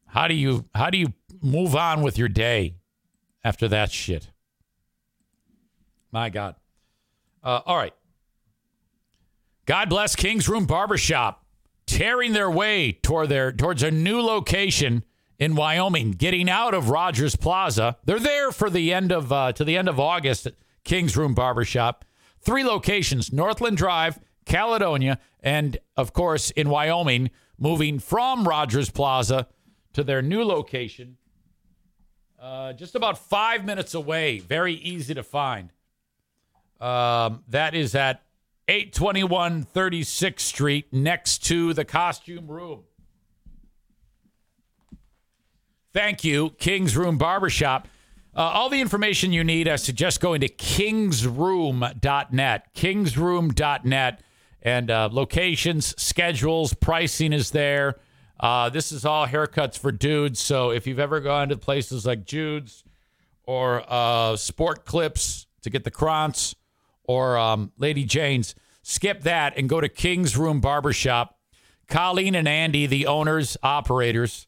[0.06, 2.76] How do you how do you move on with your day
[3.44, 4.30] after that shit?
[6.10, 6.56] My God.
[7.42, 7.94] Uh, all right.
[9.66, 11.44] God bless King's Room Barbershop,
[11.86, 15.04] tearing their way toward their towards a new location
[15.38, 17.96] in Wyoming, getting out of Rogers Plaza.
[18.04, 20.48] They're there for the end of uh, to the end of August
[20.84, 22.04] King's Room Barbershop.
[22.40, 27.30] Three locations: Northland Drive, Caledonia, and of course in Wyoming.
[27.58, 29.46] Moving from Rogers Plaza
[29.92, 31.18] to their new location,
[32.40, 34.38] uh, just about five minutes away.
[34.38, 35.70] Very easy to find.
[36.80, 38.22] Um, that is at
[38.66, 42.84] 821 36th Street next to the costume room.
[45.92, 47.88] Thank you, King's Room Barbershop.
[48.34, 52.74] Uh, all the information you need, I suggest going to kingsroom.net.
[52.74, 54.22] Kingsroom.net.
[54.62, 57.96] And uh, locations, schedules, pricing is there.
[58.38, 60.40] Uh, this is all haircuts for dudes.
[60.40, 62.84] So if you've ever gone to places like Jude's
[63.44, 66.54] or uh, Sport Clips to get the crons
[67.04, 71.36] or um, Lady Jane's, skip that and go to King's Room Barbershop.
[71.88, 74.46] Colleen and Andy, the owners, operators,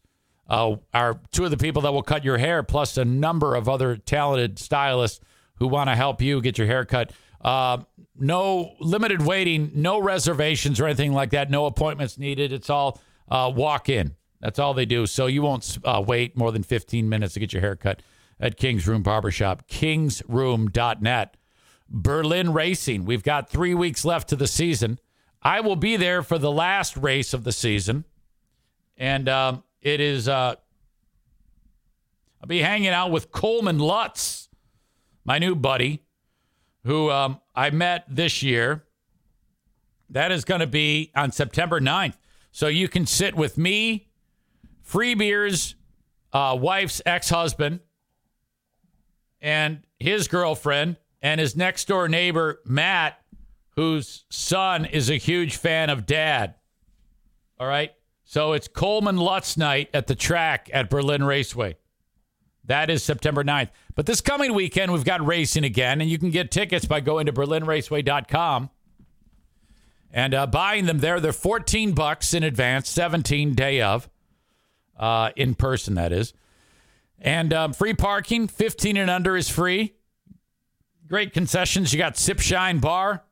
[0.52, 3.70] uh, are two of the people that will cut your hair, plus a number of
[3.70, 5.18] other talented stylists
[5.56, 7.10] who want to help you get your hair cut.
[7.40, 7.78] Uh,
[8.18, 11.50] no limited waiting, no reservations or anything like that.
[11.50, 12.52] No appointments needed.
[12.52, 13.00] It's all
[13.30, 14.14] uh, walk in.
[14.42, 15.06] That's all they do.
[15.06, 18.02] So you won't uh, wait more than 15 minutes to get your hair cut
[18.38, 19.66] at King's Room Barbershop.
[19.68, 21.36] Kingsroom.net.
[21.88, 23.06] Berlin Racing.
[23.06, 24.98] We've got three weeks left to the season.
[25.42, 28.04] I will be there for the last race of the season.
[28.98, 30.54] And um, it is, uh,
[32.40, 34.48] I'll be hanging out with Coleman Lutz,
[35.24, 36.04] my new buddy,
[36.84, 38.84] who um, I met this year.
[40.10, 42.14] That is going to be on September 9th.
[42.52, 44.08] So you can sit with me,
[44.82, 45.74] Free Beer's
[46.32, 47.80] uh, wife's ex husband,
[49.40, 53.18] and his girlfriend, and his next door neighbor, Matt,
[53.76, 56.54] whose son is a huge fan of dad.
[57.58, 57.92] All right.
[58.32, 61.76] So it's Coleman Lutz night at the track at Berlin Raceway.
[62.64, 63.68] That is September 9th.
[63.94, 67.26] But this coming weekend, we've got racing again, and you can get tickets by going
[67.26, 68.70] to berlinraceway.com
[70.14, 71.20] and uh, buying them there.
[71.20, 74.08] They're 14 bucks in advance, 17 day of,
[74.96, 76.32] uh, in person, that is.
[77.18, 79.92] And um, free parking, 15 and under is free.
[81.06, 81.92] Great concessions.
[81.92, 83.24] You got Sip Shine Bar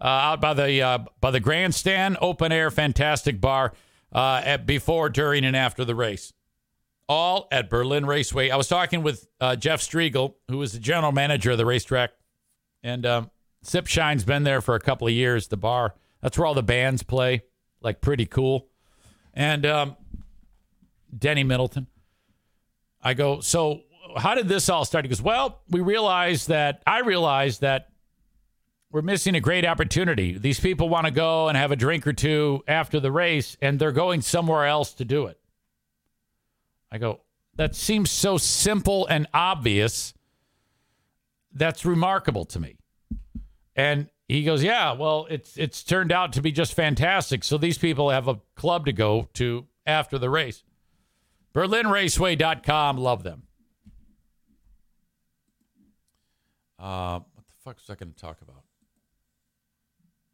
[0.00, 3.74] uh, out by the uh, by the grandstand, open air, fantastic bar
[4.12, 6.32] uh, at before, during, and after the race.
[7.08, 8.50] All at Berlin Raceway.
[8.50, 12.10] I was talking with uh, Jeff Striegel, who is the general manager of the racetrack,
[12.82, 13.30] and um,
[13.62, 15.48] Sip Shine's been there for a couple of years.
[15.48, 15.94] The bar.
[16.20, 17.42] That's where all the bands play.
[17.80, 18.68] Like pretty cool.
[19.34, 19.96] And um,
[21.16, 21.86] Denny Middleton.
[23.02, 23.82] I go, so
[24.16, 25.04] how did this all start?
[25.04, 27.90] He goes, well, we realized that I realized that
[28.90, 30.38] we're missing a great opportunity.
[30.38, 33.78] These people want to go and have a drink or two after the race, and
[33.78, 35.38] they're going somewhere else to do it.
[36.90, 37.20] I go,
[37.56, 40.14] that seems so simple and obvious.
[41.52, 42.76] That's remarkable to me.
[43.76, 47.44] And he goes, yeah, well, it's it's turned out to be just fantastic.
[47.44, 50.62] So these people have a club to go to after the race.
[51.54, 53.42] BerlinRaceway.com, love them.
[56.78, 58.57] Uh, what the fuck was I going to talk about?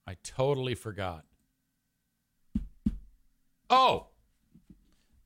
[0.06, 1.24] I totally forgot.
[3.70, 4.08] Oh,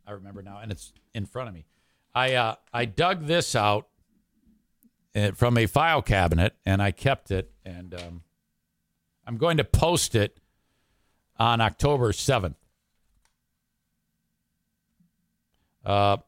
[0.06, 1.66] I remember now, and it's in front of me.
[2.14, 3.88] I uh, I dug this out
[5.14, 8.22] uh, from a file cabinet, and I kept it, and um,
[9.26, 10.38] I'm going to post it
[11.38, 12.56] on October seventh.
[15.84, 16.18] Uh,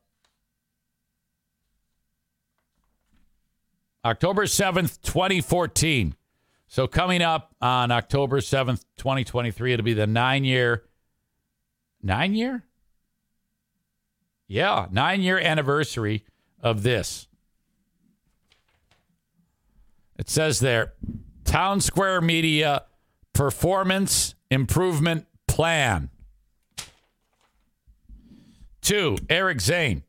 [4.04, 6.14] October 7th, 2014.
[6.70, 10.84] So coming up on October 7th, 2023, it'll be the nine year,
[12.00, 12.62] nine year?
[14.46, 16.24] Yeah, nine year anniversary
[16.62, 17.26] of this.
[20.16, 20.92] It says there
[21.42, 22.84] Townsquare Media
[23.32, 26.08] Performance Improvement Plan.
[28.80, 30.04] Two, Eric Zane.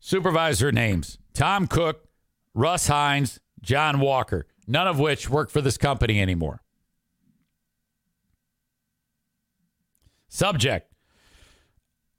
[0.00, 2.10] Supervisor names Tom Cook,
[2.52, 6.62] Russ Hines, John Walker, none of which work for this company anymore.
[10.28, 10.86] Subject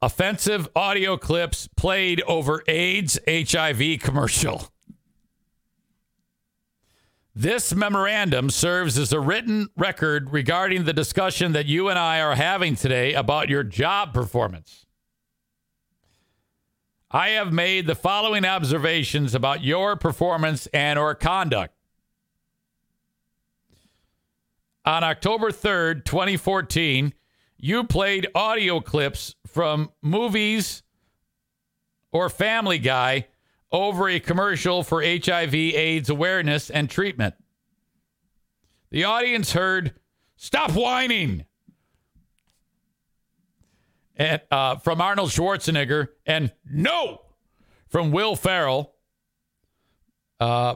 [0.02, 4.68] Offensive audio clips played over AIDS HIV commercial.
[7.34, 12.36] This memorandum serves as a written record regarding the discussion that you and I are
[12.36, 14.86] having today about your job performance.
[17.12, 21.76] I have made the following observations about your performance and or conduct.
[24.84, 27.14] On October 3rd, 2014,
[27.58, 30.82] you played audio clips from movies
[32.12, 33.28] or Family Guy
[33.72, 37.36] over a commercial for HIV AIDS awareness and treatment.
[38.90, 39.94] The audience heard,
[40.36, 41.46] Stop whining!
[44.16, 47.22] And, uh, from Arnold Schwarzenegger, and No!
[47.88, 48.96] from Will Ferrell.
[50.40, 50.76] Uh,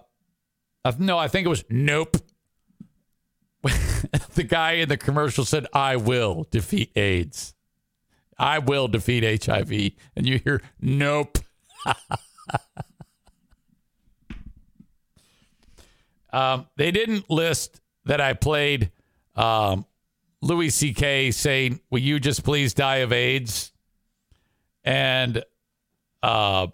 [0.83, 2.17] uh, no, I think it was Nope.
[4.35, 7.53] the guy in the commercial said, I will defeat AIDS.
[8.37, 9.91] I will defeat HIV.
[10.15, 11.39] And you hear, Nope.
[16.33, 18.91] um, they didn't list that I played
[19.35, 19.85] um,
[20.41, 21.31] Louis C.K.
[21.31, 23.71] saying, Will you just please die of AIDS?
[24.83, 25.43] And
[26.21, 26.67] uh,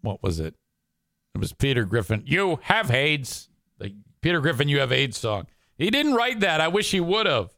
[0.00, 0.54] what was it?
[1.34, 2.22] It was Peter Griffin.
[2.26, 3.48] You have AIDS.
[4.22, 5.46] Peter Griffin, you have AIDS song.
[5.76, 6.60] He didn't write that.
[6.60, 7.50] I wish he would have.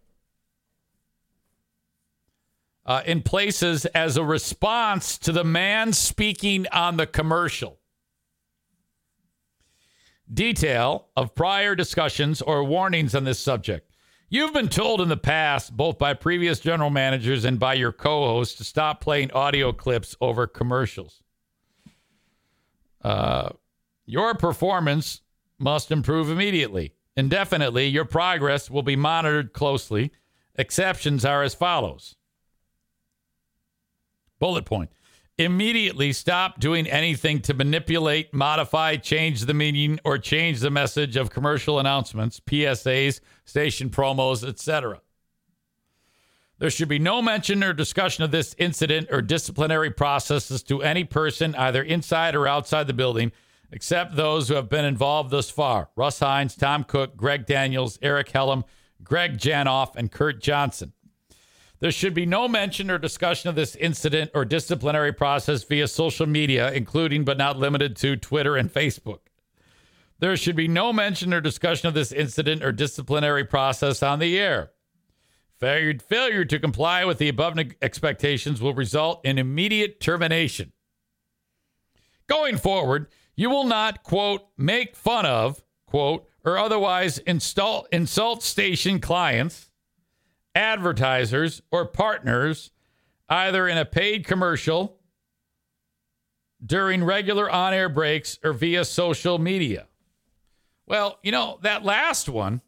[2.86, 7.78] Uh, in places as a response to the man speaking on the commercial.
[10.32, 13.90] Detail of prior discussions or warnings on this subject.
[14.30, 18.26] You've been told in the past, both by previous general managers and by your co
[18.26, 21.22] host, to stop playing audio clips over commercials.
[23.02, 23.50] Uh,
[24.06, 25.20] your performance
[25.58, 26.94] must improve immediately.
[27.16, 30.10] Indefinitely, your progress will be monitored closely.
[30.56, 32.16] Exceptions are as follows
[34.38, 34.90] Bullet point.
[35.36, 41.30] Immediately stop doing anything to manipulate, modify, change the meaning, or change the message of
[41.30, 45.00] commercial announcements, PSAs, station promos, etc.
[46.58, 51.02] There should be no mention or discussion of this incident or disciplinary processes to any
[51.02, 53.32] person, either inside or outside the building,
[53.74, 58.30] except those who have been involved thus far Russ Hines, Tom Cook, Greg Daniels, Eric
[58.30, 58.62] Hellam,
[59.02, 60.92] Greg Janoff, and Kurt Johnson.
[61.80, 66.24] There should be no mention or discussion of this incident or disciplinary process via social
[66.24, 69.18] media, including but not limited to Twitter and Facebook.
[70.20, 74.38] There should be no mention or discussion of this incident or disciplinary process on the
[74.38, 74.70] air.
[75.58, 80.72] Failure, failure to comply with the above expectations will result in immediate termination.
[82.28, 89.00] Going forward, you will not, quote, make fun of, quote, or otherwise install, insult station
[89.00, 89.70] clients
[90.54, 92.70] advertisers, or partners,
[93.28, 94.98] either in a paid commercial,
[96.64, 99.88] during regular on air breaks, or via social media.
[100.86, 102.60] Well, you know, that last one,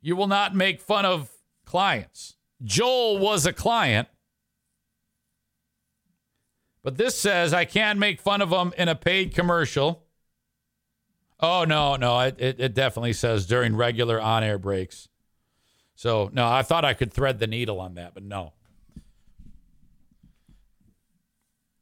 [0.00, 1.30] you will not make fun of
[1.64, 2.36] clients.
[2.62, 4.08] Joel was a client,
[6.86, 10.04] but this says I can't make fun of them in a paid commercial.
[11.40, 15.08] Oh, no, no, it, it, it definitely says during regular on air breaks.
[15.96, 18.52] So, no, I thought I could thread the needle on that, but no.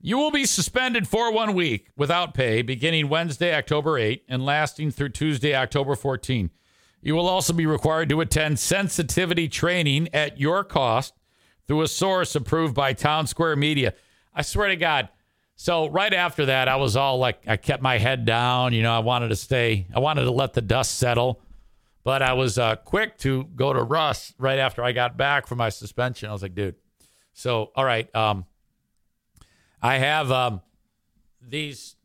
[0.01, 4.91] You will be suspended for one week without pay beginning Wednesday, October 8, and lasting
[4.91, 6.49] through Tuesday, October 14.
[7.03, 11.13] You will also be required to attend sensitivity training at your cost
[11.67, 13.93] through a source approved by Townsquare Media.
[14.35, 15.09] I swear to God.
[15.57, 18.73] So right after that, I was all like, I kept my head down.
[18.73, 21.41] You know, I wanted to stay, I wanted to let the dust settle.
[22.03, 25.59] But I was uh, quick to go to Russ right after I got back from
[25.59, 26.29] my suspension.
[26.29, 26.75] I was like, dude.
[27.33, 28.15] So, all right.
[28.15, 28.45] Um,
[29.81, 30.61] I have um,
[31.41, 31.97] these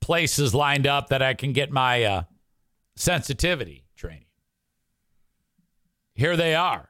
[0.00, 2.22] places lined up that I can get my uh,
[2.94, 4.26] sensitivity training.
[6.14, 6.88] Here they are.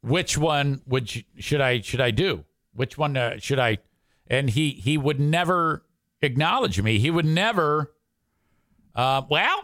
[0.00, 2.44] Which one would you, should I should I do?
[2.74, 3.78] Which one uh, should I?
[4.26, 5.84] And he he would never
[6.20, 6.98] acknowledge me.
[6.98, 7.92] He would never.
[8.94, 9.62] Uh, well,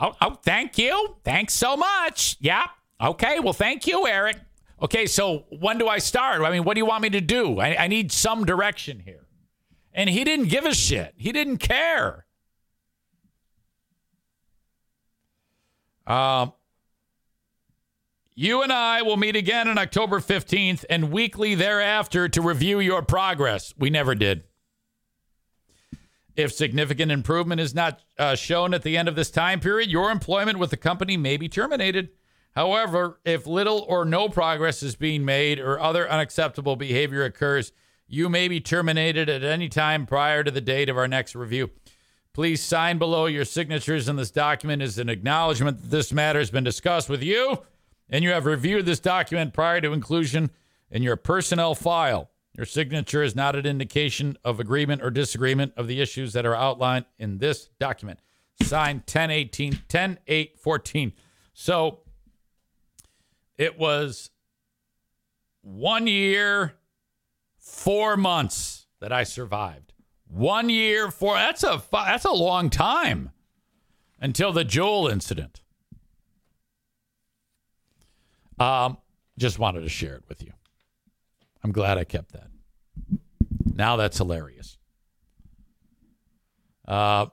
[0.00, 1.16] oh, oh, thank you.
[1.24, 2.36] Thanks so much.
[2.40, 2.64] Yeah.
[3.00, 3.40] Okay.
[3.40, 4.36] Well, thank you, Eric.
[4.80, 5.06] Okay.
[5.06, 6.42] So when do I start?
[6.42, 7.60] I mean, what do you want me to do?
[7.60, 9.26] I, I need some direction here.
[9.94, 11.14] And he didn't give a shit.
[11.16, 12.24] He didn't care.
[16.06, 16.52] Um,
[18.34, 23.02] you and I will meet again on October 15th and weekly thereafter to review your
[23.02, 23.74] progress.
[23.76, 24.44] We never did.
[26.34, 30.10] If significant improvement is not uh, shown at the end of this time period, your
[30.10, 32.08] employment with the company may be terminated.
[32.54, 37.72] However, if little or no progress is being made or other unacceptable behavior occurs,
[38.08, 41.70] you may be terminated at any time prior to the date of our next review.
[42.32, 46.50] Please sign below your signatures in this document as an acknowledgement that this matter has
[46.50, 47.58] been discussed with you
[48.12, 50.50] and you have reviewed this document prior to inclusion
[50.90, 52.30] in your personnel file.
[52.54, 56.54] Your signature is not an indication of agreement or disagreement of the issues that are
[56.54, 58.20] outlined in this document.
[58.62, 61.12] Signed 10 18, 10 8 14.
[61.54, 62.00] So
[63.56, 64.30] it was
[65.62, 66.74] one year,
[67.56, 69.94] four months that I survived.
[70.28, 71.34] One year, four.
[71.36, 73.30] That's a that's a long time
[74.20, 75.61] until the Joel incident.
[78.62, 78.98] Um,
[79.38, 80.52] just wanted to share it with you.
[81.64, 82.46] I'm glad I kept that.
[83.74, 84.78] Now that's hilarious.
[86.86, 87.26] Uh,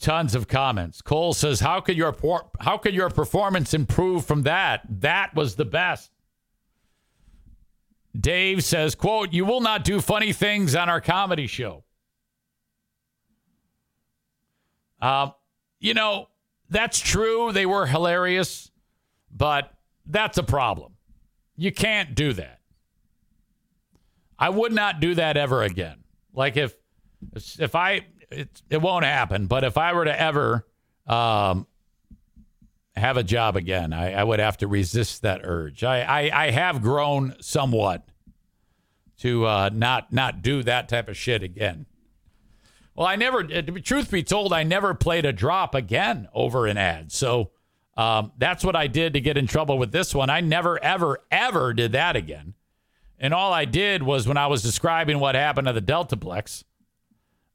[0.00, 1.02] tons of comments.
[1.02, 4.82] Cole says, "How could your por- how could your performance improve from that?
[4.88, 6.10] That was the best."
[8.18, 11.84] Dave says, "Quote: You will not do funny things on our comedy show."
[15.00, 15.34] Um,
[15.78, 16.28] you know,
[16.74, 17.52] that's true.
[17.52, 18.70] They were hilarious,
[19.30, 19.72] but
[20.06, 20.94] that's a problem.
[21.56, 22.58] You can't do that.
[24.38, 25.98] I would not do that ever again.
[26.32, 26.74] Like if
[27.58, 30.66] if I it, it won't happen, but if I were to ever
[31.06, 31.66] um,
[32.96, 35.84] have a job again, I, I would have to resist that urge.
[35.84, 38.08] I, I, I have grown somewhat
[39.18, 41.86] to uh, not not do that type of shit again.
[42.94, 46.76] Well, I never, uh, truth be told, I never played a drop again over an
[46.76, 47.10] ad.
[47.10, 47.50] So
[47.96, 50.30] um, that's what I did to get in trouble with this one.
[50.30, 52.54] I never, ever, ever did that again.
[53.18, 56.64] And all I did was when I was describing what happened to the Deltaplex,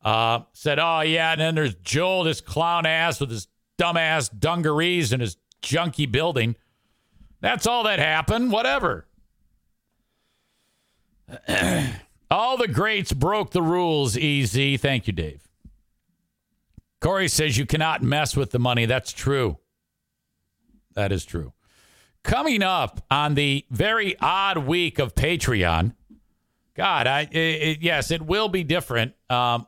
[0.04, 3.48] uh, said, oh, yeah, and then there's Joel, this clown ass with his
[3.78, 6.56] dumbass dungarees and his junky building.
[7.42, 8.52] That's all that happened.
[8.52, 9.08] Whatever.
[12.32, 14.78] All the greats broke the rules, easy.
[14.78, 15.48] Thank you, Dave.
[17.02, 18.86] Corey says you cannot mess with the money.
[18.86, 19.58] That's true.
[20.94, 21.54] That is true.
[22.24, 25.94] Coming up on the very odd week of Patreon,
[26.76, 29.14] God, I it, it, yes, it will be different.
[29.30, 29.66] Um,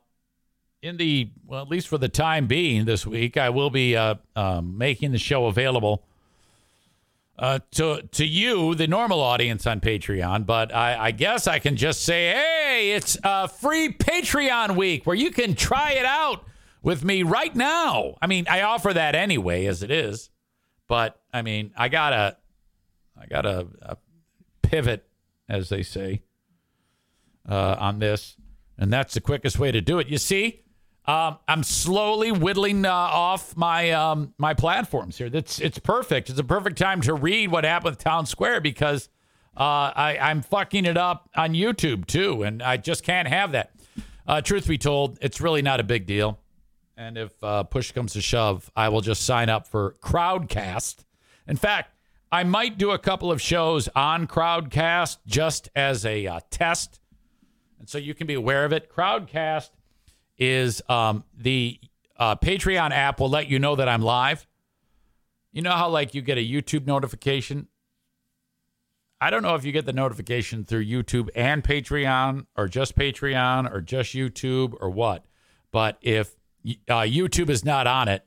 [0.82, 4.16] in the well, at least for the time being, this week, I will be uh,
[4.36, 6.04] um, making the show available
[7.40, 10.46] uh, to to you, the normal audience on Patreon.
[10.46, 15.16] But I, I, guess I can just say, hey, it's a free Patreon week where
[15.16, 16.46] you can try it out
[16.84, 18.16] with me right now.
[18.22, 20.30] I mean, I offer that anyway, as it is.
[20.88, 22.38] But I mean, I gotta,
[23.20, 23.96] I gotta uh,
[24.62, 25.08] pivot,
[25.48, 26.22] as they say,
[27.48, 28.36] uh, on this,
[28.78, 30.08] and that's the quickest way to do it.
[30.08, 30.64] You see,
[31.06, 35.30] um, I'm slowly whittling uh, off my um, my platforms here.
[35.30, 36.30] That's it's perfect.
[36.30, 39.10] It's a perfect time to read what happened with Townsquare because
[39.58, 43.72] uh, I, I'm fucking it up on YouTube too, and I just can't have that.
[44.28, 46.40] Uh, truth be told, it's really not a big deal.
[46.96, 51.04] And if uh, push comes to shove, I will just sign up for Crowdcast.
[51.48, 51.96] In fact,
[52.32, 57.02] I might do a couple of shows on Crowdcast just as a uh, test,
[57.80, 58.90] and so you can be aware of it.
[58.90, 59.72] Crowdcast
[60.42, 61.80] is um, the
[62.18, 64.48] uh, Patreon app will let you know that I'm live.
[65.54, 67.68] You know how like you get a YouTube notification?
[69.22, 73.72] I don't know if you get the notification through YouTube and Patreon, or just Patreon,
[73.72, 75.26] or just YouTube, or what.
[75.72, 76.36] But if
[76.90, 78.26] uh, YouTube is not on it,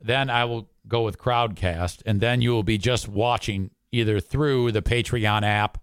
[0.00, 4.70] then I will go with Crowdcast, and then you will be just watching either through
[4.70, 5.78] the Patreon app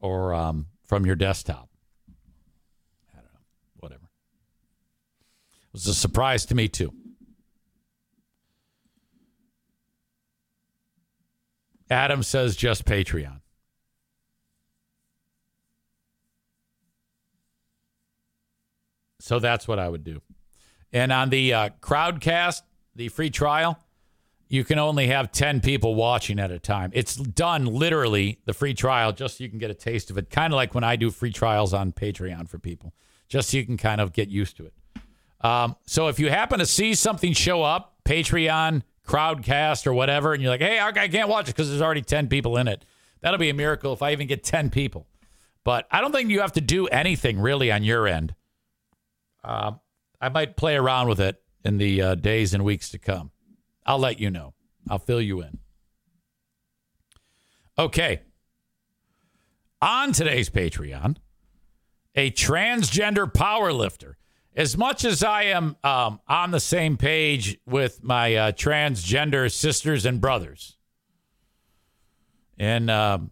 [0.00, 1.70] or um, from your desktop.
[3.10, 3.40] I don't know,
[3.78, 4.10] whatever.
[5.54, 6.90] It was a surprise to me too.
[11.90, 13.40] Adam says just Patreon.
[19.20, 20.22] So that's what I would do.
[20.92, 22.62] And on the uh, Crowdcast,
[22.94, 23.78] the free trial,
[24.48, 26.90] you can only have 10 people watching at a time.
[26.94, 30.30] It's done literally, the free trial, just so you can get a taste of it.
[30.30, 32.94] Kind of like when I do free trials on Patreon for people,
[33.28, 34.72] just so you can kind of get used to it.
[35.40, 40.42] Um, so if you happen to see something show up, Patreon, Crowdcast, or whatever, and
[40.42, 42.84] you're like, hey, I can't watch it because there's already 10 people in it,
[43.20, 45.06] that'll be a miracle if I even get 10 people.
[45.64, 48.34] But I don't think you have to do anything really on your end.
[49.42, 49.72] Uh,
[50.20, 53.30] I might play around with it in the uh, days and weeks to come.
[53.84, 54.54] I'll let you know.
[54.88, 55.58] I'll fill you in.
[57.78, 58.20] Okay.
[59.82, 61.16] On today's Patreon,
[62.14, 64.16] a transgender power lifter.
[64.56, 70.06] As much as I am um, on the same page with my uh, transgender sisters
[70.06, 70.78] and brothers
[72.58, 73.30] and um,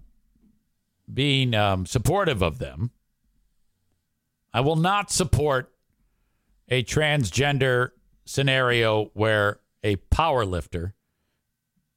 [1.13, 2.91] being um, supportive of them,
[4.53, 5.73] I will not support
[6.69, 7.93] a transgender
[8.27, 10.95] scenario where a power lifter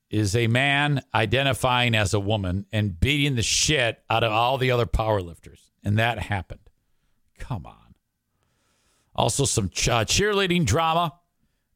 [0.09, 4.71] is a man identifying as a woman and beating the shit out of all the
[4.71, 5.71] other power lifters.
[5.83, 6.69] And that happened.
[7.37, 7.86] Come on.
[9.17, 11.13] Also, some uh, cheerleading drama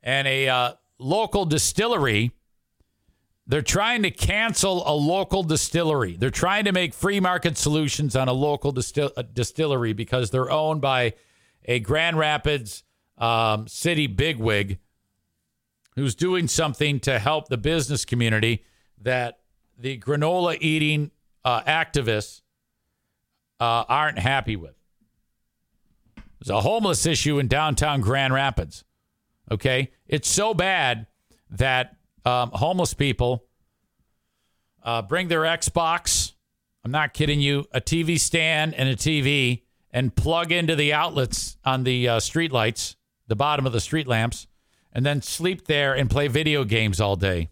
[0.03, 2.31] and a uh, local distillery.
[3.47, 6.15] They're trying to cancel a local distillery.
[6.15, 10.51] They're trying to make free market solutions on a local distil- uh, distillery because they're
[10.51, 11.13] owned by
[11.65, 12.83] a Grand Rapids
[13.17, 14.79] um, city bigwig
[15.95, 18.63] who's doing something to help the business community
[19.01, 19.39] that
[19.77, 21.11] the granola eating
[21.43, 22.41] uh, activists
[23.59, 24.75] uh, aren't happy with.
[26.41, 28.83] There's a homeless issue in downtown Grand Rapids.
[29.51, 29.91] Okay.
[30.07, 31.05] It's so bad
[31.51, 31.95] that
[32.25, 33.45] um, homeless people
[34.83, 36.33] uh, bring their Xbox.
[36.83, 39.61] I'm not kidding you, a TV stand and a TV
[39.91, 42.95] and plug into the outlets on the uh, street lights,
[43.27, 44.47] the bottom of the street lamps,
[44.91, 47.49] and then sleep there and play video games all day.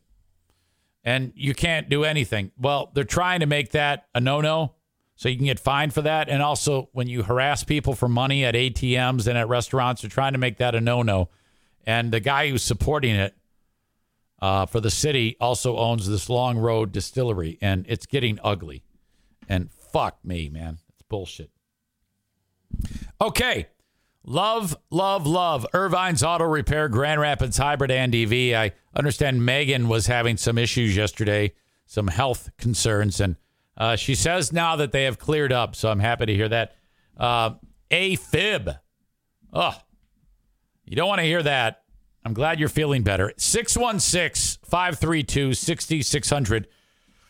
[1.04, 2.52] And you can't do anything.
[2.58, 4.74] Well, they're trying to make that a no no
[5.20, 6.30] so you can get fined for that.
[6.30, 10.32] And also, when you harass people for money at ATMs and at restaurants, they're trying
[10.32, 11.28] to make that a no no.
[11.86, 13.36] And the guy who's supporting it
[14.42, 18.82] uh, for the city also owns this Long Road distillery, and it's getting ugly.
[19.50, 20.78] And fuck me, man.
[20.94, 21.52] It's bullshit.
[23.20, 23.68] Okay.
[24.24, 25.68] Love, love, love.
[25.74, 28.58] Ervine's Auto Repair, Grand Rapids Hybrid and EV.
[28.58, 31.52] I understand Megan was having some issues yesterday,
[31.86, 33.36] some health concerns, and
[33.80, 35.76] uh, she says now that they have cleared up.
[35.76, 36.76] So I'm happy to hear that.
[37.18, 37.52] Uh,
[37.90, 38.78] AFib.
[39.54, 39.76] Oh,
[40.86, 41.84] you don't want to hear that.
[42.26, 43.34] I'm glad you're feeling better.
[43.38, 46.68] 616 532 6600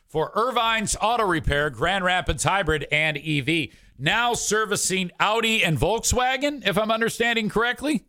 [0.08, 3.70] for Ervine's Auto Repair, Grand Rapids Hybrid and EV
[4.00, 8.06] now servicing Audi and Volkswagen, if I'm understanding correctly.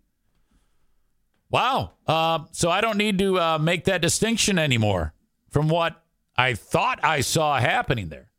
[1.50, 1.92] Wow.
[2.06, 5.12] Uh, so I don't need to uh, make that distinction anymore
[5.50, 6.02] from what
[6.36, 8.29] I thought I saw happening there.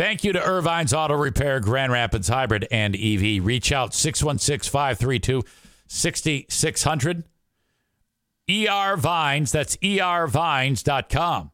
[0.00, 3.44] Thank you to Ervine's Auto Repair, Grand Rapids Hybrid and EV.
[3.44, 5.42] Reach out 616 532
[5.88, 7.24] 6600.
[8.48, 11.50] ER Vines, that's ervines.com.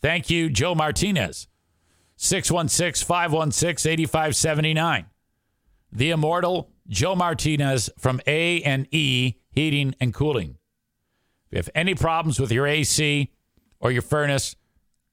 [0.00, 1.46] Thank you, Joe Martinez.
[2.16, 5.04] 616 516 8579.
[5.92, 10.56] The immortal Joe Martinez from A and E Heating and Cooling.
[11.50, 13.30] If you have any problems with your AC
[13.78, 14.56] or your furnace,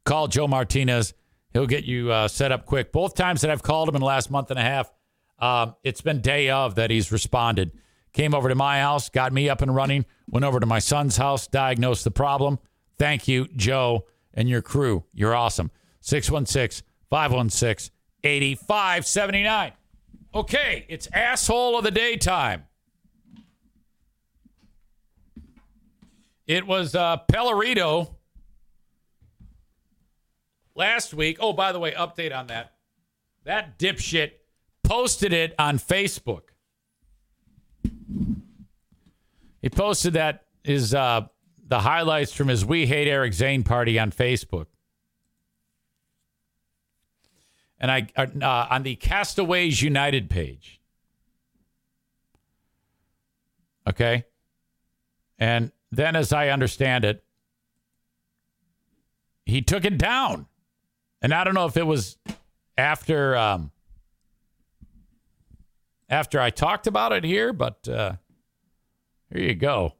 [0.05, 1.13] call Joe Martinez.
[1.53, 2.91] He'll get you uh, set up quick.
[2.91, 4.91] Both times that I've called him in the last month and a half,
[5.39, 7.71] um, it's been day of that he's responded.
[8.13, 11.17] Came over to my house, got me up and running, went over to my son's
[11.17, 12.59] house, diagnosed the problem.
[12.97, 15.03] Thank you, Joe and your crew.
[15.13, 15.71] You're awesome.
[16.01, 19.73] 616 516 8579.
[20.33, 22.65] Okay, it's asshole of the daytime.
[26.47, 28.15] It was uh, Pellerito
[30.75, 31.37] last week.
[31.39, 32.73] Oh, by the way, update on that.
[33.43, 34.31] That dipshit
[34.83, 36.41] posted it on Facebook.
[39.61, 41.27] He posted that is uh,
[41.67, 44.67] the highlights from his We Hate Eric Zane party on Facebook.
[47.79, 50.81] And I uh, on the Castaways United page.
[53.87, 54.25] Okay.
[55.39, 57.23] And then, as I understand it,
[59.45, 60.45] he took it down.
[61.21, 62.17] And I don't know if it was
[62.77, 63.71] after um,
[66.09, 68.13] after I talked about it here, but uh,
[69.31, 69.93] here you go.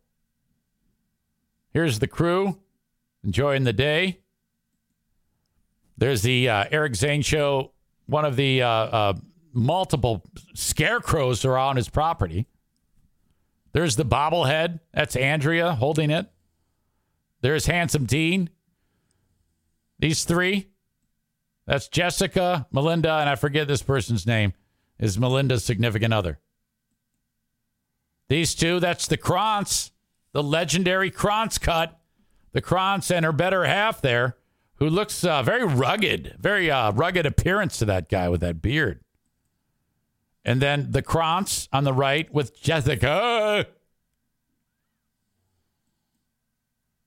[1.74, 2.58] Here's the crew
[3.24, 4.20] enjoying the day.
[5.98, 7.72] There's the uh, Eric Zane show.
[8.08, 9.14] One of the uh, uh,
[9.54, 10.24] multiple
[10.56, 12.48] scarecrows are on his property.
[13.74, 14.80] There's the bobblehead.
[14.94, 16.28] That's Andrea holding it.
[17.42, 18.50] There's Handsome Dean.
[20.00, 20.71] These three.
[21.66, 24.54] That's Jessica, Melinda, and I forget this person's name.
[25.00, 26.40] Is Melinda's significant other.
[28.30, 29.92] These two, that's the Krantz,
[30.32, 32.00] the legendary Krantz cut.
[32.54, 34.38] The Krantz and her better half there,
[34.76, 39.00] who looks uh, very rugged, very uh, rugged appearance to that guy with that beard.
[40.44, 43.68] And then the Krantz on the right with Jessica.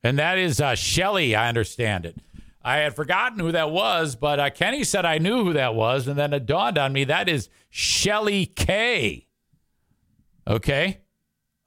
[0.03, 2.17] And that is uh, Shelly, I understand it.
[2.65, 6.09] I had forgotten who that was, but uh, Kenny said I knew who that was.
[6.09, 9.27] And then it dawned on me that is Shelly K.
[10.47, 11.01] Okay.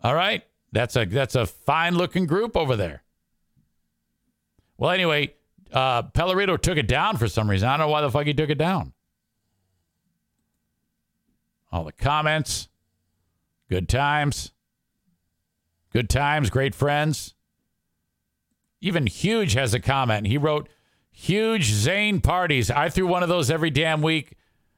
[0.01, 0.43] All right.
[0.71, 3.03] That's a that's a fine looking group over there.
[4.77, 5.33] Well, anyway,
[5.71, 7.69] uh, Pellerito took it down for some reason.
[7.69, 8.93] I don't know why the fuck he took it down.
[11.71, 12.69] All the comments,
[13.69, 14.51] good times,
[15.91, 17.33] good times, great friends.
[18.81, 20.27] Even Huge has a comment.
[20.27, 20.69] He wrote,
[21.19, 22.69] Huge Zane parties.
[22.69, 24.33] I threw one of those every damn week,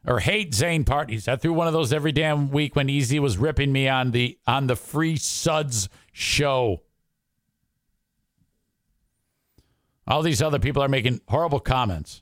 [0.07, 1.27] or hate Zane parties.
[1.27, 4.39] I threw one of those every damn week when Easy was ripping me on the
[4.47, 6.81] on the free suds show.
[10.07, 12.21] All these other people are making horrible comments.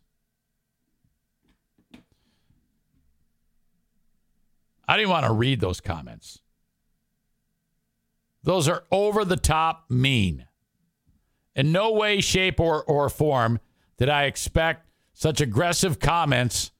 [4.88, 6.39] I didn't want to read those comments.
[8.41, 10.48] Those are over the top mean.
[11.56, 13.60] In no way, shape, or, or form
[13.98, 16.72] did I expect such aggressive comments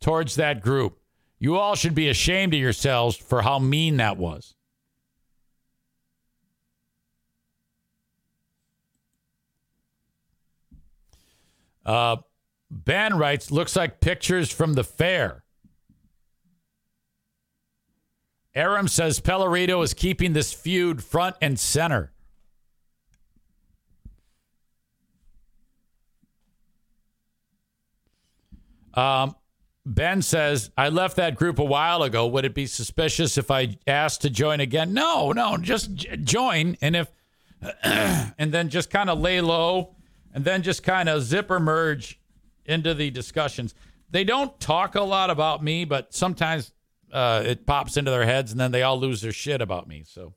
[0.00, 0.98] towards that group.
[1.38, 4.54] You all should be ashamed of yourselves for how mean that was.
[11.84, 12.16] Uh,
[12.70, 15.42] ben writes, looks like pictures from the fair.
[18.54, 22.12] Aram says Pellerito is keeping this feud front and center.
[28.94, 29.36] Um,
[29.86, 32.26] ben says, I left that group a while ago.
[32.26, 34.92] Would it be suspicious if I asked to join again?
[34.92, 36.76] No, no, just j- join.
[36.80, 37.10] And if,
[37.82, 39.96] and then just kind of lay low
[40.32, 42.20] and then just kind of zipper merge
[42.64, 43.74] into the discussions.
[44.10, 46.72] They don't talk a lot about me, but sometimes
[47.12, 50.04] uh, it pops into their heads, and then they all lose their shit about me.
[50.06, 50.34] So,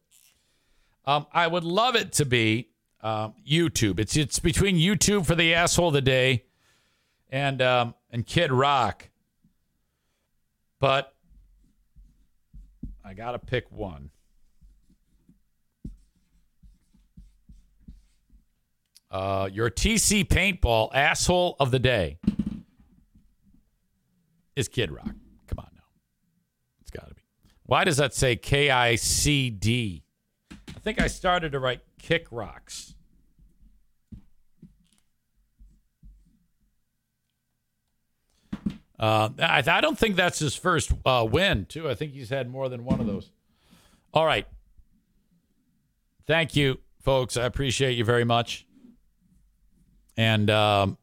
[1.06, 2.70] um, I would love it to be
[3.02, 4.00] uh, YouTube.
[4.00, 6.46] It's it's between YouTube for the asshole of the day,
[7.30, 9.10] and um, and Kid Rock.
[10.80, 11.14] But
[13.04, 14.12] I gotta pick one.
[19.10, 22.18] Uh, your TC paintball asshole of the day
[24.56, 25.14] is Kid Rock.
[25.48, 25.84] Come on now.
[26.82, 27.22] It's got to be.
[27.66, 30.04] Why does that say K I C D?
[30.52, 32.93] I think I started to write Kick Rocks.
[39.00, 41.90] Uh, I, I, don't think that's his first uh, win, too.
[41.90, 43.32] I think he's had more than one of those.
[44.14, 44.46] All right.
[46.28, 47.36] Thank you, folks.
[47.36, 48.66] I appreciate you very much.
[50.16, 50.98] And um,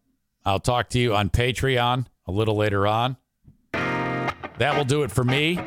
[0.45, 3.17] I'll talk to you on Patreon a little later on.
[3.73, 5.59] That will do it for me.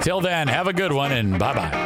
[0.00, 1.85] Till then, have a good one and bye bye.